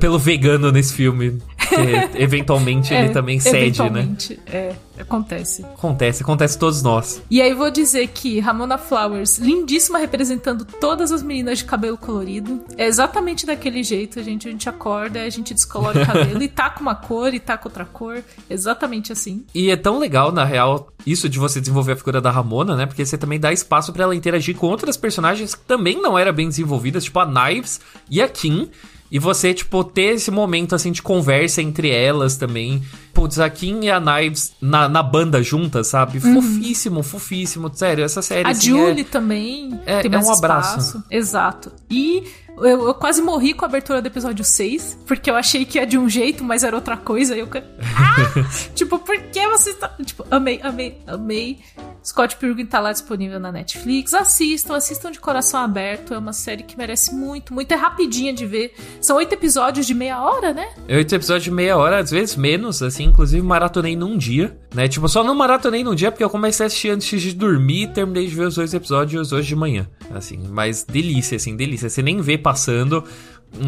pelo 0.00 0.18
vegano 0.18 0.72
nesse 0.72 0.92
filme. 0.92 1.38
Que 1.68 2.16
eventualmente 2.22 2.94
é, 2.94 3.04
ele 3.04 3.12
também 3.12 3.40
cede, 3.40 3.82
né? 3.90 4.16
É, 4.46 4.74
acontece. 4.98 5.64
Acontece, 5.64 6.22
acontece 6.22 6.58
todos 6.58 6.82
nós. 6.82 7.20
E 7.30 7.42
aí 7.42 7.52
vou 7.52 7.70
dizer 7.70 8.06
que 8.08 8.38
Ramona 8.38 8.78
Flowers, 8.78 9.38
lindíssima 9.38 9.98
representando 9.98 10.64
todas 10.64 11.10
as 11.10 11.22
meninas 11.22 11.58
de 11.58 11.64
cabelo 11.64 11.96
colorido. 11.96 12.64
É 12.76 12.86
exatamente 12.86 13.44
daquele 13.44 13.82
jeito, 13.82 14.20
a 14.20 14.22
gente, 14.22 14.48
a 14.48 14.50
gente 14.50 14.68
acorda, 14.68 15.22
a 15.22 15.30
gente 15.30 15.52
descolora 15.52 16.02
o 16.02 16.06
cabelo 16.06 16.42
e 16.42 16.48
tá 16.48 16.70
com 16.70 16.80
uma 16.80 16.94
cor 16.94 17.34
e 17.34 17.40
tá 17.40 17.58
com 17.58 17.68
outra 17.68 17.84
cor. 17.84 18.22
Exatamente 18.48 19.12
assim. 19.12 19.44
E 19.54 19.70
é 19.70 19.76
tão 19.76 19.98
legal, 19.98 20.30
na 20.30 20.44
real, 20.44 20.88
isso 21.04 21.28
de 21.28 21.38
você 21.38 21.60
desenvolver 21.60 21.92
a 21.92 21.96
figura 21.96 22.20
da 22.20 22.30
Ramona, 22.30 22.76
né? 22.76 22.86
Porque 22.86 23.04
você 23.04 23.18
também 23.18 23.40
dá 23.40 23.52
espaço 23.52 23.92
para 23.92 24.04
ela 24.04 24.14
interagir 24.14 24.56
com 24.56 24.66
outras 24.66 24.96
personagens 24.96 25.54
que 25.54 25.64
também 25.64 26.00
não 26.00 26.18
eram 26.18 26.32
bem 26.32 26.48
desenvolvidas, 26.48 27.04
tipo 27.04 27.18
a 27.18 27.26
Knives 27.26 27.80
e 28.08 28.22
a 28.22 28.28
Kim. 28.28 28.70
E 29.10 29.18
você, 29.18 29.54
tipo, 29.54 29.84
ter 29.84 30.14
esse 30.14 30.30
momento, 30.30 30.74
assim, 30.74 30.90
de 30.92 31.02
conversa 31.02 31.62
entre 31.62 31.90
elas 31.90 32.36
também. 32.36 32.82
Putz, 33.14 33.38
a 33.38 33.48
Kim 33.48 33.84
e 33.84 33.90
a 33.90 34.00
Knives 34.00 34.52
na, 34.60 34.88
na 34.88 35.02
banda 35.02 35.42
juntas, 35.42 35.86
sabe? 35.86 36.18
Uhum. 36.18 36.42
Fofíssimo, 36.42 37.02
fofíssimo. 37.02 37.70
Sério, 37.72 38.04
essa 38.04 38.20
série. 38.20 38.46
A 38.46 38.50
assim, 38.50 38.68
Julie 38.68 39.02
é... 39.02 39.04
também. 39.04 39.80
É, 39.86 40.06
é 40.06 40.18
um 40.18 40.32
abraço. 40.32 40.78
Espaço. 40.78 41.04
Exato. 41.10 41.72
E 41.90 42.24
eu, 42.58 42.88
eu, 42.88 42.94
quase 42.94 43.20
morri 43.20 43.52
com 43.52 43.64
a 43.64 43.68
abertura 43.68 44.00
do 44.00 44.06
episódio 44.06 44.44
6, 44.44 44.98
porque 45.06 45.30
eu 45.30 45.36
achei 45.36 45.64
que 45.64 45.78
ia 45.78 45.86
de 45.86 45.98
um 45.98 46.08
jeito, 46.08 46.42
mas 46.42 46.62
era 46.62 46.74
outra 46.74 46.96
coisa. 46.96 47.36
E 47.36 47.40
eu. 47.40 47.48
Ah! 47.94 48.16
tipo, 48.74 48.98
por 48.98 49.18
que 49.18 49.46
você 49.48 49.74
tá. 49.74 49.88
Tipo, 50.04 50.26
amei, 50.30 50.60
amei, 50.62 50.98
amei. 51.06 51.58
Scott 52.06 52.36
Pilgrim 52.36 52.66
tá 52.66 52.78
lá 52.78 52.92
disponível 52.92 53.40
na 53.40 53.50
Netflix. 53.50 54.14
Assistam, 54.14 54.76
assistam 54.76 55.10
de 55.10 55.18
coração 55.18 55.60
aberto. 55.60 56.14
É 56.14 56.18
uma 56.18 56.32
série 56.32 56.62
que 56.62 56.78
merece 56.78 57.12
muito, 57.12 57.52
muito. 57.52 57.72
É 57.72 57.74
rapidinha 57.74 58.32
de 58.32 58.46
ver. 58.46 58.74
São 59.00 59.16
oito 59.16 59.32
episódios 59.32 59.86
de 59.86 59.92
meia 59.92 60.22
hora, 60.22 60.54
né? 60.54 60.68
Oito 60.88 61.14
episódios 61.14 61.44
de 61.44 61.50
meia 61.50 61.76
hora, 61.76 61.98
às 61.98 62.10
vezes 62.10 62.36
menos, 62.36 62.80
assim. 62.80 63.04
Inclusive, 63.04 63.42
maratonei 63.42 63.96
num 63.96 64.16
dia, 64.16 64.56
né? 64.72 64.86
Tipo, 64.86 65.08
só 65.08 65.24
não 65.24 65.34
maratonei 65.34 65.82
num 65.82 65.96
dia 65.96 66.12
porque 66.12 66.22
eu 66.22 66.30
comecei 66.30 66.64
a 66.64 66.66
assistir 66.68 66.90
antes 66.90 67.20
de 67.20 67.34
dormir 67.34 67.82
e 67.82 67.88
terminei 67.88 68.28
de 68.28 68.34
ver 68.34 68.46
os 68.46 68.54
dois 68.54 68.72
episódios 68.72 69.32
hoje 69.32 69.48
de 69.48 69.56
manhã. 69.56 69.88
Assim, 70.14 70.38
mas 70.48 70.84
delícia, 70.84 71.36
assim, 71.36 71.56
delícia. 71.56 71.90
Você 71.90 72.02
nem 72.02 72.20
vê 72.20 72.38
passando. 72.46 73.02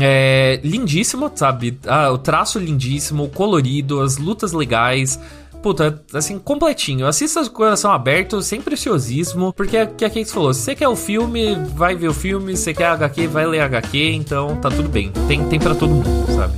É 0.01 0.61
lindíssimo, 0.63 1.33
sabe? 1.35 1.81
Ah, 1.85 2.13
o 2.13 2.19
traço 2.19 2.61
lindíssimo, 2.61 3.29
colorido, 3.31 4.01
as 4.01 4.19
lutas 4.19 4.53
legais. 4.53 5.19
puta, 5.61 6.01
assim, 6.15 6.39
completinho. 6.39 7.05
Assista 7.09 7.41
o 7.41 7.51
coração 7.51 7.91
aberto, 7.91 8.41
sem 8.41 8.61
preciosismo, 8.61 9.53
porque 9.53 9.77
é 9.77 9.87
que 9.87 10.05
a 10.05 10.09
Kate 10.09 10.27
falou, 10.27 10.55
se 10.55 10.61
você 10.61 10.77
quer 10.77 10.87
o 10.87 10.95
filme, 10.95 11.57
vai 11.75 11.97
ver 11.97 12.09
o 12.09 12.15
filme, 12.15 12.57
se 12.57 12.65
você 12.65 12.75
quer 12.75 12.87
HQ, 12.87 13.27
vai 13.27 13.47
ler 13.47 13.63
HQ, 13.63 14.13
então 14.13 14.57
tá 14.61 14.71
tudo 14.71 14.89
bem. 14.89 15.11
Tem, 15.27 15.45
tem 15.49 15.59
para 15.59 15.75
todo 15.75 15.93
mundo, 15.93 16.33
sabe? 16.37 16.57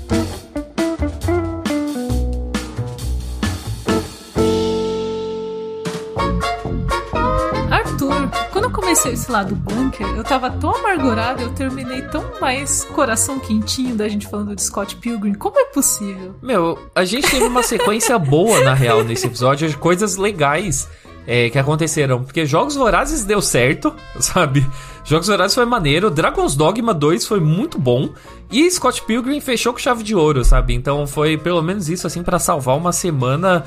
Comecei 8.91 9.13
esse 9.13 9.31
lado 9.31 9.55
bunker, 9.55 10.05
eu 10.17 10.25
tava 10.25 10.51
tão 10.51 10.75
amargurado, 10.75 11.43
eu 11.43 11.51
terminei 11.51 12.03
tão 12.03 12.25
mais 12.41 12.83
coração 12.83 13.39
quentinho 13.39 13.95
da 13.95 14.09
gente 14.09 14.27
falando 14.27 14.57
de 14.57 14.61
Scott 14.65 14.97
Pilgrim. 14.97 15.33
Como 15.33 15.57
é 15.61 15.67
possível? 15.67 16.35
Meu, 16.43 16.77
a 16.93 17.05
gente 17.05 17.31
teve 17.31 17.45
uma 17.45 17.63
sequência 17.63 18.19
boa, 18.19 18.65
na 18.65 18.75
real, 18.75 19.05
nesse 19.05 19.29
episódio, 19.29 19.69
de 19.69 19.77
coisas 19.77 20.17
legais. 20.17 20.89
É, 21.27 21.49
que 21.51 21.59
aconteceram. 21.59 22.25
Porque 22.25 22.45
Jogos 22.45 22.75
Vorazes 22.75 23.23
deu 23.25 23.41
certo, 23.41 23.95
sabe? 24.19 24.67
Jogos 25.05 25.29
Vorazes 25.29 25.55
foi 25.55 25.67
maneiro, 25.67 26.11
Dragon's 26.11 26.57
Dogma 26.57 26.93
2 26.93 27.27
foi 27.27 27.39
muito 27.39 27.79
bom, 27.79 28.09
e 28.51 28.69
Scott 28.69 29.03
Pilgrim 29.03 29.39
fechou 29.39 29.73
com 29.73 29.79
chave 29.79 30.03
de 30.03 30.17
ouro, 30.17 30.45
sabe? 30.45 30.75
Então 30.75 31.07
foi 31.07 31.37
pelo 31.37 31.63
menos 31.63 31.89
isso, 31.89 32.07
assim, 32.07 32.25
para 32.25 32.41
salvar 32.41 32.77
uma 32.77 32.91
semana 32.91 33.65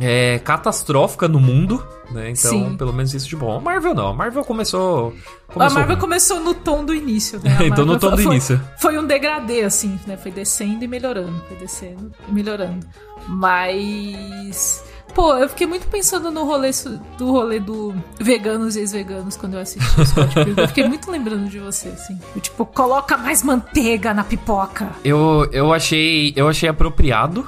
é, 0.00 0.38
catastrófica 0.38 1.28
no 1.28 1.40
mundo, 1.40 1.84
né? 2.10 2.30
Então, 2.30 2.50
Sim. 2.50 2.76
pelo 2.76 2.92
menos 2.92 3.12
isso 3.14 3.28
de 3.28 3.36
bom. 3.36 3.56
A 3.56 3.60
Marvel 3.60 3.94
não, 3.94 4.08
a 4.08 4.14
Marvel 4.14 4.44
começou. 4.44 5.12
começou 5.46 5.62
a 5.62 5.70
Marvel 5.70 5.96
ruim. 5.96 6.00
começou 6.00 6.40
no 6.40 6.54
tom 6.54 6.84
do 6.84 6.94
início, 6.94 7.40
né? 7.42 7.58
então 7.66 7.84
no 7.84 7.98
tom 7.98 8.10
do 8.10 8.22
foi, 8.22 8.32
início. 8.32 8.60
Foi 8.78 8.98
um 8.98 9.06
degradê, 9.06 9.62
assim, 9.62 9.98
né? 10.06 10.16
Foi 10.16 10.30
descendo 10.30 10.84
e 10.84 10.88
melhorando, 10.88 11.42
foi 11.48 11.56
descendo 11.56 12.12
e 12.28 12.32
melhorando. 12.32 12.86
Mas. 13.28 14.84
Pô, 15.14 15.34
eu 15.34 15.46
fiquei 15.46 15.66
muito 15.66 15.86
pensando 15.88 16.30
no 16.30 16.44
rolê 16.44 16.70
do 17.18 17.30
rolê 17.30 17.60
do 17.60 17.94
veganos 18.18 18.76
e 18.76 18.80
ex-veganos 18.80 19.36
quando 19.36 19.54
eu 19.54 19.60
assisti 19.60 20.00
o 20.00 20.06
Scott 20.06 20.34
Eu 20.56 20.68
fiquei 20.68 20.88
muito 20.88 21.10
lembrando 21.10 21.50
de 21.50 21.58
você, 21.58 21.88
assim. 21.88 22.18
Eu, 22.34 22.40
tipo, 22.40 22.64
coloca 22.64 23.14
mais 23.18 23.42
manteiga 23.42 24.14
na 24.14 24.24
pipoca. 24.24 24.88
Eu, 25.04 25.46
eu 25.52 25.70
achei. 25.70 26.32
Eu 26.34 26.48
achei 26.48 26.66
apropriado 26.66 27.46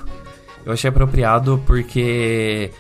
eu 0.65 0.73
achei 0.73 0.89
apropriado 0.89 1.63
porque 1.67 2.71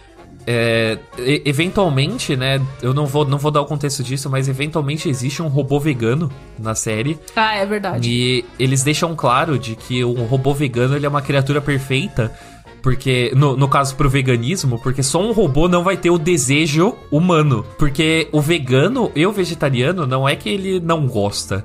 é, 0.46 0.98
eventualmente, 1.44 2.36
né? 2.36 2.60
Eu 2.82 2.92
não 2.92 3.06
vou, 3.06 3.24
não 3.24 3.38
vou 3.38 3.50
dar 3.50 3.62
o 3.62 3.66
contexto 3.66 4.02
disso, 4.02 4.28
mas 4.28 4.48
eventualmente 4.48 5.08
existe 5.08 5.42
um 5.42 5.48
robô 5.48 5.80
vegano 5.80 6.30
na 6.58 6.74
série. 6.74 7.18
Ah, 7.34 7.56
é 7.56 7.64
verdade. 7.64 8.08
E 8.08 8.44
eles 8.58 8.82
deixam 8.82 9.14
claro 9.16 9.58
de 9.58 9.74
que 9.74 10.04
um 10.04 10.24
robô 10.24 10.52
vegano 10.52 10.96
ele 10.96 11.06
é 11.06 11.08
uma 11.08 11.22
criatura 11.22 11.60
perfeita. 11.60 12.32
Porque, 12.82 13.32
no, 13.34 13.56
no 13.56 13.66
caso 13.66 13.96
pro 13.96 14.10
veganismo, 14.10 14.78
porque 14.78 15.02
só 15.02 15.18
um 15.18 15.32
robô 15.32 15.66
não 15.68 15.82
vai 15.82 15.96
ter 15.96 16.10
o 16.10 16.18
desejo 16.18 16.94
humano. 17.10 17.64
Porque 17.78 18.28
o 18.30 18.42
vegano 18.42 19.10
e 19.16 19.26
o 19.26 19.32
vegetariano 19.32 20.06
não 20.06 20.28
é 20.28 20.36
que 20.36 20.50
ele 20.50 20.80
não 20.80 21.06
gosta. 21.06 21.64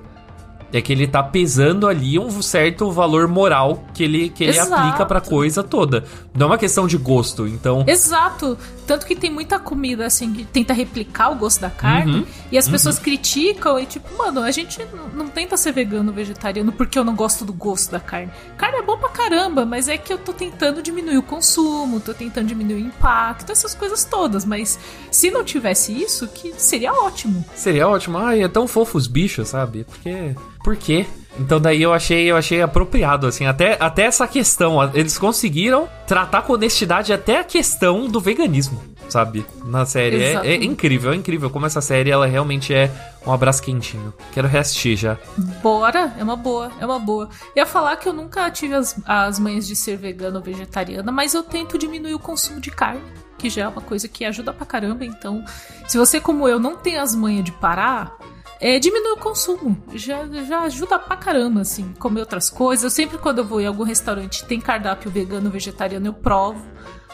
É 0.72 0.82
que 0.82 0.94
ele 0.94 1.08
tá 1.08 1.24
pesando 1.24 1.88
ali 1.88 2.20
um 2.20 2.42
certo 2.42 2.92
valor 2.92 3.28
moral 3.28 3.84
que 3.94 4.04
ele, 4.04 4.30
que 4.30 4.44
ele 4.44 4.60
aplica 4.60 5.06
pra 5.06 5.20
coisa 5.20 5.64
toda. 5.64 6.04
Não 6.34 6.46
é 6.46 6.50
uma 6.52 6.58
questão 6.58 6.88
de 6.88 6.98
gosto, 6.98 7.48
então. 7.48 7.84
Exato. 7.88 8.58
Tanto 8.86 9.06
que 9.06 9.16
tem 9.16 9.32
muita 9.32 9.60
comida, 9.60 10.06
assim, 10.06 10.34
que 10.34 10.44
tenta 10.44 10.74
replicar 10.74 11.30
o 11.30 11.36
gosto 11.36 11.62
da 11.62 11.70
carne. 11.70 12.20
Uhum, 12.20 12.26
e 12.52 12.58
as 12.58 12.66
uhum. 12.66 12.72
pessoas 12.72 12.98
criticam 12.98 13.78
e, 13.80 13.86
tipo, 13.86 14.08
mano, 14.18 14.42
a 14.42 14.52
gente 14.52 14.80
não 15.14 15.28
tenta 15.28 15.56
ser 15.58 15.72
vegano, 15.72 16.12
vegetariano, 16.12 16.72
porque 16.72 16.98
eu 16.98 17.04
não 17.04 17.16
gosto 17.16 17.46
do 17.46 17.54
gosto 17.54 17.92
da 17.92 18.00
carne. 18.00 18.32
Carne 18.58 18.78
é 18.78 18.82
bom 18.82 18.98
pra 18.98 19.10
caramba, 19.10 19.66
mas 19.66 19.88
é 19.88 19.98
que 19.98 20.12
eu 20.12 20.18
tô 20.18 20.34
tentando 20.34 20.82
diminuir 20.82 21.18
o 21.18 21.24
consumo, 21.24 22.00
tô 22.00 22.14
tentando 22.14 22.48
diminuir 22.48 22.82
o 22.82 22.88
impacto, 22.88 23.52
essas 23.52 23.76
coisas 23.76 24.06
todas. 24.06 24.44
Mas 24.44 24.80
se 25.12 25.30
não 25.30 25.44
tivesse 25.44 25.94
isso, 25.94 26.28
que 26.28 26.54
seria 26.58 26.94
ótimo. 26.94 27.46
Seria 27.54 27.88
ótimo. 27.88 28.18
Ai, 28.18 28.42
é 28.42 28.48
tão 28.48 28.68
fofo 28.68 28.98
os 28.98 29.08
bichos, 29.08 29.50
sabe? 29.50 29.84
Porque. 29.84 30.36
Por 30.64 30.76
quê? 30.76 31.06
Então 31.40 31.60
daí 31.60 31.82
eu 31.82 31.94
achei, 31.94 32.30
eu 32.30 32.36
achei 32.36 32.62
apropriado, 32.62 33.26
assim, 33.26 33.46
até, 33.46 33.78
até 33.80 34.04
essa 34.04 34.28
questão. 34.28 34.78
Eles 34.94 35.18
conseguiram 35.18 35.88
tratar 36.06 36.42
com 36.42 36.54
honestidade 36.54 37.14
até 37.14 37.40
a 37.40 37.44
questão 37.44 38.08
do 38.08 38.20
veganismo, 38.20 38.82
sabe? 39.08 39.46
Na 39.64 39.86
série. 39.86 40.22
É, 40.22 40.48
é, 40.48 40.56
incrível, 40.56 41.14
é 41.14 41.16
incrível 41.16 41.50
como 41.50 41.66
essa 41.66 41.80
série 41.80 42.12
ela 42.12 42.26
realmente 42.26 42.74
é 42.74 42.92
um 43.26 43.32
abraço 43.32 43.64
quentinho. 43.64 44.14
Quero 44.34 44.50
reassistir 44.50 44.98
já. 44.98 45.18
Bora, 45.64 46.14
é 46.18 46.24
uma 46.24 46.36
boa, 46.36 46.72
é 46.80 46.86
uma 46.86 47.00
boa. 47.00 47.30
Ia 47.56 47.66
falar 47.66 47.96
que 47.96 48.10
eu 48.10 48.14
nunca 48.14 48.52
tive 48.52 48.74
as, 48.74 49.00
as 49.06 49.40
manhas 49.40 49.66
de 49.66 49.78
ser 49.78 49.96
vegana 49.96 50.40
ou 50.40 50.44
vegetariana, 50.44 51.12
mas 51.12 51.34
eu 51.34 51.44
tento 51.44 51.78
diminuir 51.78 52.16
o 52.16 52.20
consumo 52.20 52.60
de 52.60 52.72
carne 52.72 53.02
que 53.38 53.50
já 53.50 53.64
é 53.64 53.68
uma 53.70 53.82
coisa 53.82 54.06
que 54.06 54.26
ajuda 54.26 54.52
pra 54.52 54.66
caramba. 54.66 55.06
Então, 55.06 55.46
se 55.88 55.98
você, 55.98 56.20
como 56.20 56.46
eu, 56.46 56.60
não 56.60 56.76
tem 56.76 56.98
as 56.98 57.16
manhas 57.16 57.46
de 57.46 57.54
parar, 57.54 58.18
é, 58.60 58.80
diminui 58.80 59.12
o 59.12 59.18
consumo. 59.18 59.82
Já, 59.94 60.26
já 60.28 60.62
ajuda 60.62 61.00
pra 61.00 61.16
caramba, 61.16 61.62
assim, 61.62 61.94
comer 62.00 62.22
outras 62.22 62.50
coisas. 62.50 62.84
Eu 62.84 62.90
sempre, 62.90 63.18
quando 63.18 63.40
eu 63.40 63.46
vou 63.46 63.62
em 63.62 63.66
algum 63.66 63.84
restaurante 63.84 64.46
tem 64.46 64.60
cardápio 64.60 65.10
vegano, 65.10 65.50
vegetariano, 65.50 66.08
eu 66.08 66.14
provo 66.14 66.64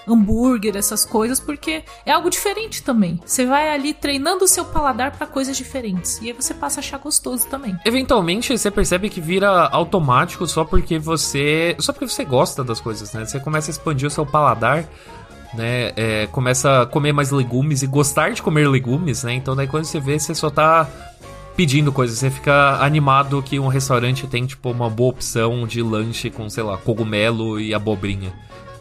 hambúrguer, 0.07 0.75
essas 0.75 1.03
coisas, 1.03 1.39
porque 1.39 1.83
é 2.05 2.11
algo 2.11 2.29
diferente 2.29 2.83
também. 2.83 3.19
Você 3.25 3.45
vai 3.45 3.73
ali 3.73 3.93
treinando 3.93 4.45
o 4.45 4.47
seu 4.47 4.65
paladar 4.65 5.11
para 5.11 5.25
coisas 5.25 5.57
diferentes. 5.57 6.19
E 6.21 6.27
aí 6.27 6.33
você 6.33 6.53
passa 6.53 6.79
a 6.79 6.81
achar 6.81 6.97
gostoso 6.97 7.47
também. 7.47 7.75
Eventualmente 7.85 8.55
você 8.55 8.69
percebe 8.69 9.09
que 9.09 9.19
vira 9.19 9.49
automático 9.49 10.45
só 10.47 10.63
porque 10.63 10.99
você. 10.99 11.75
Só 11.79 11.91
porque 11.91 12.07
você 12.07 12.23
gosta 12.23 12.63
das 12.63 12.79
coisas, 12.79 13.11
né? 13.13 13.25
Você 13.25 13.39
começa 13.39 13.69
a 13.69 13.71
expandir 13.71 14.07
o 14.07 14.11
seu 14.11 14.25
paladar. 14.25 14.85
Né, 15.53 15.93
é, 15.95 16.27
começa 16.33 16.81
a 16.81 16.85
comer 16.85 17.13
mais 17.13 17.31
legumes 17.31 17.81
e 17.81 17.87
gostar 17.87 18.31
de 18.31 18.41
comer 18.41 18.67
legumes, 18.67 19.23
né? 19.23 19.35
Então 19.35 19.55
daí 19.55 19.67
quando 19.67 19.85
você 19.85 20.01
vê, 20.01 20.19
você 20.19 20.35
só 20.35 20.49
tá 20.49 20.85
pedindo 21.55 21.91
coisas. 21.91 22.19
Você 22.19 22.29
fica 22.29 22.77
animado 22.83 23.41
que 23.41 23.59
um 23.59 23.67
restaurante 23.67 24.27
tem, 24.27 24.45
tipo, 24.45 24.71
uma 24.71 24.89
boa 24.89 25.09
opção 25.09 25.65
de 25.65 25.81
lanche 25.81 26.29
com, 26.29 26.49
sei 26.49 26.63
lá, 26.63 26.77
cogumelo 26.77 27.59
e 27.59 27.73
abobrinha. 27.73 28.33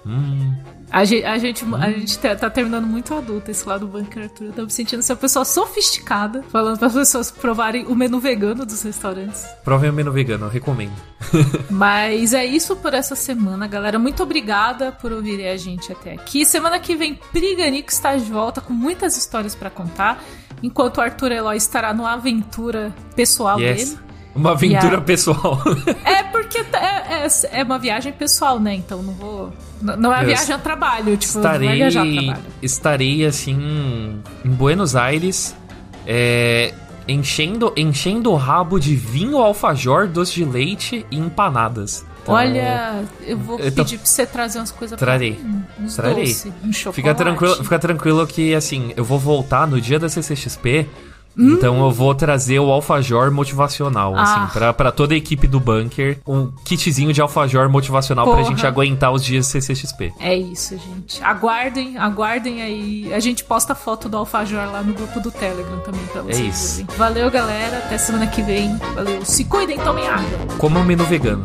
Hum. 0.07 0.55
A 0.91 1.05
gente, 1.05 1.25
a 1.25 1.39
gente, 1.39 1.64
a 1.75 1.91
gente 1.91 2.18
tá, 2.20 2.37
tá, 2.37 2.49
terminando 2.49 2.87
muito 2.87 3.12
adulto 3.12 3.51
esse 3.51 3.68
lado 3.68 3.85
do 3.85 3.99
Bunker 3.99 4.25
Arthur. 4.25 4.45
Eu 4.45 4.53
tô 4.53 4.62
me 4.62 4.70
sentindo 4.70 5.03
ser 5.03 5.14
uma 5.14 5.18
pessoa 5.18 5.45
sofisticada, 5.45 6.45
falando 6.51 6.79
para 6.79 6.87
as 6.87 6.95
pessoas 6.95 7.31
provarem 7.33 7.85
o 7.87 7.97
menu 7.97 8.20
vegano 8.20 8.64
dos 8.64 8.81
restaurantes. 8.83 9.45
Provem 9.64 9.91
o 9.91 9.93
menu 9.93 10.12
vegano, 10.12 10.47
eu 10.47 10.51
recomendo. 10.51 10.95
Mas 11.68 12.33
é 12.33 12.45
isso 12.45 12.77
por 12.77 12.95
essa 12.95 13.16
semana, 13.16 13.66
galera. 13.66 13.99
Muito 13.99 14.22
obrigada 14.22 14.93
por 14.93 15.11
ouvirem 15.11 15.49
a 15.49 15.57
gente 15.57 15.91
até 15.91 16.12
aqui. 16.12 16.45
Semana 16.45 16.79
que 16.79 16.95
vem, 16.95 17.18
Priganico 17.33 17.91
está 17.91 18.14
de 18.14 18.31
volta 18.31 18.61
com 18.61 18.72
muitas 18.72 19.16
histórias 19.16 19.57
para 19.57 19.70
contar 19.70 20.22
enquanto 20.62 20.98
o 20.98 21.00
Arthur 21.00 21.32
Eloy 21.32 21.57
estará 21.57 21.92
numa 21.92 22.12
aventura 22.12 22.94
pessoal 23.14 23.59
yes. 23.59 23.90
dele. 23.90 23.98
Uma 24.34 24.52
aventura 24.52 25.00
pessoal. 25.00 25.62
é 26.05 26.22
porque 26.24 26.59
é, 26.59 27.24
é, 27.24 27.28
é, 27.52 27.62
uma 27.62 27.78
viagem 27.78 28.12
pessoal, 28.12 28.59
né? 28.59 28.74
Então 28.74 29.02
não 29.02 29.12
vou. 29.12 29.52
Não 29.80 30.12
é 30.12 30.18
uma 30.18 30.24
viagem 30.24 30.55
a 30.55 30.59
trabalho, 30.59 31.16
tipo, 31.16 31.36
estarei, 31.36 31.68
não 31.68 31.74
é 31.74 31.76
viajar 31.76 32.02
a 32.02 32.12
trabalho. 32.12 32.44
Estarei 32.62 33.26
assim 33.26 34.22
em 34.44 34.50
Buenos 34.50 34.96
Aires. 34.96 35.55
É, 36.07 36.74
enchendo, 37.07 37.72
enchendo 37.76 38.30
o 38.30 38.36
rabo 38.36 38.78
de 38.78 38.96
vinho 38.96 39.38
alfajor, 39.38 40.09
doce 40.09 40.34
de 40.34 40.44
leite 40.44 41.07
e 41.11 41.18
empanadas. 41.18 42.05
Então, 42.25 42.35
Olha, 42.35 43.05
eu 43.27 43.37
vou 43.37 43.61
então, 43.61 43.85
pedir 43.85 43.99
pra 43.99 44.07
você 44.07 44.25
trazer 44.25 44.59
umas 44.59 44.70
coisas 44.70 44.99
pra 44.99 45.18
mim. 45.18 45.62
Trarei. 45.95 46.25
Doce, 46.25 46.53
um 46.64 46.72
chocolate. 46.72 46.97
Fica 46.97 47.14
tranquilo, 47.14 47.55
fica 47.57 47.79
tranquilo 47.79 48.27
que, 48.27 48.55
assim, 48.55 48.95
eu 48.97 49.05
vou 49.05 49.18
voltar 49.18 49.66
no 49.66 49.79
dia 49.79 49.99
da 49.99 50.09
CCXP 50.09 50.89
Hum. 51.37 51.55
Então 51.55 51.85
eu 51.85 51.91
vou 51.91 52.14
trazer 52.14 52.59
o 52.59 52.70
alfajor 52.70 53.30
motivacional, 53.30 54.14
assim, 54.16 54.32
ah. 54.32 54.45
assim, 54.45 54.53
pra, 54.53 54.72
pra 54.72 54.93
toda 54.93 55.14
a 55.14 55.16
equipe 55.16 55.47
do 55.47 55.59
bunker. 55.59 56.18
Um 56.26 56.51
kitzinho 56.64 57.12
de 57.12 57.20
alfajor 57.20 57.68
motivacional 57.68 58.24
Porra. 58.24 58.39
pra 58.39 58.47
gente 58.47 58.66
aguentar 58.66 59.12
os 59.12 59.24
dias 59.24 59.47
CCXP. 59.47 60.12
É 60.20 60.37
isso, 60.37 60.76
gente. 60.78 61.22
Aguardem, 61.22 61.99
aguardem 61.99 62.62
aí. 62.62 63.12
A 63.12 63.20
gente 63.20 63.45
posta 63.45 63.74
foto 63.74 64.09
do 64.09 64.16
alfajor 64.16 64.70
lá 64.70 64.82
no 64.82 64.93
grupo 64.95 65.20
do 65.20 65.30
Telegram 65.30 65.78
também 65.80 66.05
pra 66.07 66.22
vocês. 66.22 66.41
É 66.41 66.43
isso. 66.43 66.76
Verem. 66.76 66.97
Valeu, 66.97 67.30
galera. 67.30 67.78
Até 67.78 67.99
semana 67.99 68.26
que 68.26 68.43
vem. 68.43 68.76
Valeu. 68.95 69.24
Se 69.24 69.45
cuidem, 69.45 69.78
tomem 69.78 70.07
água. 70.09 70.39
Como 70.59 70.78
um 70.78 70.85
menu 70.85 71.05
vegano. 71.05 71.45